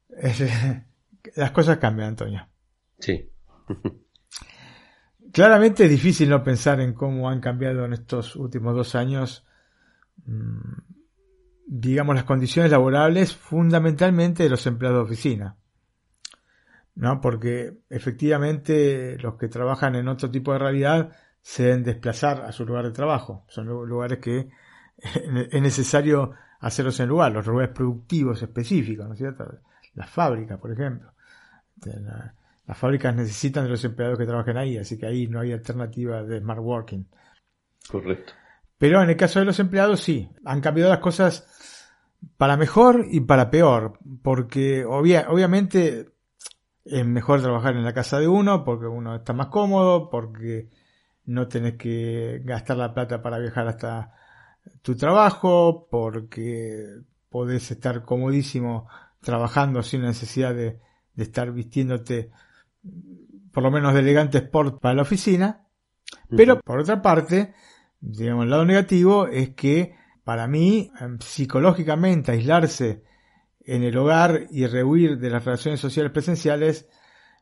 las 1.36 1.50
cosas 1.50 1.78
cambian, 1.78 2.08
Antonio. 2.10 2.48
Sí. 2.98 3.30
Claramente 5.32 5.84
es 5.84 5.90
difícil 5.90 6.30
no 6.30 6.42
pensar 6.42 6.80
en 6.80 6.94
cómo 6.94 7.28
han 7.28 7.40
cambiado 7.40 7.84
en 7.84 7.92
estos 7.92 8.36
últimos 8.36 8.74
dos 8.74 8.94
años, 8.94 9.46
mm, 10.24 10.80
digamos, 11.66 12.14
las 12.14 12.24
condiciones 12.24 12.70
laborables 12.70 13.34
fundamentalmente 13.34 14.42
de 14.42 14.48
los 14.48 14.66
empleados 14.66 14.98
de 14.98 15.12
oficina. 15.12 15.56
¿no? 16.98 17.20
Porque 17.20 17.78
efectivamente 17.88 19.16
los 19.20 19.36
que 19.36 19.48
trabajan 19.48 19.94
en 19.94 20.08
otro 20.08 20.30
tipo 20.30 20.52
de 20.52 20.58
realidad 20.58 21.12
se 21.40 21.62
deben 21.62 21.84
desplazar 21.84 22.42
a 22.44 22.50
su 22.50 22.66
lugar 22.66 22.86
de 22.86 22.90
trabajo. 22.90 23.44
Son 23.48 23.66
lugares 23.66 24.18
que 24.18 24.48
es 24.98 25.62
necesario 25.62 26.32
hacerlos 26.58 26.98
en 26.98 27.08
lugar, 27.08 27.30
los 27.30 27.46
lugares 27.46 27.72
productivos 27.72 28.42
específicos, 28.42 29.06
¿no 29.06 29.12
es 29.12 29.18
cierto? 29.18 29.60
Las 29.94 30.10
fábricas, 30.10 30.58
por 30.58 30.72
ejemplo. 30.72 31.12
Este, 31.76 32.00
las 32.68 32.78
fábricas 32.78 33.16
necesitan 33.16 33.64
de 33.64 33.70
los 33.70 33.84
empleados 33.84 34.18
que 34.18 34.26
trabajen 34.26 34.58
ahí, 34.58 34.76
así 34.76 34.98
que 34.98 35.06
ahí 35.06 35.26
no 35.26 35.40
hay 35.40 35.52
alternativa 35.52 36.22
de 36.22 36.38
smart 36.38 36.60
working. 36.60 37.08
Correcto. 37.90 38.34
Pero 38.76 39.02
en 39.02 39.10
el 39.10 39.16
caso 39.16 39.40
de 39.40 39.46
los 39.46 39.58
empleados 39.58 40.00
sí, 40.00 40.28
han 40.44 40.60
cambiado 40.60 40.90
las 40.90 41.00
cosas 41.00 41.48
para 42.36 42.56
mejor 42.56 43.06
y 43.10 43.20
para 43.20 43.50
peor, 43.50 43.98
porque 44.22 44.84
obviamente 44.84 46.10
es 46.84 47.06
mejor 47.06 47.40
trabajar 47.42 47.74
en 47.74 47.84
la 47.84 47.94
casa 47.94 48.18
de 48.18 48.28
uno 48.28 48.64
porque 48.64 48.86
uno 48.86 49.16
está 49.16 49.32
más 49.32 49.48
cómodo, 49.48 50.10
porque 50.10 50.68
no 51.24 51.48
tenés 51.48 51.76
que 51.76 52.40
gastar 52.44 52.76
la 52.76 52.94
plata 52.94 53.22
para 53.22 53.38
viajar 53.38 53.66
hasta 53.66 54.12
tu 54.82 54.94
trabajo, 54.94 55.88
porque 55.90 57.00
podés 57.28 57.70
estar 57.70 58.04
comodísimo 58.04 58.88
trabajando 59.20 59.82
sin 59.82 60.02
necesidad 60.02 60.54
de, 60.54 60.80
estar 61.16 61.50
vistiéndote 61.50 62.30
por 63.52 63.62
lo 63.62 63.70
menos 63.70 63.94
de 63.94 64.00
elegante 64.00 64.38
sport 64.38 64.80
para 64.80 64.94
la 64.94 65.02
oficina. 65.02 65.66
Pero 66.30 66.60
por 66.60 66.80
otra 66.80 67.02
parte, 67.02 67.54
digamos, 68.00 68.44
el 68.44 68.50
lado 68.50 68.64
negativo 68.64 69.26
es 69.26 69.50
que 69.50 69.94
para 70.24 70.46
mí, 70.46 70.90
em, 71.00 71.18
psicológicamente, 71.18 72.32
aislarse 72.32 73.02
en 73.60 73.82
el 73.82 73.96
hogar 73.96 74.46
y 74.50 74.66
rehuir 74.66 75.18
de 75.18 75.30
las 75.30 75.44
relaciones 75.44 75.80
sociales 75.80 76.12
presenciales 76.12 76.88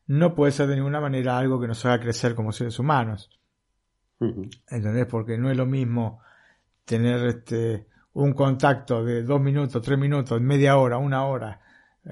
no 0.06 0.34
puede 0.34 0.52
ser 0.52 0.68
de 0.68 0.76
ninguna 0.76 1.00
manera 1.00 1.36
algo 1.36 1.60
que 1.60 1.66
nos 1.66 1.84
haga 1.84 2.00
crecer 2.00 2.34
como 2.34 2.52
seres 2.52 2.78
humanos. 2.78 3.30
¿Entendés? 4.18 5.06
Porque 5.06 5.36
no 5.36 5.50
es 5.50 5.56
lo 5.56 5.66
mismo 5.66 6.20
tener 6.84 7.26
este 7.26 7.88
un 8.14 8.32
contacto 8.32 9.04
de 9.04 9.22
dos 9.22 9.40
minutos, 9.40 9.82
tres 9.82 9.98
minutos, 9.98 10.40
media 10.40 10.78
hora, 10.78 10.96
una 10.96 11.26
hora 11.26 11.60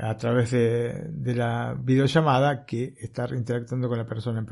a 0.00 0.16
través 0.16 0.50
de, 0.50 1.06
de 1.10 1.34
la 1.34 1.76
videollamada 1.78 2.64
que 2.64 2.94
estar 2.98 3.32
interactuando 3.32 3.88
con 3.88 3.98
la 3.98 4.06
persona, 4.06 4.44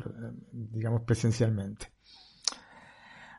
digamos, 0.53 1.03
presencialmente. 1.03 1.93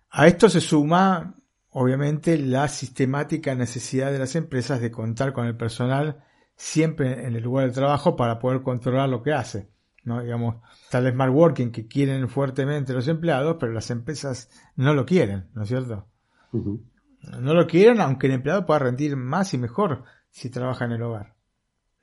A 0.10 0.28
esto 0.28 0.50
se 0.50 0.62
suma 0.62 1.36
obviamente 1.70 2.38
la 2.38 2.68
sistemática 2.68 3.56
necesidad 3.56 4.12
de 4.12 4.20
las 4.20 4.36
empresas 4.36 4.80
de 4.80 4.92
contar 4.92 5.34
con 5.34 5.48
el 5.48 5.58
personal 5.58 6.24
siempre 6.56 7.26
en 7.26 7.36
el 7.36 7.44
lugar 7.44 7.68
de 7.68 7.74
trabajo 7.74 8.16
para 8.16 8.40
poder 8.40 8.62
controlar 8.62 9.10
lo 9.10 9.24
que 9.24 9.34
hace. 9.34 9.70
¿no? 10.04 10.22
Digamos, 10.22 10.58
tal 10.90 11.12
smart 11.12 11.34
working 11.34 11.72
que 11.72 11.88
quieren 11.88 12.30
fuertemente 12.30 12.94
los 12.94 13.08
empleados, 13.08 13.58
pero 13.60 13.72
las 13.72 13.90
empresas 13.90 14.50
no 14.76 14.94
lo 14.94 15.06
quieren, 15.06 15.50
¿no 15.54 15.64
es 15.64 15.70
cierto? 15.70 16.08
No 16.52 17.54
lo 17.54 17.66
quieren, 17.68 18.02
aunque 18.02 18.28
el 18.28 18.34
empleado 18.34 18.66
pueda 18.66 18.80
rendir 18.80 19.16
más 19.16 19.54
y 19.54 19.58
mejor 19.58 20.04
si 20.30 20.50
trabaja 20.50 20.86
en 20.86 20.92
el 20.92 21.02
hogar. 21.02 21.33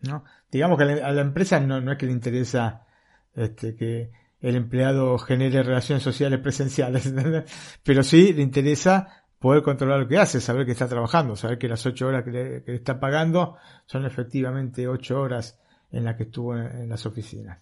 ¿No? 0.03 0.25
Digamos 0.51 0.79
que 0.79 0.85
a 0.85 1.13
la, 1.13 1.21
empresa 1.21 1.61
no, 1.61 1.81
no, 1.81 1.93
es 1.93 1.99
que 1.99 2.07
le 2.07 2.13
interesa 2.13 2.87
este, 3.35 3.77
que 3.77 4.11
el 4.41 4.57
empleado 4.57 5.19
genere 5.19 5.63
relaciones 5.63 6.03
sociales 6.03 6.41
presenciales, 6.41 7.13
pero 7.83 8.03
sí 8.03 8.33
le 8.33 8.43
interesa 8.43 9.25
poder 9.39 9.63
controlar 9.63 10.01
lo 10.01 10.09
que 10.09 10.19
hace, 10.19 10.41
saber 10.41 10.67
que 10.67 10.73
está 10.73 10.87
trabajando, 10.87 11.35
saber 11.37 11.59
que 11.59 11.69
las 11.69 11.85
ocho 11.87 12.07
horas 12.07 12.25
que 12.25 12.31
le, 12.31 12.75
está 12.75 13.01
pagando 13.01 13.57
son 13.87 14.05
efectivamente 14.05 14.87
ocho 14.87 15.21
horas 15.21 15.59
en 15.91 16.05
las 16.05 16.17
que 16.17 16.25
estuvo 16.25 16.57
en, 16.57 16.89
las 16.89 17.05
oficinas. 17.07 17.59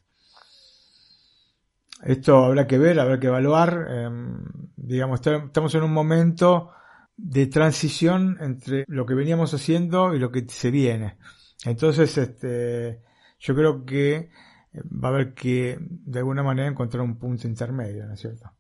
Esto 2.03 2.45
habrá 2.45 2.67
que 2.67 2.79
ver, 2.79 3.01
habrá 3.01 3.19
que 3.19 3.27
evaluar. 3.27 3.87
Em, 3.91 4.45
digamos, 4.77 5.21
estamos 5.25 5.75
en 5.75 5.83
un 5.83 5.93
momento 5.93 6.71
de 7.17 7.47
transición 7.47 8.39
entre 8.41 8.85
lo 8.87 9.07
que 9.07 9.15
veníamos 9.15 9.53
haciendo 9.55 10.15
y 10.15 10.19
lo 10.19 10.31
que 10.31 10.47
se 10.49 10.71
viene. 10.71 11.17
Entonces, 11.65 12.17
este, 12.17 13.03
yo 13.39 13.55
creo 13.55 13.85
que 13.85 14.15
eh, 14.17 14.31
va 14.83 15.09
a 15.09 15.13
haber 15.13 15.35
que, 15.35 15.79
de 15.81 16.19
alguna 16.19 16.43
manera, 16.43 16.69
encontrar 16.69 17.03
un 17.03 17.19
punto 17.19 17.47
intermedio, 17.47 18.07
¿no 18.07 18.15
es 18.15 18.21
cierto? 18.21 18.51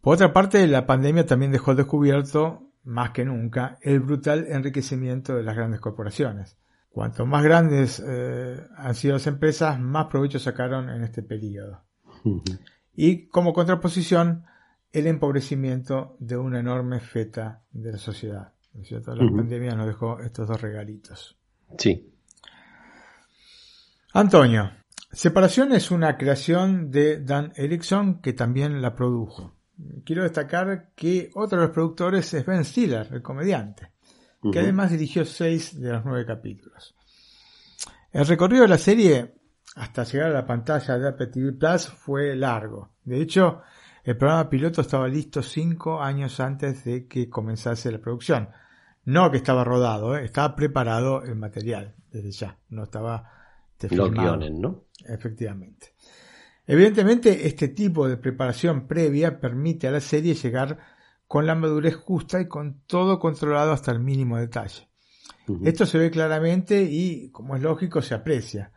Por 0.00 0.14
otra 0.14 0.32
parte, 0.32 0.66
la 0.66 0.86
pandemia 0.86 1.26
también 1.26 1.52
dejó 1.52 1.74
descubierto, 1.74 2.72
más 2.84 3.10
que 3.10 3.24
nunca, 3.24 3.78
el 3.82 4.00
brutal 4.00 4.46
enriquecimiento 4.48 5.34
de 5.34 5.42
las 5.42 5.54
grandes 5.54 5.80
corporaciones. 5.80 6.56
Cuanto 6.88 7.26
más 7.26 7.44
grandes 7.44 8.02
eh, 8.04 8.66
han 8.76 8.94
sido 8.94 9.14
las 9.14 9.26
empresas, 9.26 9.78
más 9.78 10.06
provecho 10.06 10.38
sacaron 10.38 10.88
en 10.90 11.04
este 11.04 11.22
periodo. 11.22 11.84
Y 12.94 13.28
como 13.28 13.52
contraposición, 13.52 14.44
el 14.92 15.06
empobrecimiento 15.06 16.16
de 16.18 16.36
una 16.36 16.60
enorme 16.60 17.00
feta 17.00 17.62
de 17.70 17.92
la 17.92 17.98
sociedad. 17.98 18.52
Cierto? 18.84 19.14
La 19.14 19.30
pandemia 19.30 19.74
nos 19.74 19.86
dejó 19.86 20.20
estos 20.20 20.48
dos 20.48 20.60
regalitos. 20.60 21.36
Sí. 21.76 22.14
Antonio, 24.12 24.70
Separación 25.12 25.72
es 25.72 25.90
una 25.90 26.18
creación 26.18 26.90
de 26.90 27.20
Dan 27.24 27.52
Erickson 27.56 28.20
que 28.20 28.34
también 28.34 28.82
la 28.82 28.94
produjo. 28.94 29.54
Quiero 30.04 30.22
destacar 30.22 30.90
que 30.94 31.30
otro 31.34 31.58
de 31.58 31.66
los 31.66 31.74
productores 31.74 32.34
es 32.34 32.44
Ben 32.44 32.64
Stiller, 32.64 33.08
el 33.10 33.22
comediante, 33.22 33.92
que 34.52 34.58
además 34.58 34.90
dirigió 34.90 35.24
seis 35.24 35.80
de 35.80 35.92
los 35.92 36.04
nueve 36.04 36.26
capítulos. 36.26 36.94
El 38.12 38.26
recorrido 38.26 38.62
de 38.62 38.68
la 38.68 38.78
serie 38.78 39.34
hasta 39.76 40.04
llegar 40.04 40.30
a 40.30 40.34
la 40.34 40.46
pantalla 40.46 40.98
de 40.98 41.08
Apple 41.08 41.28
TV 41.28 41.52
Plus 41.52 41.88
fue 41.88 42.36
largo. 42.36 42.90
De 43.04 43.20
hecho, 43.22 43.62
el 44.04 44.16
programa 44.16 44.50
piloto 44.50 44.82
estaba 44.82 45.08
listo 45.08 45.42
cinco 45.42 46.02
años 46.02 46.38
antes 46.38 46.84
de 46.84 47.06
que 47.06 47.30
comenzase 47.30 47.90
la 47.90 47.98
producción. 47.98 48.50
No 49.08 49.30
que 49.30 49.38
estaba 49.38 49.64
rodado, 49.64 50.18
¿eh? 50.18 50.26
estaba 50.26 50.54
preparado 50.54 51.22
el 51.22 51.34
material 51.34 51.94
desde 52.12 52.30
ya, 52.30 52.58
no 52.68 52.82
estaba 52.82 53.32
Los 53.88 54.10
guiones, 54.12 54.52
¿no? 54.52 54.84
Efectivamente. 55.02 55.94
Evidentemente, 56.66 57.46
este 57.46 57.68
tipo 57.68 58.06
de 58.06 58.18
preparación 58.18 58.86
previa 58.86 59.40
permite 59.40 59.88
a 59.88 59.92
la 59.92 60.02
serie 60.02 60.34
llegar 60.34 60.76
con 61.26 61.46
la 61.46 61.54
madurez 61.54 61.96
justa 61.96 62.38
y 62.38 62.48
con 62.48 62.82
todo 62.86 63.18
controlado 63.18 63.72
hasta 63.72 63.92
el 63.92 64.00
mínimo 64.00 64.36
detalle. 64.36 64.86
Esto 65.64 65.86
se 65.86 65.96
ve 65.96 66.10
claramente 66.10 66.82
y, 66.82 67.30
como 67.30 67.56
es 67.56 67.62
lógico, 67.62 68.02
se 68.02 68.14
aprecia. 68.14 68.72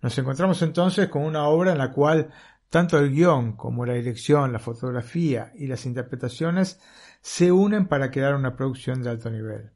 Nos 0.00 0.16
encontramos 0.16 0.62
entonces 0.62 1.10
con 1.10 1.24
una 1.24 1.46
obra 1.48 1.72
en 1.72 1.78
la 1.78 1.92
cual 1.92 2.30
tanto 2.70 2.98
el 2.98 3.10
guion 3.10 3.52
como 3.54 3.84
la 3.84 3.92
dirección, 3.92 4.50
la 4.50 4.58
fotografía 4.60 5.52
y 5.54 5.66
las 5.66 5.84
interpretaciones 5.84 6.80
se 7.20 7.52
unen 7.52 7.86
para 7.86 8.10
crear 8.10 8.34
una 8.34 8.56
producción 8.56 9.02
de 9.02 9.10
alto 9.10 9.28
nivel. 9.28 9.73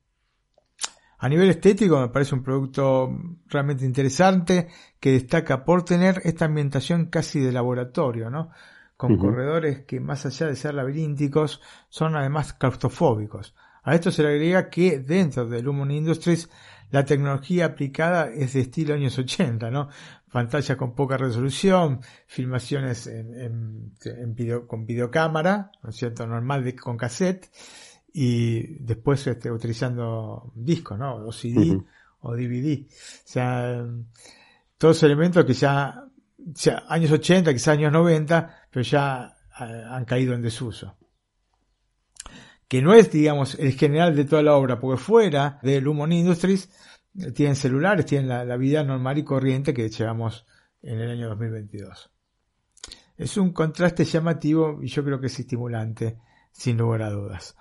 A 1.19 1.29
nivel 1.29 1.51
estético 1.51 2.01
me 2.01 2.09
parece 2.09 2.35
un 2.35 2.45
producto 2.45 3.11
realmente 3.49 3.85
interesante 3.85 4.69
que 5.01 5.13
destaca 5.13 5.65
por 5.65 5.85
tener 5.85 6.23
esta 6.25 6.45
ambientación 6.45 7.07
casi 7.07 7.41
de 7.41 7.51
laboratorio, 7.51 8.31
¿no? 8.31 8.51
Con 8.97 9.17
corredores 9.17 9.85
que 9.85 10.01
más 10.01 10.27
allá 10.27 10.47
de 10.47 10.57
ser 10.57 10.75
laberínticos 10.75 11.61
son 11.89 12.17
además 12.17 12.53
claustrofóbicos. 12.53 13.55
A 13.83 13.95
esto 13.95 14.11
se 14.11 14.23
le 14.23 14.31
agrega 14.31 14.71
que 14.71 14.99
dentro 14.99 15.47
de 15.47 15.63
Lumon 15.63 15.91
Industries 15.91 16.51
la 16.91 17.05
tecnología 17.05 17.67
aplicada 17.67 18.29
es 18.29 18.55
de 18.55 18.61
estilo 18.61 18.95
años 18.95 19.19
80, 19.19 19.71
¿no? 19.71 19.89
Pantalla 20.31 20.77
con 20.77 20.95
poca 20.95 21.17
resolución, 21.17 22.01
filmaciones 22.27 23.07
en, 23.07 23.95
con 24.67 24.85
videocámara, 24.85 25.73
¿no 25.83 25.91
es 25.91 25.97
cierto? 25.97 26.27
Normal 26.27 26.65
de, 26.65 26.77
con 26.77 26.97
cassette, 26.97 27.51
y 28.13 28.79
después 28.83 29.27
este, 29.27 29.51
utilizando 29.51 30.53
discos, 30.55 30.99
¿no? 30.99 31.27
O 31.27 31.33
CD 31.33 31.79
o 32.21 32.35
DVD. 32.35 32.83
O 32.83 32.89
sea, 33.25 33.87
todos 34.77 35.03
elementos 35.03 35.45
que 35.45 35.55
ya, 35.55 36.05
ya, 36.37 36.85
años 36.89 37.11
80, 37.11 37.53
quizás 37.53 37.69
años 37.69 37.93
90, 37.93 38.69
pero 38.71 38.83
ya 38.83 39.37
eh, 39.61 39.85
han 39.89 40.05
caído 40.05 40.35
en 40.35 40.43
desuso. 40.43 40.97
Que 42.67 42.83
no 42.83 42.93
es, 42.95 43.11
digamos, 43.11 43.55
el 43.55 43.73
general 43.73 44.15
de 44.15 44.25
toda 44.25 44.43
la 44.43 44.55
obra, 44.55 44.79
porque 44.79 45.03
fuera 45.03 45.59
de 45.63 45.81
Lumon 45.81 46.13
Industries, 46.13 46.69
tienen 47.35 47.57
celulares, 47.57 48.07
tienen 48.07 48.29
la, 48.29 48.57
vida 48.57 48.85
normal 48.85 49.19
y 49.19 49.25
corriente 49.25 49.75
que 49.75 49.89
llevamos 49.89 50.47
en 50.83 51.01
el 51.01 51.11
año 51.11 51.29
2022. 51.31 52.11
Es 53.17 53.37
un 53.37 53.53
contraste 53.53 54.05
llamativo 54.05 54.79
y 54.83 54.89
yo 54.89 55.05
creo 55.05 55.21
que 55.21 55.27
es 55.27 55.41
estimulante, 55.41 56.19
sin 56.53 56.77
lugar 56.77 57.03
a 57.03 57.11
dudas. 57.11 57.57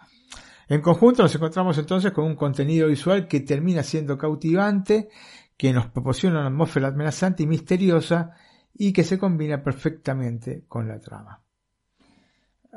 En 0.69 0.81
conjunto 0.81 1.23
nos 1.23 1.33
encontramos 1.33 1.77
entonces 1.77 2.11
con 2.11 2.25
un 2.25 2.35
contenido 2.35 2.87
visual 2.87 3.27
que 3.27 3.39
termina 3.39 3.83
siendo 3.83 4.17
cautivante, 4.17 5.09
que 5.55 5.71
nos 5.71 5.87
proporciona 5.87 6.39
una 6.39 6.47
atmósfera 6.47 6.89
amenazante 6.89 7.43
y 7.43 7.47
misteriosa 7.47 8.33
y 8.73 8.93
que 8.93 9.03
se 9.03 9.17
combina 9.17 9.63
perfectamente 9.63 10.65
con 10.67 10.87
la 10.87 10.99
trama. 10.99 11.41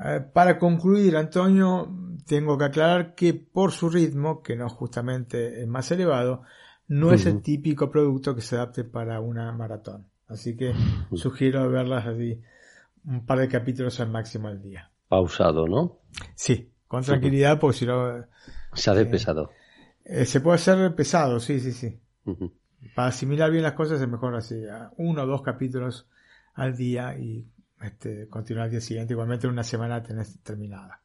Eh, 0.03 0.21
para 0.33 0.59
concluir, 0.59 1.17
Antonio, 1.17 1.93
tengo 2.27 2.57
que 2.57 2.65
aclarar 2.65 3.15
que 3.15 3.35
por 3.35 3.73
su 3.73 3.91
ritmo, 3.91 4.41
que 4.41 4.57
no 4.57 4.69
justamente 4.69 5.61
es 5.61 5.69
más 5.69 5.91
elevado, 5.91 6.43
no 6.87 7.13
es 7.13 7.27
el 7.27 7.43
típico 7.43 7.91
producto 7.91 8.35
que 8.35 8.41
se 8.41 8.57
adapte 8.57 8.85
para 8.85 9.21
una 9.21 9.53
maratón. 9.53 10.09
Así 10.27 10.57
que 10.57 10.73
sugiero 11.15 11.69
verlas 11.71 12.07
así 12.07 12.41
un 13.05 13.25
par 13.27 13.39
de 13.39 13.49
capítulos 13.49 14.01
al 14.01 14.11
máximo 14.11 14.49
al 14.49 14.61
día. 14.61 14.91
Pausado, 15.09 15.67
¿no? 15.67 16.01
Sí, 16.35 16.70
con 16.91 17.05
tranquilidad, 17.05 17.61
porque 17.61 17.79
si 17.79 17.87
no... 17.87 18.27
Se 18.75 18.91
hace 18.91 19.03
eh, 19.03 19.07
pesado. 19.07 19.53
Eh, 20.05 20.25
se 20.25 20.41
puede 20.41 20.57
hacer 20.57 20.93
pesado, 20.97 21.39
sí, 21.39 21.61
sí, 21.61 21.71
sí. 21.71 22.01
Para 22.97 23.09
asimilar 23.09 23.49
bien 23.53 23.63
las 23.63 23.75
cosas 23.75 24.01
es 24.01 24.09
mejor 24.09 24.35
así, 24.35 24.61
uno 24.97 25.23
o 25.23 25.27
dos 25.27 25.41
capítulos 25.41 26.09
al 26.55 26.77
día 26.77 27.17
y 27.17 27.47
este, 27.81 28.27
continuar 28.29 28.65
al 28.65 28.73
día 28.73 28.81
siguiente. 28.81 29.13
Igualmente 29.13 29.47
en 29.47 29.53
una 29.53 29.63
semana 29.63 30.03
tenés 30.03 30.43
terminada. 30.43 31.01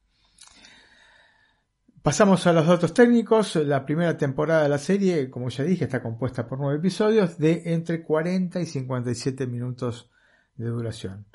Pasamos 2.01 2.47
a 2.47 2.53
los 2.53 2.65
datos 2.65 2.91
técnicos. 2.91 3.55
La 3.57 3.85
primera 3.85 4.17
temporada 4.17 4.63
de 4.63 4.69
la 4.69 4.79
serie, 4.79 5.29
como 5.29 5.49
ya 5.49 5.63
dije, 5.63 5.83
está 5.83 6.01
compuesta 6.01 6.47
por 6.47 6.57
nueve 6.57 6.79
episodios 6.79 7.37
de 7.37 7.61
entre 7.65 8.01
40 8.01 8.59
y 8.59 8.65
57 8.65 9.45
minutos 9.45 10.09
de 10.55 10.65
duración. 10.65 11.27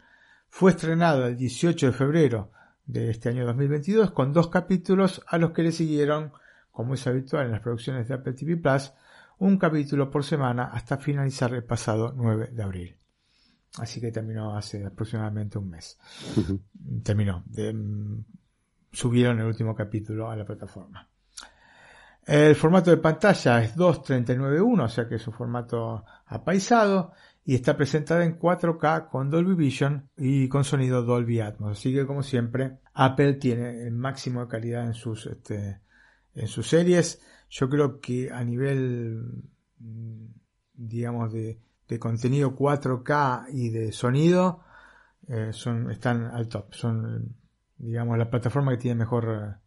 Fue 0.48 0.72
estrenada 0.72 1.28
el 1.28 1.36
18 1.36 1.86
de 1.86 1.92
febrero 1.92 2.50
de 2.92 3.10
este 3.10 3.28
año 3.28 3.46
2022 3.46 4.10
con 4.10 4.32
dos 4.32 4.48
capítulos 4.48 5.22
a 5.26 5.38
los 5.38 5.52
que 5.52 5.62
le 5.62 5.72
siguieron, 5.72 6.32
como 6.70 6.94
es 6.94 7.06
habitual 7.06 7.46
en 7.46 7.52
las 7.52 7.60
producciones 7.60 8.08
de 8.08 8.14
Apple 8.14 8.32
TV 8.32 8.56
Plus, 8.56 8.92
un 9.38 9.56
capítulo 9.58 10.10
por 10.10 10.24
semana 10.24 10.70
hasta 10.72 10.98
finalizar 10.98 11.54
el 11.54 11.64
pasado 11.64 12.12
9 12.14 12.50
de 12.52 12.62
abril. 12.62 12.96
Así 13.78 14.00
que 14.00 14.10
terminó 14.10 14.56
hace 14.56 14.84
aproximadamente 14.84 15.58
un 15.58 15.70
mes. 15.70 15.98
Terminó. 17.04 17.44
De, 17.46 17.72
mm, 17.72 18.24
subieron 18.92 19.38
el 19.38 19.46
último 19.46 19.74
capítulo 19.74 20.28
a 20.28 20.36
la 20.36 20.44
plataforma. 20.44 21.08
El 22.26 22.54
formato 22.54 22.90
de 22.90 22.98
pantalla 22.98 23.62
es 23.62 23.76
2.39.1, 23.76 24.84
o 24.84 24.88
sea 24.88 25.08
que 25.08 25.14
es 25.14 25.26
un 25.26 25.32
formato 25.32 26.04
apaisado 26.26 27.12
y 27.44 27.54
está 27.54 27.76
presentada 27.76 28.24
en 28.24 28.38
4K 28.38 29.08
con 29.08 29.30
Dolby 29.30 29.54
Vision 29.54 30.08
y 30.16 30.48
con 30.48 30.64
sonido 30.64 31.02
Dolby 31.02 31.40
Atmos. 31.40 31.78
Así 31.78 31.92
que 31.92 32.06
como 32.06 32.22
siempre, 32.22 32.78
Apple 32.94 33.34
tiene 33.34 33.86
el 33.86 33.92
máximo 33.92 34.42
de 34.42 34.48
calidad 34.48 34.84
en 34.84 34.94
sus, 34.94 35.26
este, 35.26 35.80
en 36.34 36.46
sus 36.46 36.68
series. 36.68 37.20
Yo 37.48 37.68
creo 37.68 38.00
que 38.00 38.30
a 38.30 38.44
nivel, 38.44 39.44
mm, 39.78 40.26
digamos, 40.74 41.32
de, 41.32 41.58
de 41.88 41.98
contenido 41.98 42.54
4K 42.54 43.46
y 43.52 43.70
de 43.70 43.92
sonido, 43.92 44.62
eh, 45.28 45.50
son, 45.52 45.90
están 45.90 46.24
al 46.24 46.48
top. 46.48 46.74
Son 46.74 47.34
digamos, 47.80 48.18
la 48.18 48.30
plataforma 48.30 48.72
que 48.72 48.78
tiene 48.78 48.98
mejor, 48.98 49.58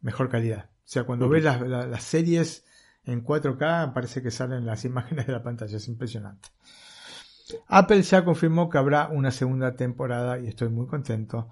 mejor 0.00 0.28
calidad. 0.28 0.66
O 0.68 0.88
sea, 0.88 1.04
cuando 1.04 1.28
ves 1.28 1.44
las, 1.44 2.02
series 2.02 2.66
en 3.04 3.24
4K, 3.24 3.92
parece 3.92 4.22
que 4.22 4.30
salen 4.30 4.66
las 4.66 4.84
imágenes 4.84 5.26
de 5.26 5.32
la 5.32 5.42
pantalla, 5.42 5.76
es 5.76 5.88
impresionante. 5.88 6.48
Apple 7.68 8.02
ya 8.02 8.24
confirmó 8.24 8.68
que 8.68 8.78
habrá 8.78 9.08
una 9.08 9.30
segunda 9.30 9.74
temporada 9.74 10.38
y 10.38 10.48
estoy 10.48 10.68
muy 10.68 10.86
contento. 10.86 11.50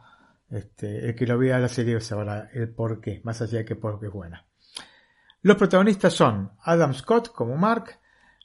Este, 0.51 1.09
el 1.09 1.15
que 1.15 1.27
lo 1.27 1.39
vea 1.39 1.59
la 1.59 1.69
serie 1.69 2.01
sabrá 2.01 2.51
el 2.53 2.69
por 2.69 3.01
qué, 3.01 3.21
más 3.25 3.41
allá 3.43 3.59
de 3.59 3.65
que 3.65 3.77
porque 3.77 4.07
es 4.07 4.13
buena. 4.13 4.47
Los 5.43 5.57
protagonistas 5.57 6.15
son 6.15 6.53
Adam 6.63 6.95
Scott 6.95 7.33
como 7.33 7.57
Mark, 7.57 7.99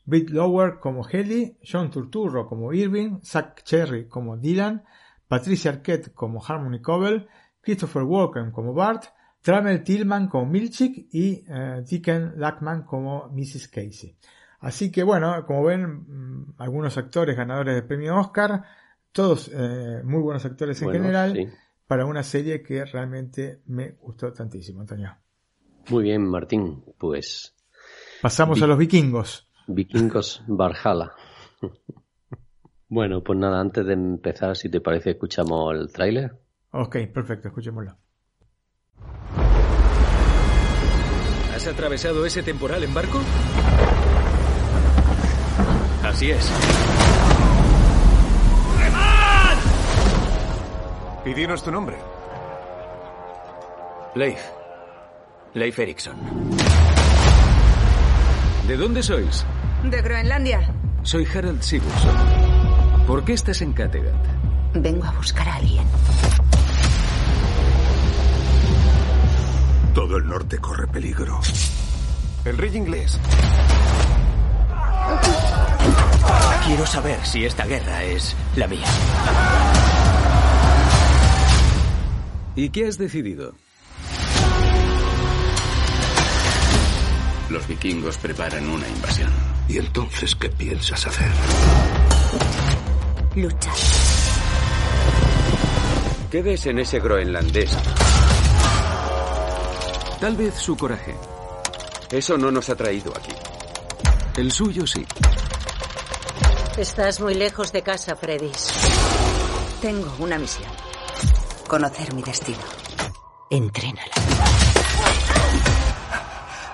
Britt 0.06 0.32
Lower 0.32 0.80
como 0.80 1.08
Helly, 1.08 1.58
John 1.64 1.92
Turturro 1.92 2.48
como 2.48 2.74
Irving, 2.74 3.22
Zach 3.24 3.64
Cherry 3.64 4.08
como 4.08 4.38
Dylan, 4.38 4.84
Patricia 5.28 5.72
Arquette 5.72 6.14
como 6.14 6.44
Harmony 6.44 6.82
Cobble, 6.82 7.28
Christopher 7.62 8.04
Walken 8.04 8.52
como 8.52 8.74
Bart, 8.74 9.06
Tramel 9.42 9.84
Tillman 9.84 10.28
como 10.28 10.46
Milchick 10.48 11.08
y 11.12 11.46
eh, 11.48 11.84
Deacon 11.88 12.34
Lackman 12.38 12.84
como 12.84 13.30
Mrs. 13.30 13.68
Casey. 13.68 14.18
Así 14.60 14.92
que 14.92 15.04
bueno, 15.04 15.46
como 15.46 15.64
ven, 15.64 15.86
mm, 15.86 16.56
algunos 16.58 16.98
actores 16.98 17.36
ganadores 17.36 17.76
del 17.76 17.86
premio 17.86 18.18
Oscar, 18.18 18.64
todos 19.12 19.50
eh, 19.54 20.02
muy 20.04 20.22
buenos 20.22 20.46
actores 20.46 20.82
en 20.82 20.92
general, 20.92 21.54
para 21.88 22.06
una 22.06 22.24
serie 22.24 22.62
que 22.62 22.86
realmente 22.86 23.62
me 23.68 23.92
gustó 24.02 24.32
tantísimo, 24.34 24.82
Antonio. 24.82 25.16
Muy 25.90 26.04
bien, 26.04 26.28
Martín, 26.28 26.84
pues... 26.98 27.56
Pasamos 28.22 28.62
a 28.62 28.68
los 28.68 28.78
vikingos. 28.78 29.50
Vikingos 29.68 30.44
Barjala. 30.48 31.14
bueno, 32.90 33.24
pues 33.24 33.40
nada, 33.40 33.60
antes 33.60 33.86
de 33.86 33.94
empezar, 33.94 34.56
si 34.56 34.70
te 34.70 34.82
parece, 34.82 35.12
escuchamos 35.12 35.74
el 35.74 35.92
tráiler. 35.92 36.38
Ok, 36.72 36.98
perfecto, 37.14 37.48
escuchémoslo. 37.48 37.98
¿Has 41.56 41.68
atravesado 41.68 42.26
ese 42.26 42.44
temporal 42.44 42.84
en 42.84 42.94
barco? 42.94 43.20
Así 46.10 46.32
es. 46.32 46.52
¡Remad! 48.80 49.58
Y 51.24 51.34
dinos 51.36 51.64
tu 51.64 51.70
nombre. 51.72 51.98
Leif. 54.16 54.40
Leif 55.54 55.78
Erikson. 55.78 56.16
¿De 58.68 58.76
dónde 58.76 59.04
sois? 59.04 59.46
De 59.84 60.02
Groenlandia. 60.02 60.74
Soy 61.04 61.28
Harald 61.32 61.62
Sigurdsson. 61.62 62.16
¿Por 63.06 63.24
qué 63.24 63.34
estás 63.34 63.62
en 63.62 63.74
Kattegat? 63.74 64.16
Vengo 64.74 65.06
a 65.06 65.12
buscar 65.12 65.48
a 65.48 65.56
alguien. 65.58 65.86
Todo 69.94 70.18
el 70.18 70.28
norte 70.28 70.58
corre 70.58 70.88
peligro. 70.88 71.40
El 72.46 72.58
rey 72.58 72.76
inglés. 72.76 73.20
Quiero 76.70 76.86
saber 76.86 77.18
si 77.26 77.44
esta 77.44 77.66
guerra 77.66 78.04
es 78.04 78.36
la 78.56 78.68
mía. 78.68 78.86
¿Y 82.56 82.70
qué 82.70 82.86
has 82.86 83.00
decidido? 83.00 83.56
Los 87.50 87.68
vikingos 87.68 88.20
preparan 88.20 88.70
una 88.70 88.88
invasión. 88.88 89.32
¿Y 89.68 89.80
entonces 89.80 90.36
qué 90.36 90.48
piensas 90.50 91.08
hacer? 91.08 91.32
Luchar. 93.36 93.74
¿Qué 96.30 96.44
ves 96.44 96.68
en 96.68 96.78
ese 96.78 97.00
groenlandés? 97.00 97.76
Tal 100.22 100.38
vez 100.38 100.54
su 100.54 100.78
coraje. 100.78 101.16
Eso 102.12 102.38
no 102.38 102.52
nos 102.52 102.70
ha 102.70 102.76
traído 102.76 103.12
aquí. 103.18 103.34
El 104.38 104.52
suyo 104.52 104.86
sí. 104.86 105.04
Estás 106.80 107.20
muy 107.20 107.34
lejos 107.34 107.74
de 107.74 107.84
casa, 107.84 108.16
Fredis. 108.16 108.70
Tengo 109.82 110.16
una 110.20 110.38
misión. 110.38 110.72
Conocer 111.68 112.14
mi 112.14 112.22
destino. 112.22 112.58
Entrénala. 113.50 114.14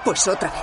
Pues 0.03 0.27
otra 0.27 0.51
vez. 0.51 0.61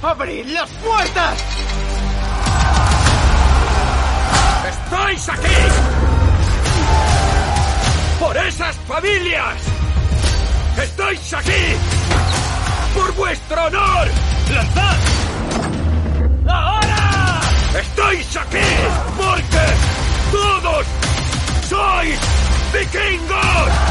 ¡Abrid 0.00 0.46
las 0.46 0.70
puertas! 0.70 1.47
¡Estáis 5.18 5.40
aquí! 5.40 5.56
¡Por 8.20 8.36
esas 8.36 8.76
familias! 8.86 9.62
¡Estáis 10.80 11.34
aquí! 11.34 11.74
¡Por 12.94 13.12
vuestro 13.16 13.64
honor! 13.64 14.08
¡Lanzad! 14.48 14.96
¡Ahora! 16.46 17.40
¡Estáis 17.80 18.36
aquí! 18.36 18.68
¡Porque 19.16 19.66
todos 20.30 20.86
sois 21.68 22.20
vikingos! 22.72 23.87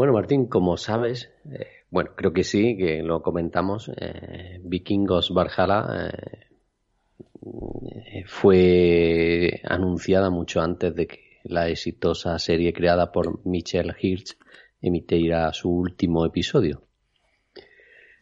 Bueno, 0.00 0.14
Martín, 0.14 0.46
como 0.46 0.78
sabes, 0.78 1.30
eh, 1.52 1.66
bueno, 1.90 2.12
creo 2.16 2.32
que 2.32 2.42
sí, 2.42 2.74
que 2.74 3.02
lo 3.02 3.20
comentamos, 3.20 3.92
eh, 4.00 4.58
Vikingos 4.64 5.30
Valhalla 5.34 6.10
eh, 7.44 8.24
fue 8.26 9.60
anunciada 9.62 10.30
mucho 10.30 10.62
antes 10.62 10.94
de 10.94 11.06
que 11.06 11.40
la 11.44 11.68
exitosa 11.68 12.38
serie 12.38 12.72
creada 12.72 13.12
por 13.12 13.46
Michelle 13.46 13.94
Hirsch 14.00 14.38
emitiera 14.80 15.52
su 15.52 15.68
último 15.68 16.24
episodio. 16.24 16.80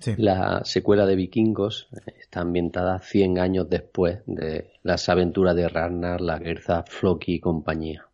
Sí. 0.00 0.14
La 0.18 0.64
secuela 0.64 1.06
de 1.06 1.14
Vikingos 1.14 1.90
está 2.20 2.40
ambientada 2.40 2.98
100 2.98 3.38
años 3.38 3.70
después 3.70 4.18
de 4.26 4.72
las 4.82 5.08
aventuras 5.08 5.54
de 5.54 5.68
Ragnar, 5.68 6.22
la 6.22 6.40
Gerza, 6.40 6.82
Floki 6.82 7.34
y 7.34 7.38
compañía. 7.38 8.04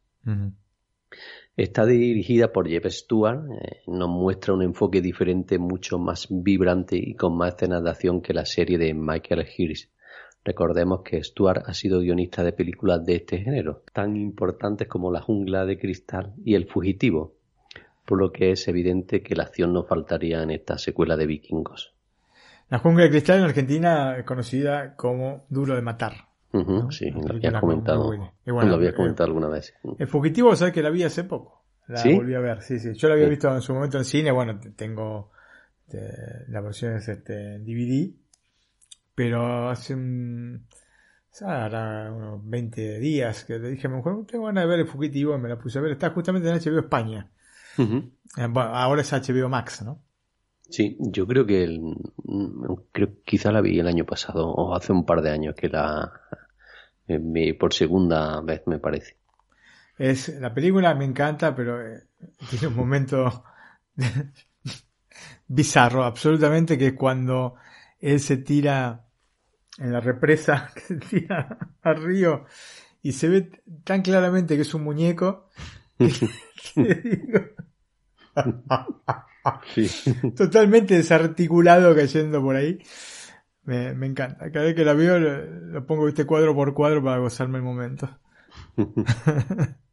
Está 1.57 1.87
dirigida 1.87 2.53
por 2.53 2.69
Jeff 2.69 2.87
Stewart, 2.87 3.49
eh, 3.49 3.83
nos 3.87 4.09
muestra 4.09 4.55
un 4.55 4.63
enfoque 4.63 5.01
diferente, 5.01 5.59
mucho 5.59 5.99
más 5.99 6.27
vibrante 6.29 6.97
y 6.97 7.15
con 7.15 7.37
más 7.37 7.55
escenas 7.55 7.85
de 7.85 7.91
acción 7.91 8.21
que 8.21 8.35
la 8.35 8.45
serie 8.45 8.77
de 8.77 8.93
Michael 8.93 9.47
Hirsch. 9.57 9.89
Recordemos 10.45 11.03
que 11.03 11.23
Stewart 11.23 11.63
ha 11.67 11.73
sido 11.73 12.01
guionista 12.01 12.43
de 12.43 12.53
películas 12.53 13.07
de 13.07 13.17
este 13.17 13.39
género, 13.39 13.83
tan 13.93 14.17
importantes 14.17 14.89
como 14.89 15.13
La 15.13 15.21
jungla 15.21 15.65
de 15.65 15.79
cristal 15.79 16.35
y 16.45 16.55
El 16.55 16.67
fugitivo, 16.67 17.35
por 18.05 18.19
lo 18.19 18.33
que 18.33 18.51
es 18.51 18.67
evidente 18.67 19.23
que 19.23 19.37
la 19.37 19.45
acción 19.45 19.73
no 19.73 19.85
faltaría 19.85 20.43
en 20.43 20.51
esta 20.51 20.77
secuela 20.77 21.17
de 21.17 21.27
Vikingos. 21.27 21.95
La 22.69 22.81
jungla 22.81 23.05
de 23.05 23.11
cristal 23.11 23.39
en 23.39 23.45
Argentina 23.45 24.17
es 24.19 24.25
conocida 24.25 24.97
como 24.97 25.47
Duro 25.49 25.77
de 25.77 25.83
matar. 25.83 26.34
Ujú, 26.55 26.93
sí, 26.93 27.11
lo 27.11 27.35
habías 27.35 27.61
comentado, 27.61 28.05
bueno, 28.47 28.71
lo 28.71 28.75
habías 28.77 28.93
eh, 28.93 28.97
comentado 28.97 29.27
alguna 29.27 29.49
vez. 29.49 29.75
El 29.99 30.07
fugitivo, 30.07 30.55
sabes 30.55 30.73
que 30.73 30.83
la 30.83 30.91
vi 30.91 31.03
hace 31.03 31.25
poco. 31.25 31.65
La 31.89 32.03
¿Sí? 32.03 32.15
volví 32.15 32.35
a 32.35 32.41
ver, 32.41 32.63
sí, 32.63 32.79
sí. 32.79 32.95
Yo 32.95 33.09
la 33.09 33.15
había 33.15 33.27
Sí. 33.27 33.31
visto 33.31 33.53
en 33.55 33.61
su 33.61 33.75
momento 33.75 33.99
en 33.99 34.05
cine, 34.05 34.31
bueno, 34.31 34.61
tengo 34.77 35.33
este, 35.87 36.45
la 36.49 36.61
versión 36.61 36.95
es 36.97 37.09
este, 37.09 37.59
DVD, 37.59 38.15
pero 39.15 39.69
hace 39.69 39.95
un, 39.95 40.67
ahora 41.43 42.13
unos 42.13 42.49
20 42.49 42.99
días 43.01 43.45
que 43.45 43.59
le 43.59 43.71
dije 43.71 43.89
a 43.89 43.91
mi 43.91 43.97
mujer, 43.97 44.15
tengo 44.27 44.47
ganas 44.47 44.65
de 44.65 44.71
ver 44.71 44.81
el 44.81 44.87
fugitivo, 44.87 45.35
y 45.35 45.39
me 45.39 45.49
la 45.49 45.59
puse 45.59 45.79
a 45.79 45.83
ver, 45.83 45.93
está 45.93 46.11
justamente 46.11 46.49
en 46.49 46.55
HBO 46.55 46.79
España. 46.81 47.31
Eh, 47.79 48.47
bueno, 48.49 48.75
ahora 48.75 49.03
es 49.03 49.13
HBO 49.13 49.49
Max, 49.49 49.83
¿no? 49.83 50.01
Sí, 50.71 50.97
yo 50.99 51.27
creo 51.27 51.45
que 51.45 51.63
el, 51.63 51.95
creo, 52.91 53.11
quizá 53.25 53.53
la 53.53 53.61
vi 53.61 53.79
el 53.79 53.87
año 53.87 54.07
pasado 54.07 54.49
o 54.49 54.75
hace 54.75 54.93
un 54.93 55.05
par 55.05 55.21
de 55.21 55.31
años 55.31 55.55
que 55.55 55.69
la 55.69 56.11
por 57.59 57.75
segunda 57.75 58.41
vez 58.41 58.63
me 58.67 58.79
parece. 58.79 59.17
Es, 59.99 60.29
la 60.41 60.53
película 60.53 60.95
me 60.95 61.05
encanta, 61.05 61.55
pero 61.55 61.81
eh, 61.81 62.03
tiene 62.51 62.69
un 62.69 62.77
momento 62.77 63.45
bizarro, 65.49 66.05
absolutamente, 66.05 66.77
que 66.77 66.89
es 66.89 66.93
cuando 66.95 67.55
él 68.01 68.19
se 68.21 68.39
tira 68.39 69.07
en 69.79 69.93
la 69.93 70.01
represa, 70.01 70.71
que 70.75 70.81
se 70.81 70.97
tira 70.97 71.59
al 71.83 72.03
río 72.03 72.45
y 73.03 73.13
se 73.13 73.29
ve 73.29 73.63
tan 73.85 74.03
claramente 74.03 74.57
que 74.57 74.63
es 74.63 74.75
un 74.75 74.83
muñeco. 74.85 75.51
que 75.99 76.85
digo, 77.05 77.41
Sí. 79.75 79.89
totalmente 80.37 80.97
desarticulado 80.97 81.95
cayendo 81.95 82.43
por 82.43 82.57
ahí. 82.57 82.79
Me, 83.65 83.89
encanta. 84.07 84.51
Cada 84.53 84.67
vez 84.67 84.75
que 84.75 84.85
la 84.85 84.95
veo 84.95 85.19
lo, 85.19 85.87
pongo 85.87 86.09
este 86.09 86.27
cuadro 86.27 86.55
por 86.55 86.75
cuadro 86.75 87.03
para 87.03 87.19
gozarme 87.19 87.59
el 87.59 87.65
momento. 87.65 88.09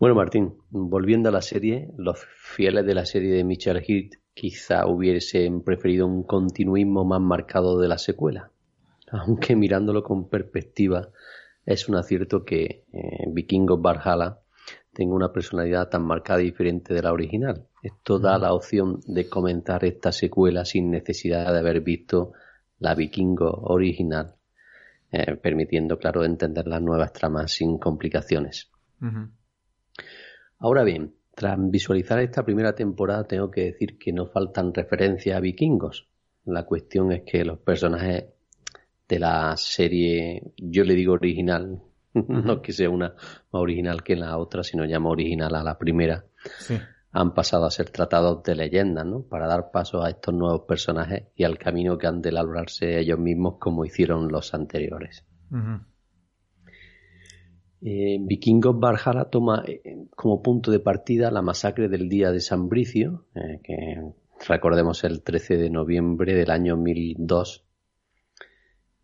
Bueno, 0.00 0.14
Martín, 0.14 0.54
volviendo 0.70 1.28
a 1.28 1.32
la 1.32 1.42
serie, 1.42 1.90
los 1.98 2.18
fieles 2.24 2.86
de 2.86 2.94
la 2.94 3.04
serie 3.04 3.34
de 3.34 3.44
Michel 3.44 3.84
Heath 3.86 4.14
quizá 4.32 4.86
hubiesen 4.86 5.62
preferido 5.62 6.06
un 6.06 6.22
continuismo 6.22 7.04
más 7.04 7.20
marcado 7.20 7.78
de 7.78 7.86
la 7.86 7.98
secuela, 7.98 8.50
aunque 9.12 9.56
mirándolo 9.56 10.02
con 10.02 10.30
perspectiva 10.30 11.10
es 11.66 11.86
un 11.86 11.96
acierto 11.96 12.46
que 12.46 12.86
eh, 12.94 13.26
Vikingos 13.30 13.82
Valhalla 13.82 14.38
tenga 14.94 15.14
una 15.14 15.32
personalidad 15.32 15.90
tan 15.90 16.02
marcada 16.04 16.40
y 16.40 16.46
diferente 16.46 16.94
de 16.94 17.02
la 17.02 17.12
original. 17.12 17.66
Esto 17.82 18.18
da 18.18 18.38
la 18.38 18.52
opción 18.52 19.00
de 19.06 19.28
comentar 19.28 19.84
esta 19.84 20.12
secuela 20.12 20.64
sin 20.64 20.90
necesidad 20.90 21.52
de 21.52 21.58
haber 21.58 21.80
visto 21.80 22.32
la 22.78 22.94
Vikingo 22.94 23.50
original, 23.50 24.34
eh, 25.12 25.36
permitiendo, 25.36 25.98
claro, 25.98 26.24
entender 26.24 26.66
las 26.66 26.82
nuevas 26.82 27.12
tramas 27.12 27.52
sin 27.52 27.78
complicaciones. 27.78 28.70
Ahora 30.58 30.84
bien, 30.84 31.14
tras 31.34 31.58
visualizar 31.70 32.20
esta 32.20 32.44
primera 32.44 32.74
temporada 32.74 33.24
tengo 33.24 33.50
que 33.50 33.64
decir 33.64 33.98
que 33.98 34.12
no 34.12 34.26
faltan 34.26 34.74
referencias 34.74 35.36
a 35.36 35.40
vikingos. 35.40 36.08
La 36.44 36.64
cuestión 36.66 37.12
es 37.12 37.22
que 37.22 37.44
los 37.44 37.58
personajes 37.58 38.26
de 39.08 39.18
la 39.18 39.56
serie, 39.56 40.52
yo 40.56 40.84
le 40.84 40.94
digo 40.94 41.14
original, 41.14 41.82
no 42.14 42.60
que 42.60 42.72
sea 42.72 42.90
una 42.90 43.14
más 43.14 43.62
original 43.62 44.02
que 44.02 44.16
la 44.16 44.36
otra, 44.36 44.62
sino 44.62 44.84
más 44.86 45.12
original 45.12 45.54
a 45.54 45.62
la 45.62 45.78
primera, 45.78 46.26
han 47.12 47.34
pasado 47.34 47.66
a 47.66 47.70
ser 47.70 47.90
tratados 47.90 48.42
de 48.44 48.54
leyendas, 48.54 49.04
¿no? 49.04 49.22
Para 49.22 49.48
dar 49.48 49.70
paso 49.72 50.02
a 50.02 50.10
estos 50.10 50.34
nuevos 50.34 50.62
personajes 50.62 51.24
y 51.34 51.44
al 51.44 51.58
camino 51.58 51.98
que 51.98 52.06
han 52.06 52.22
de 52.22 52.28
elaborarse 52.28 52.98
ellos 53.00 53.18
mismos 53.18 53.56
como 53.58 53.84
hicieron 53.84 54.28
los 54.28 54.54
anteriores. 54.54 55.24
Eh, 57.82 58.18
Vikingos 58.20 58.78
Valhalla 58.78 59.24
toma 59.24 59.64
eh, 59.66 60.06
como 60.14 60.42
punto 60.42 60.70
de 60.70 60.80
partida 60.80 61.30
la 61.30 61.42
masacre 61.42 61.88
del 61.88 62.08
día 62.08 62.30
de 62.30 62.40
San 62.40 62.68
Bricio, 62.68 63.24
eh, 63.34 63.60
que 63.64 64.12
recordemos 64.46 65.02
el 65.02 65.22
13 65.22 65.56
de 65.56 65.70
noviembre 65.70 66.34
del 66.34 66.50
año 66.50 66.76
1002, 66.76 67.64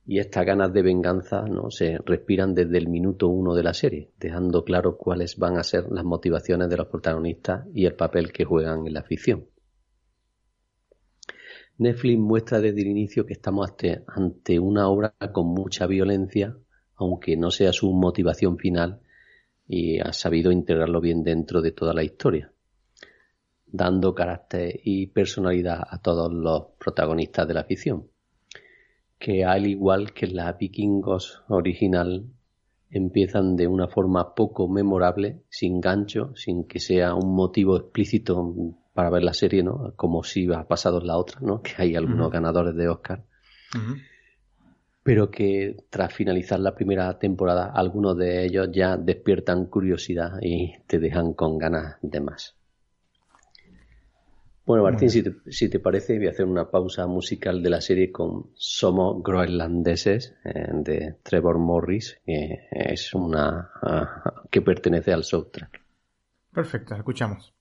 y 0.07 0.21
estas 0.21 0.47
ganas 0.47 0.73
de 0.73 0.83
venganza 0.83 1.43
¿no? 1.43 1.71
se 1.71 1.99
respiran 1.99 2.55
desde 2.55 2.79
el 2.79 2.89
minuto 2.89 3.27
uno 3.27 3.55
de 3.55 3.65
la 3.65 3.75
serie, 3.75 4.13
dejando 4.19 4.65
claro 4.65 4.97
cuáles 4.97 5.37
van 5.37 5.59
a 5.59 5.65
ser 5.65 5.91
las 5.91 6.05
motivaciones 6.05 6.69
de 6.71 6.77
los 6.77 6.87
protagonistas 6.87 7.67
y 7.75 7.87
el 7.87 7.95
papel 7.95 8.33
que 8.33 8.45
juegan 8.45 8.87
en 8.87 8.95
la 8.95 9.03
ficción. 9.03 9.47
Netflix 11.79 12.19
muestra 12.19 12.61
desde 12.61 12.81
el 12.83 12.87
inicio 12.87 13.27
que 13.27 13.35
estamos 13.35 13.73
ante 14.07 14.59
una 14.61 14.89
obra 14.89 15.15
con 15.33 15.49
mucha 15.49 15.87
violencia, 15.87 16.57
aunque 16.95 17.37
no 17.37 17.51
sea 17.51 17.73
su 17.73 17.93
motivación 17.93 18.57
final, 18.59 19.01
y 19.67 19.99
ha 19.99 20.13
sabido 20.13 20.53
integrarlo 20.53 21.01
bien 21.01 21.25
dentro 21.25 21.61
de 21.61 21.73
toda 21.73 21.93
la 21.93 22.05
historia, 22.05 22.53
dando 23.67 24.15
carácter 24.15 24.81
y 24.85 25.09
personalidad 25.09 25.83
a 25.87 26.01
todos 26.01 26.33
los 26.33 26.69
protagonistas 26.79 27.49
de 27.49 27.55
la 27.55 27.65
ficción 27.65 28.09
que 29.19 29.45
al 29.45 29.67
igual 29.67 30.13
que 30.13 30.27
la 30.27 30.53
Vikingos 30.53 31.43
original 31.49 32.27
empiezan 32.91 33.57
de 33.57 33.67
una 33.67 33.89
forma 33.89 34.35
poco 34.35 34.69
memorable, 34.69 35.43
sin 35.49 35.81
gancho, 35.81 36.33
sin 36.35 36.65
que 36.65 36.81
sea 36.81 37.15
un 37.15 37.35
motivo 37.35 37.77
explícito 37.77 38.55
para 38.95 39.11
ver 39.11 39.23
la 39.23 39.35
serie, 39.35 39.63
¿no? 39.63 39.93
Como 39.97 40.23
si 40.23 40.51
ha 40.53 40.65
pasado 40.65 41.01
en 41.01 41.07
la 41.07 41.19
otra, 41.19 41.41
¿no? 41.41 41.63
Que 41.63 41.73
hay 41.79 41.97
algunos 41.97 42.31
ganadores 42.31 42.75
de 42.75 42.89
Oscar. 42.89 43.25
Pero 45.03 45.31
que 45.31 45.77
tras 45.91 46.13
finalizar 46.13 46.59
la 46.59 46.75
primera 46.75 47.19
temporada, 47.19 47.71
algunos 47.73 48.17
de 48.17 48.45
ellos 48.45 48.69
ya 48.73 48.97
despiertan 48.97 49.67
curiosidad 49.67 50.39
y 50.41 50.73
te 50.87 50.99
dejan 50.99 51.35
con 51.35 51.59
ganas 51.59 51.97
de 52.03 52.21
más. 52.21 52.56
Bueno, 54.67 54.83
Martín, 54.83 55.11
si 55.11 55.69
te, 55.69 55.79
parece, 55.79 56.19
voy 56.19 56.27
a 56.27 56.31
hacer 56.31 56.45
una 56.45 56.69
pausa 56.69 57.07
musical 57.07 57.63
de 57.63 57.71
la 57.71 57.81
serie 57.81 58.11
con 58.11 58.51
Somos 58.55 59.23
Groenlandeses 59.23 60.35
eh, 60.45 60.67
de 60.73 61.15
Trevor 61.23 61.59
Morris, 61.59 62.21
que 62.27 62.67
es 62.73 63.15
una 63.15 63.71
ah, 63.81 64.43
que 64.51 64.63
pertenece 64.63 65.13
al 65.13 65.23
soundtrack. 65.23 65.81
Perfecto, 66.53 66.97
escuchamos. 66.97 67.56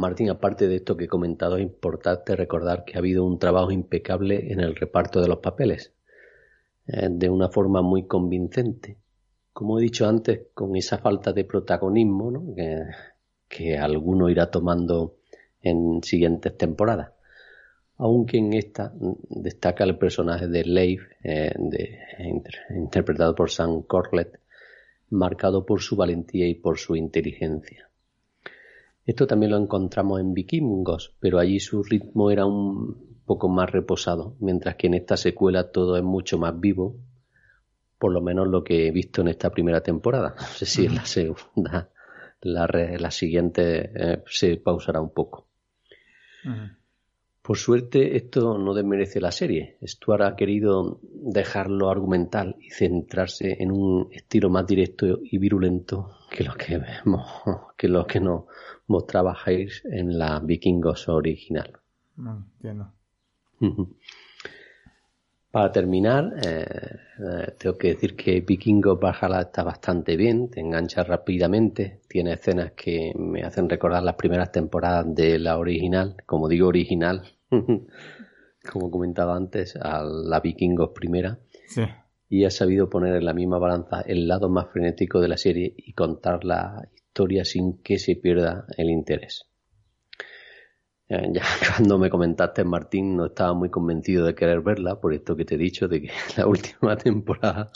Martín, 0.00 0.30
aparte 0.30 0.66
de 0.66 0.76
esto 0.76 0.96
que 0.96 1.04
he 1.04 1.08
comentado, 1.08 1.58
es 1.58 1.62
importante 1.62 2.34
recordar 2.34 2.84
que 2.84 2.94
ha 2.94 3.00
habido 3.00 3.24
un 3.24 3.38
trabajo 3.38 3.70
impecable 3.70 4.50
en 4.50 4.60
el 4.60 4.74
reparto 4.74 5.20
de 5.20 5.28
los 5.28 5.40
papeles, 5.40 5.92
eh, 6.86 7.08
de 7.10 7.28
una 7.28 7.50
forma 7.50 7.82
muy 7.82 8.06
convincente. 8.06 8.96
Como 9.52 9.78
he 9.78 9.82
dicho 9.82 10.08
antes, 10.08 10.46
con 10.54 10.74
esa 10.74 10.96
falta 10.98 11.34
de 11.34 11.44
protagonismo 11.44 12.30
¿no? 12.30 12.54
que, 13.46 13.76
alguno 13.76 14.30
irá 14.30 14.50
tomando 14.50 15.16
en 15.60 16.02
siguientes 16.02 16.56
temporadas. 16.56 17.12
Aunque 17.98 18.38
en 18.38 18.54
esta 18.54 18.94
destaca 19.28 19.84
el 19.84 19.98
personaje 19.98 20.48
de 20.48 20.64
Leif, 20.64 21.02
eh, 21.22 21.52
interpretado 22.70 23.34
por 23.34 23.50
Sam 23.50 23.82
Corlett, 23.82 24.40
marcado 25.10 25.66
por 25.66 25.82
su 25.82 25.94
valentía 25.94 26.46
y 26.48 26.54
por 26.54 26.78
su 26.78 26.96
inteligencia. 26.96 27.89
Esto 29.10 29.26
también 29.26 29.50
lo 29.50 29.58
encontramos 29.58 30.20
en 30.20 30.34
Vikingos, 30.34 31.16
pero 31.18 31.40
allí 31.40 31.58
su 31.58 31.82
ritmo 31.82 32.30
era 32.30 32.46
un 32.46 33.18
poco 33.26 33.48
más 33.48 33.68
reposado, 33.68 34.36
mientras 34.38 34.76
que 34.76 34.86
en 34.86 34.94
esta 34.94 35.16
secuela 35.16 35.72
todo 35.72 35.96
es 35.96 36.04
mucho 36.04 36.38
más 36.38 36.60
vivo, 36.60 36.94
por 37.98 38.12
lo 38.12 38.20
menos 38.20 38.46
lo 38.46 38.62
que 38.62 38.86
he 38.86 38.92
visto 38.92 39.22
en 39.22 39.26
esta 39.26 39.50
primera 39.50 39.80
temporada. 39.80 40.36
No 40.40 40.46
sé 40.46 40.64
si 40.64 40.86
en 40.86 40.94
la 40.94 41.06
segunda, 41.06 41.88
la, 42.42 42.68
la 42.68 43.10
siguiente 43.10 43.90
eh, 43.92 44.22
se 44.26 44.58
pausará 44.58 45.00
un 45.00 45.10
poco. 45.10 45.48
Por 47.42 47.58
suerte, 47.58 48.16
esto 48.16 48.58
no 48.58 48.74
desmerece 48.74 49.20
la 49.20 49.32
serie. 49.32 49.76
Stuart 49.84 50.22
ha 50.22 50.36
querido 50.36 51.00
dejarlo 51.02 51.90
argumental 51.90 52.54
y 52.60 52.70
centrarse 52.70 53.56
en 53.58 53.72
un 53.72 54.08
estilo 54.12 54.50
más 54.50 54.68
directo 54.68 55.18
y 55.20 55.36
virulento 55.38 56.12
que 56.30 56.44
lo 56.44 56.54
que 56.54 56.78
vemos, 56.78 57.26
que 57.76 57.88
lo 57.88 58.06
que 58.06 58.20
nos 58.20 58.44
mostraba 58.90 59.36
Hayes 59.44 59.82
en 59.84 60.18
la 60.18 60.40
Vikingos 60.40 61.08
original. 61.08 61.78
No, 62.16 62.44
entiendo. 62.54 62.92
Para 65.50 65.70
terminar, 65.70 66.32
eh, 66.44 66.64
eh, 66.64 67.54
tengo 67.58 67.78
que 67.78 67.88
decir 67.94 68.16
que 68.16 68.40
Vikingos 68.40 68.98
Valhalla 69.00 69.42
está 69.42 69.62
bastante 69.62 70.16
bien, 70.16 70.50
te 70.50 70.60
engancha 70.60 71.04
rápidamente, 71.04 72.00
tiene 72.08 72.32
escenas 72.32 72.72
que 72.72 73.12
me 73.16 73.42
hacen 73.42 73.68
recordar 73.68 74.02
las 74.02 74.16
primeras 74.16 74.50
temporadas 74.50 75.06
de 75.14 75.38
la 75.38 75.58
original, 75.58 76.16
como 76.26 76.48
digo 76.48 76.68
original, 76.68 77.22
como 78.72 78.90
comentaba 78.90 79.36
antes, 79.36 79.76
a 79.76 80.02
la 80.02 80.40
Vikingos 80.40 80.90
primera. 80.94 81.38
Sí. 81.68 81.82
Y 82.28 82.44
ha 82.44 82.50
sabido 82.50 82.88
poner 82.88 83.16
en 83.16 83.24
la 83.24 83.34
misma 83.34 83.58
balanza 83.58 84.02
el 84.02 84.26
lado 84.26 84.48
más 84.48 84.68
frenético 84.72 85.20
de 85.20 85.28
la 85.28 85.36
serie 85.36 85.74
y 85.76 85.92
contar 85.92 86.44
la 86.44 86.88
historia 87.10 87.44
sin 87.44 87.82
que 87.82 87.98
se 87.98 88.14
pierda 88.14 88.66
el 88.76 88.88
interés. 88.88 89.44
Eh, 91.08 91.28
ya 91.32 91.42
cuando 91.76 91.98
me 91.98 92.08
comentaste, 92.08 92.62
Martín, 92.62 93.16
no 93.16 93.26
estaba 93.26 93.52
muy 93.52 93.68
convencido 93.68 94.24
de 94.26 94.34
querer 94.36 94.60
verla, 94.60 95.00
por 95.00 95.12
esto 95.12 95.34
que 95.34 95.44
te 95.44 95.56
he 95.56 95.58
dicho, 95.58 95.88
de 95.88 96.02
que 96.02 96.10
la 96.36 96.46
última 96.46 96.96
temporada 96.96 97.72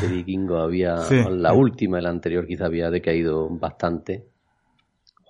de 0.00 0.08
Vikingo 0.08 0.56
había, 0.58 0.96
Sí. 0.96 1.14
la 1.30 1.52
última, 1.54 2.00
la 2.00 2.10
anterior 2.10 2.44
quizá 2.46 2.66
había 2.66 2.90
decaído 2.90 3.48
bastante. 3.50 4.26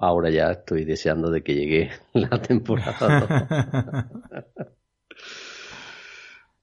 Ahora 0.00 0.30
ya 0.30 0.50
estoy 0.50 0.84
deseando 0.86 1.30
de 1.30 1.42
que 1.42 1.54
llegue 1.54 1.90
la 2.14 2.40
temporada. 2.40 3.28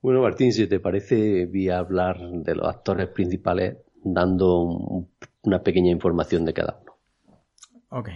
bueno, 0.02 0.22
Martín, 0.24 0.52
si 0.54 0.66
te 0.68 0.80
parece, 0.80 1.46
voy 1.46 1.70
a 1.70 1.78
hablar 1.78 2.18
de 2.20 2.56
los 2.56 2.68
actores 2.68 3.10
principales 3.10 3.78
dando 4.04 4.62
un- 4.64 5.10
una 5.44 5.64
pequeña 5.64 5.92
información 5.92 6.46
de 6.46 6.54
cada 6.54 6.80
uno. 6.82 6.98
Ok. 7.90 8.10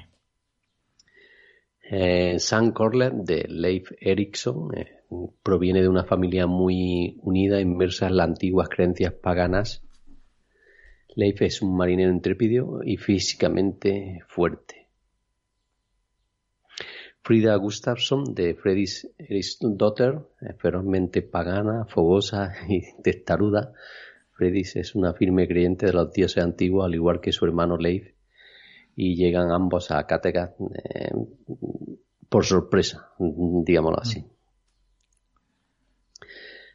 Eh, 1.89 2.39
Sam 2.39 2.71
Corler 2.71 3.13
de 3.13 3.45
Leif 3.47 3.91
Erikson 3.99 4.75
eh, 4.77 5.03
proviene 5.43 5.81
de 5.81 5.89
una 5.89 6.05
familia 6.05 6.47
muy 6.47 7.17
unida, 7.21 7.59
inmersa 7.59 8.07
en 8.07 8.17
las 8.17 8.29
antiguas 8.29 8.69
creencias 8.69 9.13
paganas. 9.13 9.83
Leif 11.15 11.41
es 11.41 11.61
un 11.61 11.75
marinero 11.77 12.11
intrépido 12.11 12.81
y 12.83 12.97
físicamente 12.97 14.23
fuerte. 14.27 14.83
Frida 17.21 17.55
Gustafsson 17.55 18.33
de 18.35 18.53
Freddy's 18.55 19.07
Daughter, 19.61 20.19
eh, 20.41 20.53
ferozmente 20.57 21.21
pagana, 21.21 21.85
fogosa 21.85 22.53
y 22.67 22.81
testaruda. 23.01 23.73
Freddy's 24.43 24.75
es 24.75 24.93
una 24.93 25.13
firme 25.13 25.47
creyente 25.47 25.85
de 25.85 25.93
los 25.93 26.11
dioses 26.11 26.43
antiguos, 26.43 26.85
al 26.85 26.93
igual 26.93 27.21
que 27.21 27.31
su 27.31 27.45
hermano 27.45 27.77
Leif, 27.77 28.13
y 28.93 29.15
llegan 29.15 29.51
ambos 29.51 29.89
a 29.89 30.05
Kattegat 30.05 30.55
eh, 30.59 31.11
por 32.27 32.43
sorpresa, 32.43 33.11
digámoslo 33.17 34.01
así. 34.01 34.25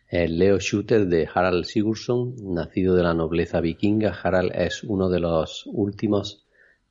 El 0.09 0.39
Leo 0.39 0.59
Shooter 0.59 1.07
de 1.09 1.29
Harald 1.33 1.65
Sigurdsson, 1.65 2.37
nacido 2.55 2.97
de 2.97 3.03
la 3.03 3.13
nobleza 3.13 3.61
vikinga, 3.61 4.19
Harald 4.23 4.53
es 4.55 4.83
uno 4.83 5.11
de 5.11 5.21
los 5.21 5.67
últimos 5.67 6.47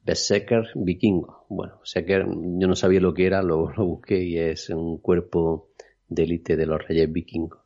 Berserker 0.06 0.70
vikingos. 0.76 1.38
Bueno, 1.50 1.80
Berserker, 1.80 2.28
yo 2.28 2.68
no 2.68 2.76
sabía 2.76 3.00
lo 3.00 3.16
que 3.16 3.26
era, 3.26 3.42
lo, 3.42 3.72
lo 3.72 3.84
busqué 3.84 4.24
y 4.24 4.38
es 4.38 4.70
un 4.70 5.00
cuerpo 5.00 5.70
de 6.08 6.24
élite 6.24 6.56
de 6.56 6.68
los 6.68 6.88
reyes 6.88 7.12
vikingos. 7.12 7.62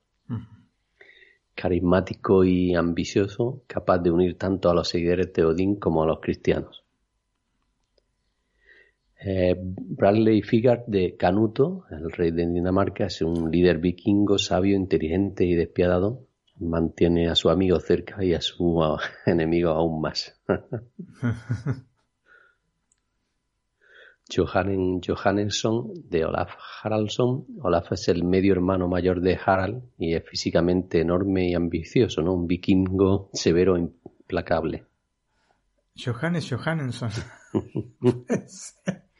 Carismático 1.56 2.44
y 2.44 2.76
ambicioso, 2.76 3.64
capaz 3.68 4.00
de 4.00 4.12
unir 4.12 4.38
tanto 4.38 4.70
a 4.70 4.74
los 4.74 4.90
seguidores 4.90 5.34
de 5.34 5.46
Odín 5.46 5.76
como 5.76 6.04
a 6.04 6.08
los 6.08 6.20
cristianos. 6.20 6.84
Eh, 9.24 9.56
Bradley 9.56 10.42
Figard 10.42 10.86
de 10.88 11.16
Canuto, 11.16 11.86
el 11.92 12.12
rey 12.12 12.32
de 12.32 12.48
Dinamarca, 12.48 13.06
es 13.06 13.22
un 13.22 13.52
líder 13.52 13.78
vikingo 13.78 14.40
sabio, 14.40 14.76
inteligente 14.76 15.46
y 15.46 15.54
despiadado. 15.54 16.26
Mantiene 16.60 17.30
a 17.30 17.36
su 17.36 17.50
amigo 17.50 17.80
cerca 17.80 18.24
y 18.24 18.34
a 18.34 18.42
su 18.42 18.82
enemigo 19.26 19.70
aún 19.70 20.02
más. 20.02 20.42
Johannen 24.34 25.02
Johannesson 25.02 25.94
de 26.10 26.26
Olaf 26.26 26.52
Haraldsson. 26.82 27.46
Olaf 27.62 27.92
es 27.92 28.08
el 28.08 28.24
medio 28.24 28.54
hermano 28.54 28.88
mayor 28.88 29.22
de 29.22 29.38
Harald 29.44 29.84
y 29.98 30.16
es 30.16 30.24
físicamente 30.28 31.02
enorme 31.02 31.50
y 31.50 31.54
ambicioso, 31.54 32.22
¿no? 32.22 32.34
Un 32.34 32.48
vikingo 32.48 33.30
severo 33.34 33.76
e 33.76 33.82
implacable. 33.82 34.86
Johannes 35.98 36.50
Johannesson. 36.50 37.10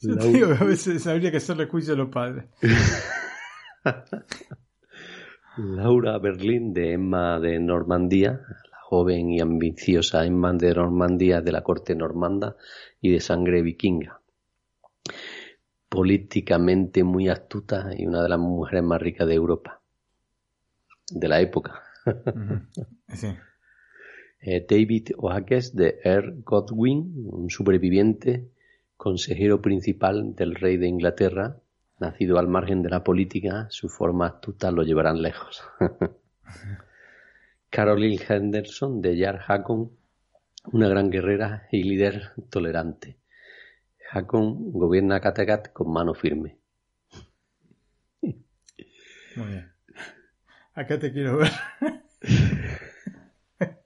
Yo 0.00 0.16
te 0.18 0.28
digo 0.28 0.48
que 0.48 0.54
a 0.54 0.64
veces 0.64 1.06
habría 1.06 1.30
que 1.30 1.36
hacerle 1.38 1.66
juicio 1.66 1.94
a 1.94 1.96
los 1.96 2.08
padres. 2.10 2.46
Laura 5.56 6.18
Berlín 6.18 6.72
de 6.72 6.94
Emma 6.94 7.38
de 7.38 7.60
Normandía, 7.60 8.40
joven 8.86 9.30
y 9.30 9.40
ambiciosa 9.40 10.26
Emma 10.26 10.52
de 10.52 10.74
Normandía 10.74 11.40
de 11.40 11.52
la 11.52 11.62
corte 11.62 11.94
normanda 11.94 12.56
y 13.00 13.10
de 13.10 13.20
sangre 13.20 13.62
vikinga. 13.62 14.20
Políticamente 15.88 17.02
muy 17.02 17.28
astuta 17.28 17.90
y 17.96 18.04
una 18.06 18.22
de 18.22 18.28
las 18.28 18.38
mujeres 18.38 18.84
más 18.84 19.00
ricas 19.00 19.26
de 19.26 19.34
Europa. 19.34 19.80
De 21.10 21.28
la 21.28 21.40
época. 21.40 21.82
Sí. 23.14 23.28
Eh, 24.40 24.66
David 24.68 25.12
Oakes 25.16 25.70
de 25.72 26.00
Earl 26.04 26.42
Godwin, 26.44 27.28
un 27.32 27.48
superviviente, 27.48 28.50
consejero 28.98 29.62
principal 29.62 30.34
del 30.34 30.54
rey 30.54 30.76
de 30.76 30.88
Inglaterra, 30.88 31.56
nacido 31.98 32.38
al 32.38 32.48
margen 32.48 32.82
de 32.82 32.90
la 32.90 33.02
política, 33.02 33.66
su 33.70 33.88
forma 33.88 34.26
astuta 34.26 34.70
lo 34.70 34.82
llevarán 34.82 35.22
lejos. 35.22 35.62
Caroline 37.74 38.22
Henderson 38.28 39.02
de 39.02 39.16
Yar 39.16 39.40
Hakon, 39.48 39.90
una 40.72 40.86
gran 40.88 41.10
guerrera 41.10 41.66
y 41.72 41.82
líder 41.82 42.30
tolerante. 42.48 43.18
Hakon 44.12 44.70
gobierna 44.70 45.18
Kattegat 45.18 45.72
con 45.72 45.92
mano 45.92 46.14
firme. 46.14 46.56
Muy 48.22 48.36
bien. 49.48 49.72
Acá 50.74 51.00
te 51.00 51.12
quiero 51.12 51.38
ver. 51.38 51.50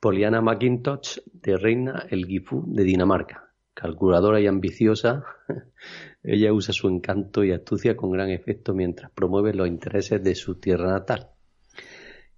Poliana 0.00 0.40
McIntosh 0.40 1.18
de 1.30 1.58
Reina 1.58 2.06
el 2.08 2.24
Gifu 2.24 2.64
de 2.68 2.84
Dinamarca. 2.84 3.50
Calculadora 3.74 4.40
y 4.40 4.46
ambiciosa, 4.46 5.26
ella 6.22 6.54
usa 6.54 6.72
su 6.72 6.88
encanto 6.88 7.44
y 7.44 7.52
astucia 7.52 7.98
con 7.98 8.12
gran 8.12 8.30
efecto 8.30 8.72
mientras 8.72 9.10
promueve 9.10 9.52
los 9.52 9.68
intereses 9.68 10.24
de 10.24 10.34
su 10.34 10.58
tierra 10.58 10.90
natal 10.90 11.33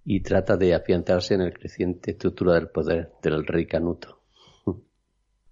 y 0.09 0.21
trata 0.21 0.55
de 0.55 0.73
afianzarse 0.73 1.33
en 1.33 1.41
el 1.41 1.53
creciente 1.53 2.11
estructura 2.11 2.53
del 2.53 2.69
poder 2.69 3.11
del 3.21 3.45
rey 3.45 3.65
Canuto. 3.67 4.21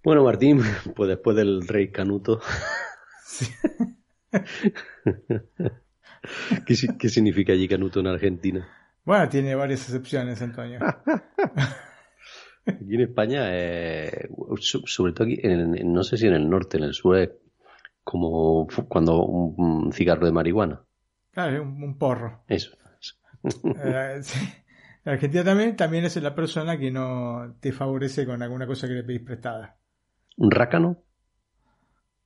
Bueno, 0.02 0.24
Martín, 0.24 0.62
pues 0.96 1.10
después 1.10 1.36
del 1.36 1.68
rey 1.68 1.92
Canuto, 1.92 2.40
¿qué, 6.66 6.76
si- 6.76 6.98
qué 6.98 7.10
significa 7.10 7.54
allí 7.54 7.68
Canuto 7.68 8.00
en 8.00 8.08
Argentina? 8.08 8.68
Bueno, 9.04 9.28
tiene 9.30 9.54
varias 9.56 9.82
excepciones, 9.82 10.42
Antonio. 10.42 10.80
Aquí 12.66 12.96
en 12.96 13.02
España, 13.02 13.42
eh, 13.52 14.30
so- 14.62 14.82
sobre 14.86 15.14
todo 15.14 15.26
aquí, 15.26 15.38
en- 15.44 15.76
en- 15.76 15.94
no 15.94 16.04
sé 16.04 16.18
si 16.18 16.28
en 16.28 16.34
el 16.34 16.50
norte, 16.50 16.78
en 16.78 16.84
el 16.86 16.94
sur, 16.94 17.18
es 17.18 17.30
como 18.04 18.68
cuando 18.88 19.24
un, 19.24 19.56
un 19.86 19.92
cigarro 19.92 20.26
de 20.26 20.32
marihuana. 20.32 20.82
Claro, 21.32 21.62
un, 21.64 21.84
un 21.84 21.98
porro. 21.98 22.44
Eso. 22.48 22.76
Eh, 23.46 24.22
Argentina 25.06 25.44
también, 25.44 25.76
también 25.76 26.06
es 26.06 26.16
la 26.18 26.34
persona 26.34 26.78
que 26.78 26.90
no 26.92 27.56
te 27.60 27.72
favorece 27.72 28.26
con 28.26 28.42
alguna 28.42 28.66
cosa 28.66 28.88
que 28.88 28.94
le 28.94 29.04
pedís 29.04 29.22
prestada. 29.22 29.78
¿Un 30.38 30.52
rácano? 30.52 31.04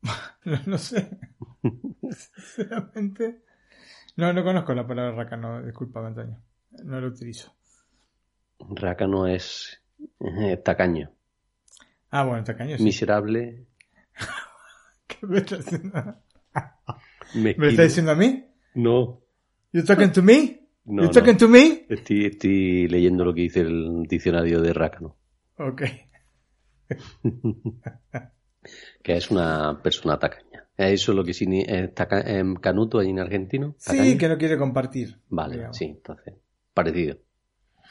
No, 0.46 0.58
no 0.66 0.78
sé. 0.78 1.20
Sinceramente. 2.10 3.44
No, 4.16 4.32
no 4.32 4.44
conozco 4.44 4.74
la 4.74 4.88
palabra 4.88 5.12
rácano, 5.12 5.62
disculpa, 5.62 6.06
Antonio. 6.06 6.42
No 6.86 7.02
lo 7.02 7.08
utilizo. 7.08 7.54
Rácano 8.60 9.28
es 9.28 9.82
eh, 10.20 10.58
tacaño. 10.58 11.12
Ah, 12.10 12.24
bueno, 12.24 12.44
tacaño 12.44 12.78
sí. 12.78 12.84
Miserable. 12.84 13.66
¿Qué 15.08 15.28
me 15.28 15.40
estás 15.40 15.66
diciendo? 15.66 16.16
¿Me 17.34 17.42
mezquino. 17.42 17.68
estás 17.68 17.86
diciendo 17.88 18.12
a 18.12 18.16
mí? 18.16 18.46
No. 18.76 19.22
You 19.74 19.84
talking 19.84 20.12
to 20.12 20.24
me? 20.24 20.59
No, 20.86 21.04
you 21.04 21.10
talking 21.12 21.34
no. 21.34 21.38
to 21.40 21.48
me? 21.48 21.86
Estoy, 21.90 22.26
estoy 22.26 22.88
leyendo 22.88 23.24
lo 23.26 23.34
que 23.34 23.42
dice 23.42 23.62
el 23.62 24.04
diccionario 24.08 24.62
de 24.62 24.74
Rácano. 24.74 25.18
Ok. 25.58 25.84
Que 29.02 29.16
es 29.16 29.32
una 29.32 29.82
persona 29.82 30.20
tacaña. 30.20 30.68
¿Eso 30.76 31.12
es 31.12 31.16
lo 31.16 31.24
que 31.24 31.34
significa 31.34 32.24
canuto 32.62 33.00
ahí 33.00 33.10
en 33.10 33.20
argentino? 33.20 33.76
Sí, 33.78 33.98
¿Tacaño? 33.98 34.18
que 34.18 34.28
no 34.30 34.38
quiere 34.38 34.58
compartir. 34.58 35.20
Vale, 35.30 35.56
digamos. 35.56 35.78
sí, 35.78 35.86
entonces. 35.86 36.36
Parecido. 36.74 37.18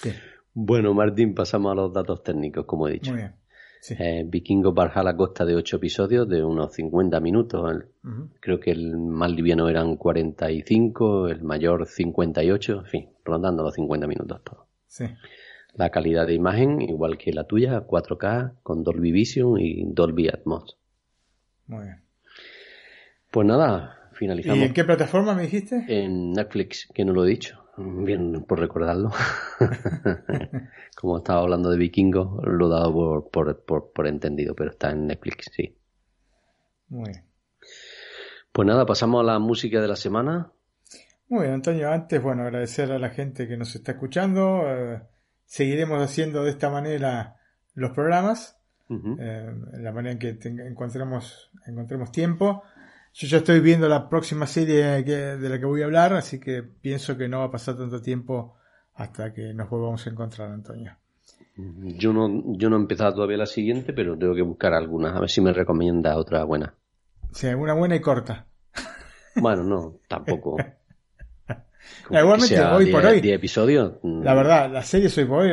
Sí. 0.01 0.12
Bueno, 0.53 0.93
Martín, 0.95 1.34
pasamos 1.34 1.72
a 1.72 1.74
los 1.74 1.93
datos 1.93 2.22
técnicos, 2.22 2.66
como 2.66 2.89
he 2.89 2.93
dicho. 2.93 3.11
Muy 3.12 3.20
bien. 3.20 3.34
Sí. 3.81 3.95
Eh, 3.99 4.24
Vikingo 4.26 4.72
Valhalla 4.72 5.16
consta 5.16 5.45
de 5.45 5.55
8 5.55 5.76
episodios 5.76 6.29
de 6.29 6.43
unos 6.43 6.72
50 6.74 7.20
minutos. 7.20 7.85
Creo 8.41 8.59
que 8.61 8.70
el 8.72 8.97
más 8.97 9.31
liviano 9.31 9.68
eran 9.68 9.97
45, 9.97 11.29
el 11.29 11.43
mayor 11.43 11.87
58, 11.87 12.72
en 12.72 12.85
fin, 12.87 13.09
rondando 13.24 13.62
los 13.62 13.74
50 13.74 14.07
minutos 14.07 14.43
todo. 14.45 14.66
Sí. 14.87 15.05
La 15.74 15.91
calidad 15.91 16.26
de 16.26 16.35
imagen, 16.35 16.81
igual 16.81 17.18
que 17.18 17.33
la 17.33 17.45
tuya, 17.45 17.87
4K 17.87 18.55
con 18.62 18.83
Dolby 18.83 19.12
Vision 19.12 19.61
y 19.61 19.85
Dolby 19.85 20.29
Atmos. 20.29 20.76
Muy 21.66 21.85
bien. 21.85 22.03
Pues 23.31 23.47
nada, 23.47 24.11
¿Y 24.12 24.16
finalizamos 24.16 24.64
en 24.66 24.72
qué 24.74 24.85
plataforma 24.85 25.35
me 25.35 25.43
dijiste? 25.43 25.85
en 25.87 26.33
Netflix, 26.33 26.89
que 26.93 27.05
no 27.05 27.12
lo 27.12 27.24
he 27.24 27.29
dicho. 27.29 27.62
Bien, 27.81 28.45
por 28.45 28.59
recordarlo. 28.59 29.11
Como 30.97 31.18
estaba 31.18 31.41
hablando 31.41 31.70
de 31.70 31.79
vikingos, 31.79 32.45
lo 32.45 32.66
he 32.66 32.70
dado 32.70 32.93
por, 32.93 33.31
por, 33.31 33.64
por, 33.64 33.93
por 33.93 34.07
entendido, 34.09 34.55
pero 34.55 34.70
está 34.70 34.91
en 34.91 35.07
Netflix, 35.07 35.47
sí. 35.55 35.76
Muy 36.89 37.11
bien. 37.11 37.24
Pues 38.53 38.66
nada, 38.66 38.85
pasamos 38.85 39.20
a 39.20 39.24
la 39.24 39.39
música 39.39 39.81
de 39.81 39.87
la 39.89 39.95
semana. 39.95 40.51
Muy 41.29 41.43
bien, 41.43 41.55
Antonio. 41.55 41.93
Antes, 41.93 42.20
bueno, 42.20 42.43
agradecer 42.43 42.91
a 42.91 42.99
la 42.99 43.11
gente 43.11 43.47
que 43.47 43.57
nos 43.57 43.74
está 43.76 43.93
escuchando. 43.93 44.62
eh, 44.66 45.03
seguiremos 45.45 46.03
haciendo 46.03 46.43
de 46.45 46.51
esta 46.51 46.70
manera 46.70 47.37
los 47.74 47.93
programas, 47.93 48.59
eh, 48.91 49.55
la 49.74 49.93
manera 49.93 50.12
en 50.12 50.18
que 50.18 50.39
encontremos, 50.66 51.51
encontremos 51.66 52.11
tiempo. 52.11 52.64
Yo 53.21 53.27
ya 53.27 53.39
estoy 53.39 53.59
viendo 53.59 53.89
la 53.89 54.09
próxima 54.09 54.47
serie 54.47 55.05
que- 55.05 55.11
de 55.37 55.49
la 55.49 55.59
que 55.59 55.64
voy 55.66 55.83
a 55.83 55.87
hablar, 55.87 56.12
así 56.12 56.39
que 56.39 56.62
pienso 56.62 57.16
que 57.19 57.29
no 57.29 57.41
va 57.41 57.47
a 57.47 57.51
pasar 57.51 57.77
tanto 57.77 58.01
tiempo 58.01 58.55
hasta 58.95 59.33
que 59.35 59.53
nos 59.55 59.69
volvamos 59.69 60.07
a 60.07 60.11
encontrar, 60.11 60.53
Antonio. 60.53 60.97
Yo 61.57 62.12
no, 62.12 62.29
yo 62.57 62.71
no 62.71 62.77
he 62.77 62.81
empezado 62.81 63.14
todavía 63.14 63.37
la 63.39 63.47
siguiente, 63.47 63.93
pero 63.93 64.16
tengo 64.16 64.37
que 64.37 64.43
buscar 64.43 64.73
algunas, 64.73 65.16
a 65.16 65.21
ver 65.21 65.31
si 65.31 65.41
me 65.41 65.53
recomienda 65.53 66.16
otra 66.16 66.45
buena. 66.45 66.75
Sí, 67.33 67.49
una 67.49 67.73
buena 67.75 67.97
y 67.97 68.01
corta. 68.01 68.47
Bueno, 69.35 69.64
no, 69.64 69.97
tampoco. 70.07 70.57
Igualmente, 72.11 72.61
hoy 72.61 72.93
por 72.93 73.03
10 73.03 73.12
hoy, 73.14 73.21
10 73.21 73.35
episodios. 73.37 73.95
mm, 74.03 74.23
La 74.23 74.35
verdad, 74.35 74.71
la 74.71 74.83
serie 74.83 75.09
soy 75.09 75.25
por 75.25 75.41
hoy 75.41 75.53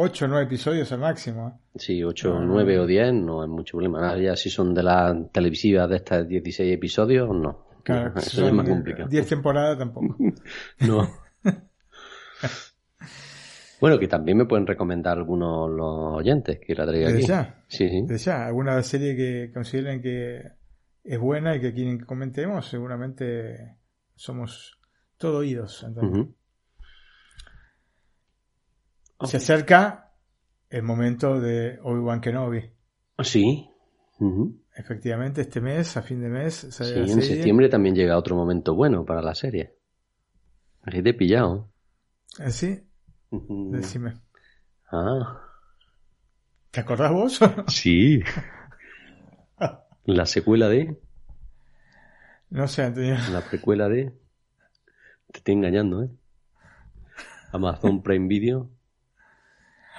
8 0.00 0.24
o 0.24 0.28
9 0.28 0.44
episodios 0.44 0.92
al 0.92 1.00
máximo. 1.00 1.48
¿eh? 1.48 1.52
Sí, 1.76 2.04
8, 2.04 2.36
Ah. 2.38 2.44
9 2.44 2.78
o 2.78 2.86
10 2.86 3.12
no 3.14 3.42
es 3.42 3.48
mucho 3.50 3.72
problema. 3.78 4.08
Ahora 4.08 4.20
ya 4.20 4.36
si 4.36 4.48
son 4.48 4.72
de 4.72 4.84
las 4.84 5.32
televisivas 5.32 5.88
de 5.90 5.96
estas 5.96 6.28
16 6.28 6.72
episodios, 6.74 7.28
no. 7.30 7.66
Claro, 7.82 8.12
No, 8.14 8.20
eso 8.20 8.46
es 8.46 8.52
más 8.52 8.68
complicado. 8.68 9.08
10 9.08 9.26
temporadas 9.28 9.76
tampoco. 9.78 10.16
No. 10.86 11.08
bueno, 13.80 13.98
que 13.98 14.08
también 14.08 14.38
me 14.38 14.44
pueden 14.46 14.66
recomendar 14.66 15.18
algunos 15.18 15.70
los 15.70 16.16
oyentes 16.18 16.58
que 16.64 16.74
la 16.74 16.86
traiga 16.86 17.06
Desde 17.08 17.18
aquí. 17.18 17.26
ya. 17.28 17.64
Sí, 17.68 17.88
sí. 17.88 18.02
Desde 18.06 18.24
ya, 18.26 18.46
alguna 18.46 18.80
serie 18.82 19.16
que 19.16 19.50
consideren 19.52 20.02
que 20.02 20.42
es 21.04 21.18
buena 21.18 21.56
y 21.56 21.60
que 21.60 21.72
quieren 21.72 21.98
que 21.98 22.04
comentemos, 22.04 22.68
seguramente 22.68 23.76
somos 24.14 24.78
todo 25.16 25.38
oídos. 25.38 25.82
Antonio. 25.84 26.28
Se 29.24 29.38
acerca 29.38 30.12
el 30.70 30.82
momento 30.82 31.40
de 31.40 31.78
Obi-Wan 31.82 32.20
Kenobi. 32.20 32.70
Sí. 33.22 33.68
Ujú. 34.20 34.62
Efectivamente, 34.74 35.40
este 35.40 35.60
mes, 35.60 35.96
a 35.96 36.02
fin 36.02 36.20
de 36.20 36.28
mes, 36.28 36.54
sale 36.54 36.90
Sí, 36.90 37.00
la 37.00 37.12
en 37.12 37.22
septiembre 37.22 37.68
también 37.68 37.94
llega 37.96 38.16
otro 38.16 38.36
momento 38.36 38.74
bueno 38.74 39.04
para 39.04 39.22
la 39.22 39.34
serie. 39.34 39.74
Aquí 40.82 41.02
te 41.02 41.10
he 41.10 41.14
pillado. 41.14 41.68
¿Ah, 42.38 42.50
¿Sí? 42.50 42.80
Ujú. 43.30 43.70
Decime. 43.72 44.14
Ah, 44.90 45.42
¿Te 46.70 46.80
acordás 46.80 47.12
vos? 47.12 47.40
sí. 47.68 48.20
La 50.04 50.24
secuela 50.24 50.68
de, 50.70 50.98
no 52.48 52.66
sé, 52.66 52.82
Antonio. 52.84 53.16
la 53.30 53.42
precuela 53.42 53.90
de. 53.90 54.10
Te 55.32 55.38
estoy 55.38 55.54
engañando, 55.54 56.02
¿eh? 56.02 56.08
Amazon 57.52 58.02
Prime 58.02 58.26
Video. 58.26 58.70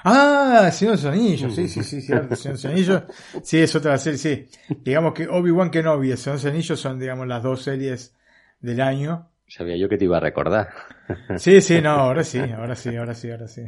Ah, 0.04 0.70
Señor 0.72 0.97
de 0.97 1.04
los 1.04 1.14
Anillos, 1.14 1.54
sí, 1.56 1.68
sí, 1.68 1.84
sí, 1.84 2.02
cierto, 2.02 2.36
Señor 2.36 2.58
de 2.58 2.64
los 2.64 2.74
Anillos. 2.74 3.04
Sí, 3.43 3.58
es 3.60 3.76
otra 3.76 3.97
serie, 3.97 4.18
sí. 4.18 4.47
Digamos 4.84 5.14
que 5.14 5.28
Obi-Wan 5.28 5.72
Kenobi 5.72 6.12
y 6.12 6.18
Señor 6.18 6.39
de 6.39 6.43
los 6.45 6.54
Anillos 6.54 6.80
son, 6.80 7.00
digamos, 7.00 7.28
las 7.28 7.43
dos 7.43 7.62
series 7.62 8.16
del 8.60 8.82
año. 8.82 9.30
Sabía 9.47 9.78
yo 9.78 9.89
que 9.89 9.97
te 9.97 10.06
iba 10.06 10.18
a 10.18 10.22
recordar. 10.22 10.70
Sí, 11.38 11.60
sí, 11.62 11.82
no, 11.82 11.89
ahora 11.91 12.24
sí, 12.24 12.39
ahora 12.39 12.76
sí, 12.76 12.95
ahora 12.95 13.16
sí, 13.16 13.32
ahora 13.32 13.47
sí. 13.47 13.64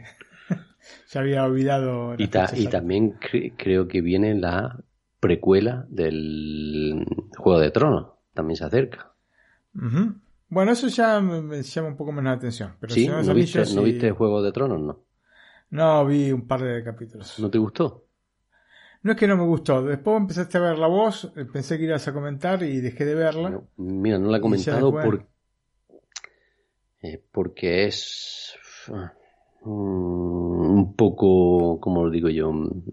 ya 1.12 1.20
había 1.20 1.44
olvidado. 1.44 2.16
Y, 2.18 2.28
ta- 2.28 2.52
y 2.56 2.68
también 2.68 3.20
cre- 3.20 3.54
creo 3.58 3.88
que 3.88 4.02
viene 4.02 4.36
la 4.36 4.80
precuela 5.20 5.86
del 5.90 7.06
Juego 7.38 7.60
de 7.60 7.72
Tronos. 7.72 8.08
También 8.34 8.58
se 8.58 8.66
acerca. 8.66 9.12
Bueno, 10.50 10.72
eso 10.72 10.88
ya 10.88 11.20
me 11.20 11.62
llama 11.64 11.88
un 11.90 11.98
poco 11.98 12.12
menos 12.12 12.26
la 12.32 12.38
atención. 12.38 12.74
Pero 12.80 12.94
¿Sí? 12.94 13.08
¿No 13.08 13.34
viste, 13.34 13.64
¿No 13.74 13.84
viste 13.84 14.12
Juego 14.12 14.42
de 14.44 14.52
Tronos? 14.52 14.82
No. 14.82 15.00
No, 15.72 16.06
vi 16.06 16.32
un 16.32 16.48
par 16.48 16.62
de 16.62 16.84
capítulos. 16.84 17.40
¿No 17.40 17.50
te 17.50 17.58
gustó? 17.58 18.06
No 19.04 19.12
es 19.14 19.18
que 19.18 19.28
no 19.28 19.36
me 19.38 19.44
gustó. 19.46 19.82
Después 19.84 20.18
empezaste 20.18 20.58
a 20.58 20.62
ver 20.62 20.78
la 20.78 20.88
voz, 20.88 21.32
pensé 21.52 21.78
que 21.78 21.86
ibas 21.86 22.08
a 22.08 22.14
comentar 22.14 22.62
y 22.62 22.80
dejé 22.82 23.06
de 23.06 23.16
verla. 23.16 23.50
No, 23.50 23.68
Mira, 23.78 24.20
no 24.20 24.30
la 24.30 24.38
he 24.38 24.42
comentado 24.42 24.92
por- 24.92 25.28
eh, 27.02 27.24
porque 27.32 27.86
es 27.88 28.56
mm, 29.64 29.70
un 29.70 30.96
poco, 30.96 31.80
como 31.80 32.06
lo 32.06 32.12
digo 32.12 32.30
yo, 32.30 32.52
mm, 32.52 32.84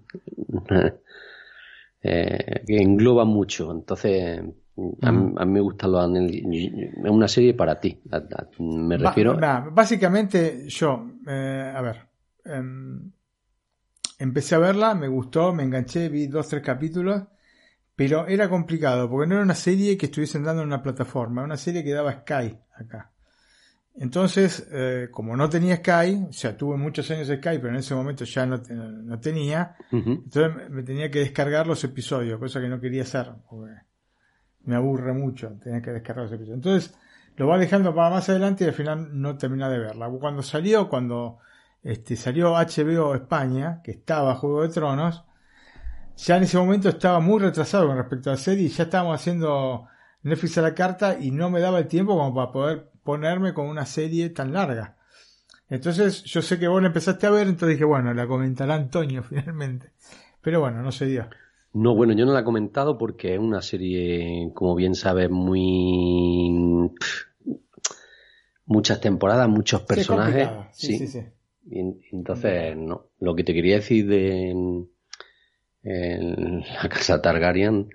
eh, 2.03 2.63
que 2.67 2.77
engloba 2.79 3.25
mucho. 3.25 3.71
Entonces, 3.71 4.41
a, 5.03 5.13
mí- 5.13 5.35
a 5.37 5.45
mí 5.45 5.53
me 5.53 5.61
gustan 5.61 5.93
los 5.93 6.05
anal- 6.05 6.31
Es 6.33 7.11
una 7.11 7.29
serie 7.29 7.53
para 7.55 7.79
ti. 7.81 8.01
A- 8.11 8.17
a- 8.17 8.49
Me 8.61 8.97
Ba- 8.97 9.11
refiero. 9.11 9.37
básicamente 9.73 10.69
yo, 10.69 11.07
eh, 11.27 11.73
a 11.75 11.83
ver, 11.83 12.08
em, 12.49 13.11
empecé 14.19 14.55
a 14.55 14.59
verla, 14.59 14.95
me 14.95 15.09
gustó, 15.09 15.53
me 15.53 15.63
enganché, 15.63 16.09
vi 16.09 16.27
dos, 16.27 16.49
tres 16.49 16.63
capítulos, 16.63 17.23
pero 17.95 18.27
era 18.27 18.49
complicado, 18.49 19.09
porque 19.11 19.27
no 19.29 19.35
era 19.37 19.45
una 19.45 19.55
serie 19.55 19.97
que 19.97 20.07
estuviesen 20.07 20.45
dando 20.45 20.63
en 20.63 20.69
una 20.69 20.83
plataforma, 20.83 21.41
era 21.43 21.47
una 21.47 21.57
serie 21.57 21.83
que 21.85 21.93
daba 21.93 22.13
Sky 22.13 22.57
acá. 22.77 23.11
Entonces, 24.01 24.69
eh, 24.71 25.09
como 25.11 25.37
no 25.37 25.49
tenía 25.49 25.77
Sky, 25.77 26.27
o 26.29 26.33
sea, 26.33 26.57
tuve 26.57 26.77
muchos 26.77 27.11
años 27.11 27.27
de 27.27 27.37
Sky, 27.39 27.59
pero 27.59 27.71
en 27.71 27.77
ese 27.77 27.95
momento 27.97 28.25
ya 28.25 28.47
no, 28.47 28.57
no 28.69 29.19
tenía, 29.19 29.75
entonces 30.25 30.55
me- 30.55 30.69
me 30.69 30.83
tenía 30.85 31.11
que 31.11 31.19
descargar 31.19 31.67
los 31.67 31.83
episodios, 31.83 32.39
cosa 32.39 32.61
que 32.61 32.69
no 32.69 32.81
quería 32.81 33.03
hacer, 33.03 33.33
porque 33.51 33.75
me 34.65 34.77
aburre 34.77 35.13
mucho 35.13 35.49
tener 35.63 35.83
que 35.83 35.91
descargar 35.91 36.25
los 36.25 36.33
episodios. 36.33 36.57
Entonces, 36.59 36.95
lo 37.37 37.49
va 37.49 37.59
dejando 37.59 37.93
para 37.95 38.11
más 38.11 38.29
adelante 38.29 38.65
y 38.65 38.69
al 38.69 38.75
final 38.75 39.09
no 39.21 39.37
termina 39.37 39.69
de 39.69 39.79
verla. 39.79 40.09
Cuando 40.21 40.43
salió, 40.43 40.89
cuando 40.89 41.39
este, 41.83 42.17
salió 42.17 42.55
HBO 42.55 43.15
España, 43.15 43.81
que 43.83 43.93
estaba 43.93 44.35
Juego 44.35 44.63
de 44.63 44.69
Tronos, 44.69 45.25
ya 46.17 46.37
en 46.37 46.43
ese 46.43 46.59
momento 46.59 46.89
estaba 46.89 47.21
muy 47.21 47.39
retrasado 47.39 47.87
con 47.87 47.97
respecto 47.97 48.31
a 48.31 48.35
la 48.35 48.39
serie 48.39 48.67
y 48.67 48.69
ya 48.69 48.85
estábamos 48.85 49.15
haciendo 49.15 49.87
Netflix 50.23 50.59
a 50.59 50.63
la 50.63 50.75
carta 50.75 51.17
y 51.21 51.31
no 51.31 51.49
me 51.49 51.61
daba 51.61 51.79
el 51.79 51.87
tiempo 51.87 52.17
como 52.17 52.35
para 52.35 52.53
poder 52.53 52.91
ponerme 53.05 53.55
con 53.55 53.67
una 53.67 53.87
serie 53.87 54.31
tan 54.31 54.53
larga. 54.53 54.97
Entonces, 55.71 56.25
yo 56.25 56.43
sé 56.43 56.59
que 56.59 56.67
vos 56.67 56.81
la 56.81 56.89
empezaste 56.89 57.27
a 57.27 57.31
ver, 57.31 57.47
entonces 57.47 57.77
dije, 57.77 57.85
bueno, 57.85 58.13
la 58.15 58.27
comentará 58.27 58.75
Antonio 58.75 59.23
finalmente. 59.29 59.93
Pero 60.41 60.61
bueno, 60.61 60.83
no 60.83 60.93
se 60.93 61.07
dio. 61.07 61.29
No, 61.73 61.95
bueno, 61.95 62.15
yo 62.15 62.25
no 62.27 62.33
la 62.33 62.41
he 62.41 62.45
comentado 62.45 62.97
porque 62.97 63.35
es 63.35 63.41
una 63.41 63.63
serie, 63.63 64.51
como 64.55 64.75
bien 64.75 64.95
sabes, 64.95 65.31
muy. 65.31 66.91
muchas 68.65 69.01
temporadas, 69.01 69.49
muchos 69.49 69.83
personajes. 69.83 70.49
Sí, 70.73 70.99
sí, 70.99 71.07
sí. 71.07 71.21
Y 71.71 71.81
entonces, 72.13 72.77
no. 72.77 73.11
Lo 73.21 73.35
que 73.35 73.45
te 73.45 73.55
quería 73.55 73.77
decir 73.77 74.07
de 74.07 74.51
en 75.83 76.61
la 76.61 76.89
casa 76.89 77.21
Targaryen, 77.23 77.89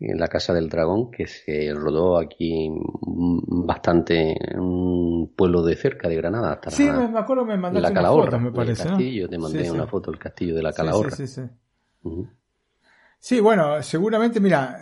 en 0.00 0.18
la 0.18 0.28
Casa 0.28 0.54
del 0.54 0.68
Dragón, 0.68 1.10
que 1.10 1.26
se 1.26 1.72
rodó 1.74 2.18
aquí 2.18 2.70
bastante 3.02 4.34
en 4.52 4.58
un 4.58 5.34
pueblo 5.36 5.62
de 5.62 5.76
cerca 5.76 6.08
de 6.08 6.16
Granada. 6.16 6.54
Hasta 6.54 6.70
sí, 6.70 6.84
me 6.84 7.18
acuerdo, 7.18 7.44
me 7.44 7.56
mandaste 7.56 7.88
la 7.88 7.92
Calahorra, 7.92 8.38
me 8.38 8.50
parece. 8.50 8.84
castillo, 8.84 9.28
te 9.28 9.38
mandé 9.38 9.70
una 9.70 9.86
foto 9.86 10.10
del 10.10 10.18
castillo 10.18 10.54
de 10.54 10.62
la 10.62 10.72
Calahorra. 10.72 11.10
Sí, 11.10 11.26
sí, 11.26 11.42
sí. 12.02 12.26
Sí, 13.18 13.40
bueno, 13.40 13.82
seguramente, 13.82 14.40
mira, 14.40 14.80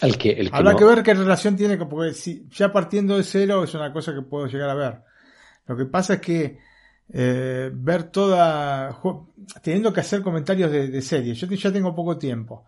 el 0.00 0.16
que, 0.16 0.30
el 0.30 0.50
que 0.50 0.56
habrá 0.56 0.74
que 0.74 0.84
ver 0.84 1.02
qué 1.02 1.12
relación 1.12 1.56
tiene, 1.56 1.76
porque 1.76 2.14
si 2.14 2.48
ya 2.48 2.72
partiendo 2.72 3.18
de 3.18 3.22
cero 3.22 3.64
es 3.64 3.74
una 3.74 3.92
cosa 3.92 4.14
que 4.14 4.22
puedo 4.22 4.46
llegar 4.46 4.70
a 4.70 4.74
ver. 4.74 5.02
Lo 5.66 5.76
que 5.76 5.84
pasa 5.84 6.14
es 6.14 6.20
que 6.20 6.58
eh, 7.12 7.70
ver 7.72 8.04
toda, 8.04 8.98
teniendo 9.62 9.92
que 9.92 10.00
hacer 10.00 10.22
comentarios 10.22 10.70
de, 10.70 10.88
de 10.88 11.02
series, 11.02 11.38
yo 11.38 11.46
ya 11.48 11.72
tengo 11.72 11.94
poco 11.94 12.18
tiempo. 12.18 12.66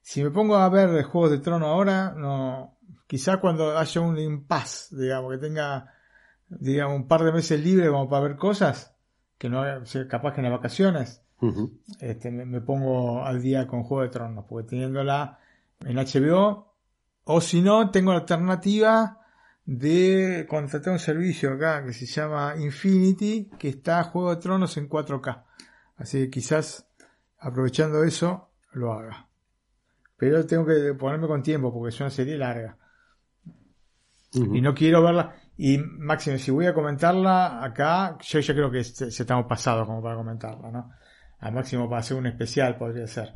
Si 0.00 0.22
me 0.22 0.30
pongo 0.30 0.56
a 0.56 0.68
ver 0.68 1.02
Juegos 1.04 1.30
de 1.30 1.38
Trono 1.38 1.66
ahora, 1.66 2.12
no, 2.16 2.78
quizá 3.06 3.36
cuando 3.38 3.76
haya 3.76 4.00
un 4.00 4.18
impasse, 4.18 4.96
digamos, 4.96 5.32
que 5.32 5.38
tenga, 5.38 5.92
digamos, 6.48 6.96
un 6.96 7.06
par 7.06 7.22
de 7.22 7.32
meses 7.32 7.62
libre 7.62 7.88
como 7.88 8.08
para 8.08 8.28
ver 8.28 8.36
cosas, 8.36 8.96
que 9.38 9.48
no, 9.48 9.62
capaz 10.08 10.32
que 10.32 10.40
en 10.40 10.44
las 10.44 10.52
vacaciones, 10.52 11.22
este, 12.00 12.30
me, 12.30 12.60
pongo 12.60 13.24
al 13.24 13.42
día 13.42 13.66
con 13.66 13.82
Juego 13.82 14.02
de 14.02 14.08
Tronos, 14.08 14.44
porque 14.48 14.68
teniéndola 14.68 15.38
en 15.80 15.96
HBO, 15.96 16.74
o 17.24 17.40
si 17.40 17.60
no, 17.60 17.90
tengo 17.90 18.12
la 18.12 18.20
alternativa 18.20 19.21
de 19.64 20.46
contratar 20.48 20.92
un 20.92 20.98
servicio 20.98 21.52
acá 21.52 21.84
que 21.84 21.92
se 21.92 22.06
llama 22.06 22.54
Infinity, 22.58 23.50
que 23.58 23.68
está 23.68 24.02
Juego 24.04 24.34
de 24.34 24.40
Tronos 24.40 24.76
en 24.76 24.88
4K. 24.88 25.44
Así 25.96 26.18
que 26.24 26.30
quizás 26.30 26.88
aprovechando 27.38 28.02
eso 28.02 28.50
lo 28.72 28.92
haga. 28.92 29.28
Pero 30.16 30.46
tengo 30.46 30.64
que 30.64 30.94
ponerme 30.94 31.26
con 31.26 31.42
tiempo 31.42 31.72
porque 31.72 31.94
es 31.94 32.00
una 32.00 32.10
serie 32.10 32.36
larga. 32.36 32.76
Y 34.34 34.62
no 34.62 34.74
quiero 34.74 35.02
verla. 35.02 35.34
Y 35.56 35.78
máximo, 35.78 36.38
si 36.38 36.50
voy 36.50 36.66
a 36.66 36.72
comentarla 36.72 37.62
acá, 37.62 38.16
yo 38.22 38.40
ya 38.40 38.54
creo 38.54 38.70
que 38.70 38.82
se, 38.82 39.08
estamos 39.08 39.46
pasados 39.46 39.86
como 39.86 40.02
para 40.02 40.16
comentarla, 40.16 40.70
¿no? 40.70 40.90
Al 41.38 41.52
máximo 41.52 41.88
para 41.88 42.00
hacer 42.00 42.16
un 42.16 42.26
especial 42.26 42.76
podría 42.76 43.06
ser. 43.06 43.34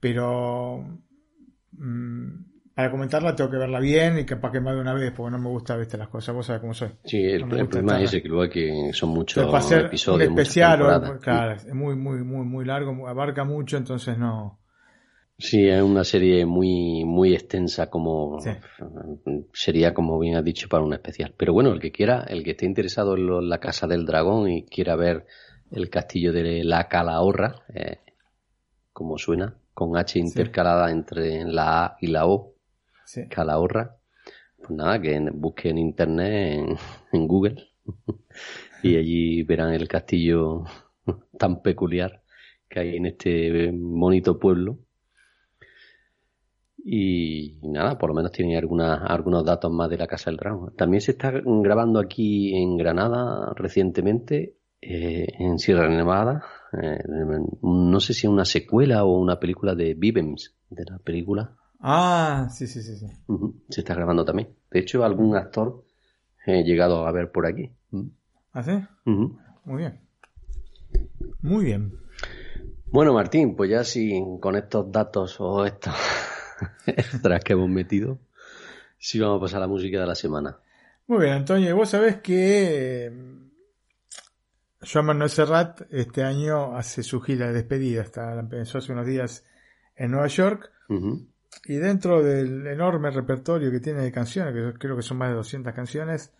Pero 0.00 1.00
mm, 1.72 2.49
para 2.80 2.90
comentarla 2.90 3.36
tengo 3.36 3.50
que 3.50 3.58
verla 3.58 3.78
bien 3.78 4.18
y 4.18 4.24
capaz 4.24 4.52
que 4.52 4.60
más 4.60 4.74
de 4.74 4.80
una 4.80 4.94
vez, 4.94 5.12
porque 5.14 5.32
no 5.32 5.38
me 5.38 5.50
gusta 5.50 5.76
viste 5.76 5.98
las 5.98 6.08
cosas, 6.08 6.34
vos 6.34 6.46
sabés 6.46 6.62
cómo 6.62 6.72
soy. 6.72 6.88
Sí, 7.04 7.18
el, 7.22 7.46
problema 7.46 7.98
es 7.98 8.04
ese, 8.04 8.22
que 8.22 8.28
luego 8.28 8.50
que 8.50 8.90
son 8.94 9.10
muchos 9.10 9.44
episodios. 9.70 10.30
Un 10.30 10.38
especial, 10.38 11.18
claro, 11.20 11.52
es 11.52 11.74
muy, 11.74 11.94
muy, 11.94 12.24
muy, 12.24 12.46
muy 12.46 12.64
largo, 12.64 13.06
abarca 13.06 13.44
mucho, 13.44 13.76
entonces 13.76 14.16
no 14.16 14.58
Sí, 15.36 15.68
es 15.68 15.82
una 15.82 16.04
serie 16.04 16.46
muy, 16.46 17.04
muy 17.04 17.34
extensa 17.34 17.88
como 17.88 18.38
sería 19.52 19.92
como 19.94 20.18
bien 20.18 20.36
has 20.36 20.44
dicho 20.44 20.68
para 20.68 20.82
un 20.82 20.94
especial. 20.94 21.34
Pero 21.36 21.52
bueno, 21.52 21.70
el 21.72 21.80
que 21.80 21.92
quiera, 21.92 22.24
el 22.28 22.42
que 22.42 22.52
esté 22.52 22.64
interesado 22.64 23.14
en 23.14 23.48
la 23.48 23.58
casa 23.58 23.86
del 23.86 24.06
dragón 24.06 24.50
y 24.50 24.64
quiera 24.64 24.96
ver 24.96 25.26
el 25.70 25.90
castillo 25.90 26.32
de 26.32 26.64
la 26.64 26.88
Calahorra, 26.88 27.62
eh, 27.74 28.00
como 28.92 29.16
suena, 29.18 29.54
con 29.72 29.96
H 29.96 30.18
intercalada 30.18 30.90
entre 30.90 31.44
la 31.46 31.84
A 31.84 31.96
y 32.02 32.08
la 32.08 32.26
O, 32.26 32.49
Calahorra, 33.28 33.96
pues 34.58 34.70
nada, 34.70 35.00
que 35.00 35.18
busque 35.32 35.70
en 35.70 35.78
internet, 35.78 36.78
en 37.12 37.26
Google, 37.28 37.56
y 38.82 38.96
allí 38.96 39.42
verán 39.42 39.72
el 39.74 39.88
castillo 39.88 40.64
tan 41.38 41.62
peculiar 41.62 42.22
que 42.68 42.80
hay 42.80 42.96
en 42.96 43.06
este 43.06 43.70
bonito 43.72 44.38
pueblo 44.38 44.78
y 46.84 47.58
nada, 47.62 47.98
por 47.98 48.10
lo 48.10 48.14
menos 48.14 48.32
tiene 48.32 48.56
algunas, 48.56 49.00
algunos 49.02 49.44
datos 49.44 49.70
más 49.70 49.90
de 49.90 49.98
la 49.98 50.06
Casa 50.06 50.30
del 50.30 50.38
Dragón. 50.38 50.74
También 50.76 51.00
se 51.00 51.12
está 51.12 51.32
grabando 51.44 52.00
aquí 52.00 52.54
en 52.56 52.76
Granada 52.76 53.52
recientemente, 53.54 54.56
eh, 54.80 55.26
en 55.38 55.58
Sierra 55.58 55.88
Nevada. 55.88 56.42
Eh, 56.80 56.98
no 57.62 58.00
sé 58.00 58.14
si 58.14 58.26
es 58.26 58.32
una 58.32 58.44
secuela 58.44 59.04
o 59.04 59.18
una 59.18 59.38
película 59.38 59.74
de 59.74 59.94
Vivens, 59.94 60.56
de 60.70 60.84
la 60.84 60.98
película. 60.98 61.56
Ah, 61.80 62.48
sí, 62.52 62.66
sí, 62.66 62.82
sí. 62.82 62.96
sí. 62.96 63.06
Se 63.70 63.80
está 63.80 63.94
grabando 63.94 64.24
también. 64.24 64.54
De 64.70 64.80
hecho, 64.80 65.04
algún 65.04 65.36
actor 65.36 65.84
he 66.46 66.62
llegado 66.62 67.06
a 67.06 67.12
ver 67.12 67.32
por 67.32 67.46
aquí. 67.46 67.70
¿Ah, 68.52 68.62
sí? 68.62 68.72
Muy 69.04 69.76
bien. 69.76 70.00
Muy 71.40 71.64
bien. 71.64 71.98
Bueno, 72.86 73.14
Martín, 73.14 73.54
pues 73.56 73.70
ya 73.70 73.84
si 73.84 74.20
con 74.40 74.56
estos 74.56 74.90
datos 74.90 75.36
o 75.38 75.64
estos 75.64 75.94
tras 77.22 77.44
que 77.44 77.52
hemos 77.52 77.68
metido, 77.68 78.18
sí 78.98 79.20
vamos 79.20 79.38
a 79.38 79.40
pasar 79.42 79.58
a 79.58 79.60
la 79.60 79.68
música 79.68 80.00
de 80.00 80.06
la 80.06 80.14
semana. 80.14 80.58
Muy 81.06 81.24
bien, 81.24 81.34
Antonio, 81.34 81.70
y 81.70 81.72
vos 81.72 81.88
sabés 81.88 82.20
que 82.20 83.06
eh, 83.06 83.12
Joan 84.82 85.06
Manuel 85.06 85.30
Serrat 85.30 85.82
este 85.90 86.22
año 86.22 86.76
hace 86.76 87.02
su 87.02 87.20
gira 87.20 87.48
de 87.48 87.52
despedida, 87.52 88.02
está, 88.02 88.38
empezó 88.38 88.78
hace 88.78 88.92
unos 88.92 89.06
días 89.06 89.44
en 89.96 90.10
Nueva 90.10 90.26
York, 90.28 90.70
y 91.64 91.76
dentro 91.76 92.22
del 92.22 92.66
enorme 92.66 93.10
repertorio 93.10 93.70
que 93.70 93.80
tiene 93.80 94.00
de 94.00 94.12
canciones, 94.12 94.54
que 94.54 94.78
creo 94.78 94.96
que 94.96 95.02
son 95.02 95.18
más 95.18 95.30
de 95.30 95.36
200 95.36 95.72
canciones, 95.74 96.32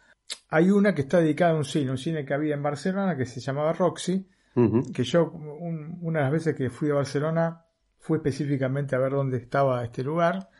hay 0.48 0.70
una 0.70 0.94
que 0.94 1.02
está 1.02 1.18
dedicada 1.18 1.52
a 1.52 1.56
un 1.56 1.64
cine, 1.64 1.90
un 1.90 1.98
cine 1.98 2.24
que 2.24 2.34
había 2.34 2.54
en 2.54 2.62
Barcelona 2.62 3.16
que 3.16 3.26
se 3.26 3.40
llamaba 3.40 3.72
Roxy, 3.72 4.28
que 4.92 5.04
yo 5.04 5.30
una 5.30 6.18
de 6.18 6.24
las 6.24 6.32
veces 6.32 6.54
que 6.54 6.70
fui 6.70 6.90
a 6.90 6.94
Barcelona 6.94 7.64
fue 7.98 8.18
específicamente 8.18 8.94
a 8.94 8.98
ver 8.98 9.12
dónde 9.12 9.38
estaba 9.38 9.84
este 9.84 10.02
lugar. 10.02 10.50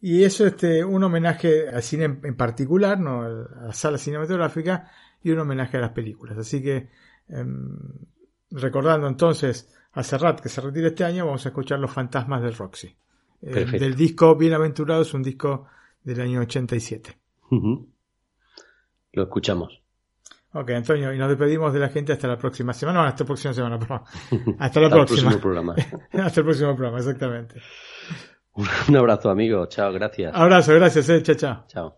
Y 0.00 0.22
eso 0.22 0.46
es 0.46 0.52
este, 0.52 0.84
un 0.84 1.02
homenaje 1.02 1.68
al 1.68 1.82
cine 1.82 2.04
en, 2.04 2.36
particular, 2.36 3.00
¿no? 3.00 3.22
a 3.22 3.28
la 3.66 3.72
sala 3.72 3.98
cinematográfica, 3.98 4.90
y 5.22 5.30
un 5.30 5.40
homenaje 5.40 5.76
a 5.76 5.80
las 5.80 5.90
películas. 5.90 6.38
Así 6.38 6.62
que, 6.62 6.88
em, 7.28 7.76
recordando 8.50 9.08
entonces 9.08 9.68
a 9.92 10.02
Serrat 10.04 10.40
que 10.40 10.48
se 10.48 10.60
retira 10.60 10.88
este 10.88 11.04
año, 11.04 11.26
vamos 11.26 11.44
a 11.44 11.48
escuchar 11.48 11.80
Los 11.80 11.90
Fantasmas 11.90 12.42
del 12.42 12.54
Roxy. 12.54 12.96
Eh, 13.42 13.78
del 13.78 13.94
disco 13.94 14.34
Bienaventurado, 14.36 15.02
es 15.02 15.14
un 15.14 15.22
disco 15.22 15.66
del 16.02 16.20
año 16.20 16.40
87. 16.40 17.18
Lo 19.12 19.22
escuchamos. 19.22 19.80
Ok, 20.52 20.70
Antonio, 20.70 21.12
y 21.12 21.18
nos 21.18 21.28
despedimos 21.28 21.72
de 21.72 21.78
la 21.78 21.88
gente 21.88 22.12
hasta 22.12 22.26
la 22.26 22.38
próxima 22.38 22.72
semana. 22.72 23.02
No, 23.02 23.06
hasta 23.06 23.22
la 23.22 23.26
próxima 23.26 23.54
semana, 23.54 23.78
perdón. 23.78 24.00
Hasta 24.58 24.80
la 24.80 24.88
próxima. 24.88 25.32
el 25.32 25.38
próximo 25.38 25.40
programa. 25.40 25.74
hasta 26.12 26.40
el 26.40 26.46
próximo 26.46 26.74
programa, 26.74 26.98
exactamente. 26.98 27.60
Un 28.88 28.96
abrazo, 28.96 29.30
amigo. 29.30 29.66
Chao, 29.66 29.92
gracias. 29.92 30.34
Abrazo, 30.34 30.74
gracias, 30.74 31.08
eh. 31.10 31.22
Chao, 31.22 31.36
chao. 31.36 31.64
Chao. 31.68 31.97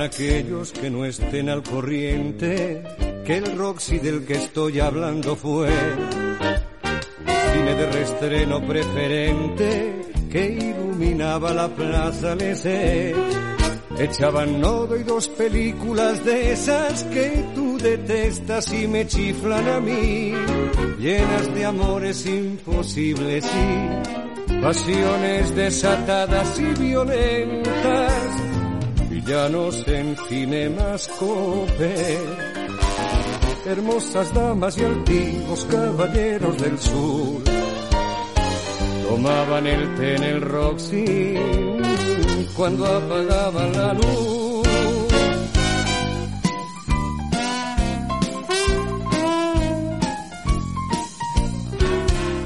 Aquellos 0.00 0.72
que 0.72 0.90
no 0.90 1.04
estén 1.04 1.48
al 1.48 1.62
corriente 1.62 2.82
que 3.24 3.36
el 3.36 3.56
Roxy 3.56 3.98
del 3.98 4.24
que 4.24 4.34
estoy 4.34 4.80
hablando 4.80 5.36
fue 5.36 5.68
cine 7.52 7.74
de 7.74 7.86
restreno 7.92 8.66
preferente 8.66 10.02
que 10.30 10.46
iluminaba 10.46 11.52
la 11.52 11.68
plaza 11.68 12.34
Lesé. 12.34 13.14
Echaban 13.98 14.60
nodo 14.60 14.96
y 14.96 15.02
dos 15.02 15.28
películas 15.28 16.24
de 16.24 16.52
esas 16.52 17.04
que 17.04 17.44
tú 17.54 17.78
detestas 17.78 18.72
y 18.72 18.86
me 18.86 19.06
chiflan 19.06 19.68
a 19.68 19.80
mí, 19.80 20.32
llenas 20.98 21.54
de 21.54 21.64
amores 21.64 22.24
imposibles 22.26 23.44
y 23.44 24.60
pasiones 24.60 25.54
desatadas 25.54 26.58
y 26.60 26.80
violentas 26.80 28.47
villanos 29.28 29.86
en 29.86 30.16
cinemascope, 30.26 31.94
hermosas 33.66 34.32
damas 34.32 34.78
y 34.78 34.84
altivos 34.84 35.66
caballeros 35.66 36.56
del 36.56 36.78
sur, 36.78 37.42
tomaban 39.06 39.66
el 39.66 39.94
té 39.96 40.14
en 40.14 40.22
el 40.22 40.40
Roxy 40.40 41.34
cuando 42.56 42.86
apagaban 42.86 43.72
la 43.76 43.92
luz. 43.92 44.66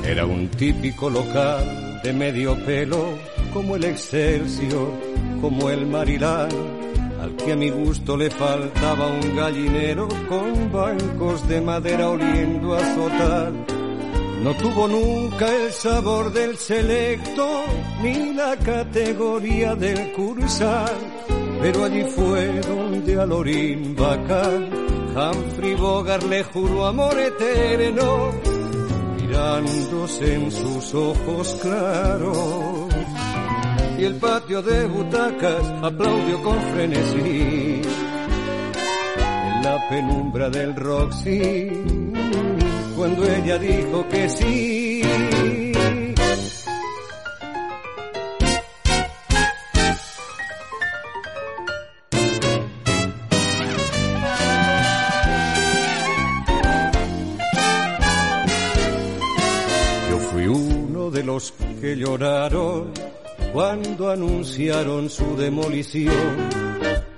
Era 0.04 0.26
un 0.26 0.48
típico 0.48 1.08
local 1.08 2.00
de 2.02 2.12
medio 2.12 2.56
pelo 2.66 3.06
como 3.52 3.76
el 3.76 3.84
Excelsior 3.84 5.11
como 5.42 5.68
el 5.68 5.86
Marilán, 5.86 6.48
al 7.20 7.36
que 7.36 7.52
a 7.52 7.56
mi 7.56 7.68
gusto 7.68 8.16
le 8.16 8.30
faltaba 8.30 9.08
un 9.08 9.36
gallinero 9.36 10.08
con 10.28 10.72
bancos 10.72 11.46
de 11.48 11.60
madera 11.60 12.08
oliendo 12.08 12.74
a 12.74 12.94
sotal. 12.94 13.66
No 14.42 14.54
tuvo 14.54 14.88
nunca 14.88 15.46
el 15.54 15.72
sabor 15.72 16.32
del 16.32 16.56
selecto 16.56 17.64
ni 18.02 18.32
la 18.32 18.56
categoría 18.56 19.74
del 19.74 20.12
cursal, 20.12 20.96
pero 21.60 21.84
allí 21.84 22.04
fue 22.04 22.60
donde 22.60 23.20
a 23.20 23.26
Lorín 23.26 23.94
Bacán 23.96 24.70
Humphrey 25.14 25.74
Bogart 25.74 26.24
le 26.24 26.42
juró 26.44 26.86
amor 26.86 27.18
eterno, 27.18 28.32
mirándose 29.20 30.34
en 30.34 30.50
sus 30.50 30.94
ojos 30.94 31.58
claros. 31.60 32.71
Y 34.02 34.04
el 34.04 34.16
patio 34.16 34.60
de 34.62 34.84
butacas 34.86 35.64
aplaudió 35.80 36.42
con 36.42 36.60
frenesí 36.72 37.80
en 39.46 39.62
la 39.62 39.88
penumbra 39.88 40.50
del 40.50 40.74
Roxy 40.74 41.70
cuando 42.96 43.24
ella 43.24 43.58
dijo 43.58 44.04
que 44.08 44.28
sí. 44.28 44.91
Anunciaron 64.52 65.08
su 65.08 65.34
demolición 65.34 66.12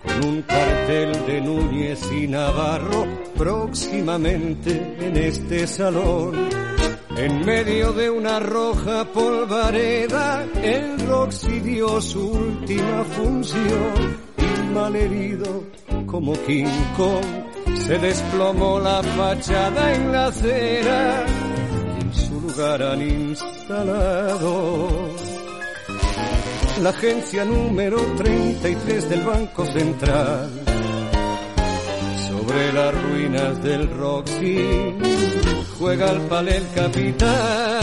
con 0.05 0.24
un 0.24 0.43
cartel 0.43 1.27
de 1.27 1.40
Núñez 1.40 2.01
y 2.12 2.28
Navarro 2.28 3.09
próximamente 3.36 4.94
en 5.01 5.16
este 5.16 5.66
salón. 5.66 6.48
En 7.16 7.44
medio 7.44 7.93
de 7.93 8.09
una 8.09 8.39
roja 8.39 9.05
polvareda, 9.06 10.47
el 10.62 11.09
Roxy 11.09 11.59
dio 11.59 12.01
su 12.01 12.31
última 12.31 13.02
función 13.02 14.16
y 14.39 14.73
malherido 14.73 15.65
como 16.06 16.35
King 16.47 16.66
Kong 16.97 17.24
se 17.85 17.98
desplomó 17.98 18.78
la 18.78 19.02
fachada 19.02 19.93
en 19.93 20.12
la 20.12 20.27
acera 20.27 21.27
y 21.98 22.01
en 22.01 22.15
su 22.15 22.40
lugar 22.40 22.81
han 22.81 23.02
instalado 23.02 25.14
la 26.81 26.91
agencia 26.91 27.45
número 27.45 27.99
33 28.17 29.09
del 29.09 29.23
Banco 29.23 29.65
Central. 29.67 30.51
Sobre 32.29 32.73
las 32.73 33.03
ruinas 33.03 33.63
del 33.63 33.89
Roxy 33.91 34.95
juega 35.79 36.11
al 36.11 36.21
palé 36.23 36.57
el 36.57 36.71
capital. 36.75 37.81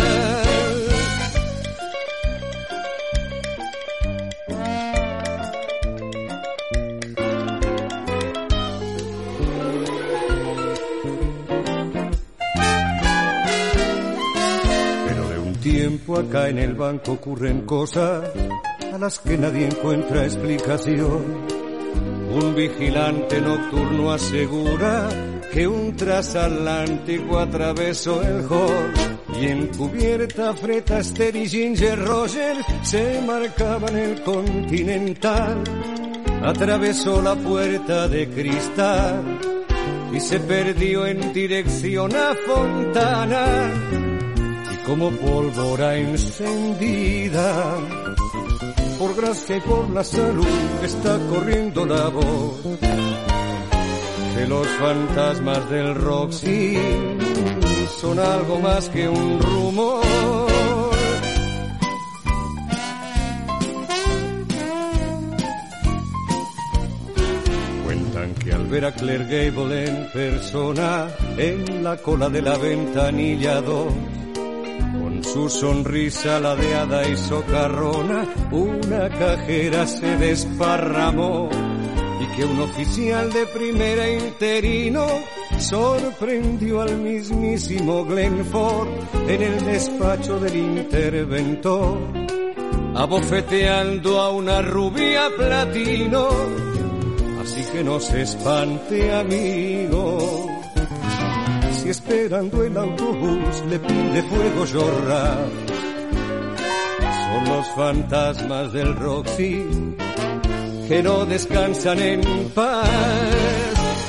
Pero 15.08 15.30
de 15.30 15.40
un 15.40 15.54
tiempo 15.56 16.18
acá 16.20 16.50
en 16.50 16.60
el 16.60 16.74
banco 16.74 17.14
ocurren 17.14 17.62
cosas 17.62 18.30
a 18.92 18.98
las 18.98 19.20
que 19.20 19.38
nadie 19.38 19.68
encuentra 19.68 20.26
explicación. 20.26 21.48
Un 22.34 22.56
vigilante 22.56 23.40
nocturno 23.42 24.12
asegura 24.12 25.10
que 25.52 25.68
un 25.68 25.96
transatlántico 25.96 27.40
atravesó 27.40 28.22
el 28.22 28.46
hall 28.50 28.94
y 29.40 29.48
en 29.48 29.68
cubierta 29.68 30.54
Fred 30.54 30.84
y 31.36 31.48
Ginger 31.48 32.00
Rogers 32.06 32.66
se 32.84 33.22
marcaban 33.22 33.96
el 33.98 34.22
continental. 34.24 35.64
Atravesó 36.44 37.22
la 37.22 37.36
puerta 37.36 38.08
de 38.08 38.30
cristal 38.30 39.40
y 40.14 40.20
se 40.20 40.40
perdió 40.40 41.06
en 41.06 41.32
dirección 41.34 42.16
a 42.16 42.34
Fontana 42.48 43.72
y 44.74 44.76
como 44.86 45.12
pólvora 45.12 45.96
encendida 45.98 47.78
por 49.02 49.16
gracia 49.16 49.58
y 49.58 49.62
por 49.62 49.90
la 49.90 50.04
salud 50.04 50.46
está 50.84 51.18
corriendo 51.28 51.88
la 51.88 52.08
voz 52.10 52.62
que 54.36 54.46
los 54.48 54.68
fantasmas 54.68 55.70
del 55.72 55.96
Roxy 55.96 56.78
son 58.00 58.20
algo 58.20 58.60
más 58.60 58.90
que 58.90 59.10
un 59.10 59.42
rumor. 59.42 60.04
Cuentan 67.86 68.36
que 68.36 68.54
al 68.54 68.68
ver 68.68 68.86
a 68.86 68.94
Claire 68.94 69.26
Gable 69.26 69.88
en 69.88 70.12
persona 70.12 71.08
en 71.38 71.84
la 71.84 71.98
cola 71.98 72.30
de 72.30 72.42
la 72.44 72.56
ventanilla 72.56 73.62
2 73.62 74.21
su 75.34 75.50
sonrisa 75.50 76.40
ladeada 76.40 77.08
y 77.08 77.16
socarrona, 77.16 78.26
una 78.52 79.08
cajera 79.08 79.88
se 79.88 80.18
desparramó 80.18 81.50
y 82.20 82.36
que 82.36 82.44
un 82.44 82.60
oficial 82.60 83.32
de 83.32 83.46
primera 83.46 84.10
interino 84.10 85.08
sorprendió 85.58 86.82
al 86.82 86.98
mismísimo 86.98 88.04
Glenford 88.04 88.90
en 89.30 89.42
el 89.42 89.66
despacho 89.66 90.38
del 90.40 90.56
interventor, 90.56 91.98
abofeteando 92.96 94.20
a 94.20 94.32
una 94.32 94.62
rubia 94.62 95.30
platino. 95.38 96.28
Así 97.42 97.64
que 97.72 97.84
no 97.84 98.00
se 98.02 98.24
espante, 98.24 99.14
amigo 99.14 100.51
esperando 101.92 102.64
el 102.64 102.78
autobús 102.78 103.64
le 103.70 103.78
pide 103.80 104.24
fuego 104.24 104.66
llorar. 104.66 105.50
Son 107.28 107.44
los 107.54 107.68
fantasmas 107.76 108.74
del 108.74 108.96
Roxy 108.96 109.66
que 110.88 111.04
no 111.04 111.26
descansan 111.26 112.00
en 112.00 112.22
paz. 112.56 112.88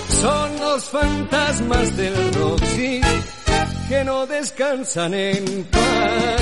Son 0.09 0.61
los 0.61 0.85
fantasmas 0.85 1.97
del 1.97 2.35
Roxy 2.35 3.01
que 3.89 4.05
no 4.05 4.27
descansan 4.27 5.15
en 5.15 5.65
paz. 5.65 6.42